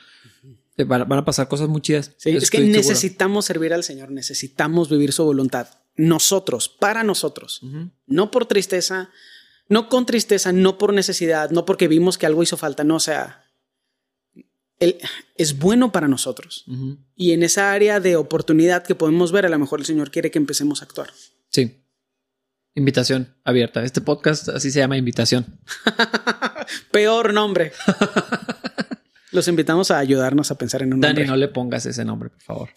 Van, 0.76 1.02
a- 1.02 1.04
van 1.04 1.18
a 1.18 1.24
pasar 1.24 1.48
cosas 1.48 1.68
muy 1.68 1.80
chidas. 1.82 2.12
Sí, 2.18 2.30
es 2.30 2.50
que 2.50 2.58
seguro. 2.58 2.76
necesitamos 2.78 3.44
servir 3.44 3.72
al 3.74 3.84
Señor, 3.84 4.10
necesitamos 4.10 4.88
vivir 4.88 5.12
su 5.12 5.24
voluntad. 5.24 5.68
Nosotros, 5.96 6.68
para 6.68 7.04
nosotros. 7.04 7.60
No 8.06 8.30
por 8.30 8.46
tristeza, 8.46 9.10
no 9.68 9.88
con 9.88 10.06
tristeza, 10.06 10.52
no 10.52 10.78
por 10.78 10.94
necesidad, 10.94 11.50
no 11.50 11.64
porque 11.66 11.88
vimos 11.88 12.16
que 12.18 12.24
algo 12.26 12.42
hizo 12.42 12.56
falta, 12.56 12.84
no, 12.84 12.96
o 12.96 13.00
sea, 13.00 13.44
él 14.78 14.98
es 15.36 15.58
bueno 15.58 15.92
para 15.92 16.08
nosotros. 16.08 16.64
Y 17.14 17.32
en 17.32 17.42
esa 17.42 17.72
área 17.72 18.00
de 18.00 18.16
oportunidad 18.16 18.82
que 18.84 18.94
podemos 18.94 19.30
ver, 19.30 19.44
a 19.46 19.50
lo 19.50 19.58
mejor 19.58 19.80
el 19.80 19.86
Señor 19.86 20.10
quiere 20.10 20.30
que 20.30 20.38
empecemos 20.38 20.80
a 20.80 20.86
actuar. 20.86 21.10
Sí. 21.50 21.78
Invitación 22.74 23.36
abierta. 23.44 23.84
Este 23.84 24.00
podcast 24.00 24.48
así 24.48 24.70
se 24.70 24.78
llama 24.78 24.96
invitación. 24.96 25.60
Peor 26.90 27.34
nombre. 27.34 27.72
Los 29.32 29.48
invitamos 29.48 29.90
a 29.90 29.98
ayudarnos 29.98 30.50
a 30.50 30.58
pensar 30.58 30.82
en 30.82 30.94
un 30.94 31.00
Dani, 31.00 31.14
nombre. 31.14 31.26
no 31.26 31.36
le 31.36 31.48
pongas 31.48 31.86
ese 31.86 32.04
nombre, 32.04 32.30
por 32.30 32.42
favor. 32.42 32.68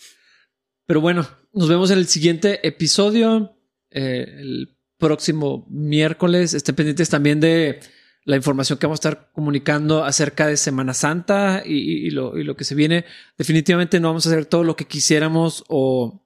Pero 0.86 1.02
bueno, 1.02 1.28
nos 1.54 1.68
vemos 1.70 1.92
en 1.92 1.98
el 2.00 2.08
siguiente 2.08 2.66
episodio. 2.68 3.58
eh, 3.92 4.26
el 4.40 4.78
próximo 4.98 5.66
miércoles. 5.70 6.54
Estén 6.54 6.76
pendientes 6.76 7.10
también 7.10 7.40
de 7.40 7.80
la 8.24 8.36
información 8.36 8.80
que 8.80 8.88
vamos 8.88 8.98
a 8.98 9.10
estar 9.10 9.32
comunicando 9.34 10.04
acerca 10.04 10.48
de 10.48 10.58
Semana 10.58 10.94
Santa 10.94 11.62
y, 11.66 12.10
lo, 12.10 12.38
y 12.38 12.44
lo 12.44 12.56
que 12.56 12.64
se 12.64 12.76
viene. 12.76 13.06
Definitivamente 13.38 14.00
no 14.00 14.08
vamos 14.10 14.26
a 14.26 14.30
hacer 14.30 14.46
todo 14.46 14.64
lo 14.64 14.76
que 14.76 14.86
quisiéramos 14.86 15.64
o 15.68 16.26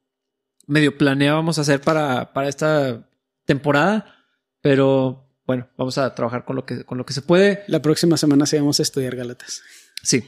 medio 0.68 0.98
planeábamos 0.98 1.60
hacer 1.60 1.82
para, 1.82 2.32
para 2.34 2.48
esta 2.48 3.10
temporada. 3.46 4.16
Pero 4.62 5.28
bueno, 5.46 5.68
vamos 5.78 5.98
a 5.98 6.14
trabajar 6.16 6.46
con 6.46 6.56
lo 6.56 6.66
que, 6.66 6.86
con 6.86 6.98
lo 6.98 7.06
que 7.06 7.14
se 7.14 7.22
puede. 7.22 7.64
La 7.68 7.82
próxima 7.82 8.18
semana 8.18 8.46
sí 8.46 8.58
vamos 8.58 8.80
a 8.80 8.84
estudiar 8.84 9.16
Galatas. 9.16 9.62
Sí. 10.04 10.24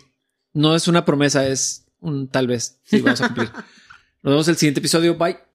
No 0.53 0.76
es 0.76 0.88
una 0.88 1.05
promesa, 1.05 1.47
es 1.47 1.86
un 1.99 2.28
tal 2.28 2.47
vez. 2.47 2.80
Sí, 2.84 3.01
vamos 3.01 3.22
a 3.22 3.28
cumplir. 3.28 3.51
Nos 4.24 4.34
vemos 4.34 4.47
en 4.47 4.51
el 4.51 4.57
siguiente 4.57 4.80
episodio. 4.80 5.17
Bye. 5.17 5.50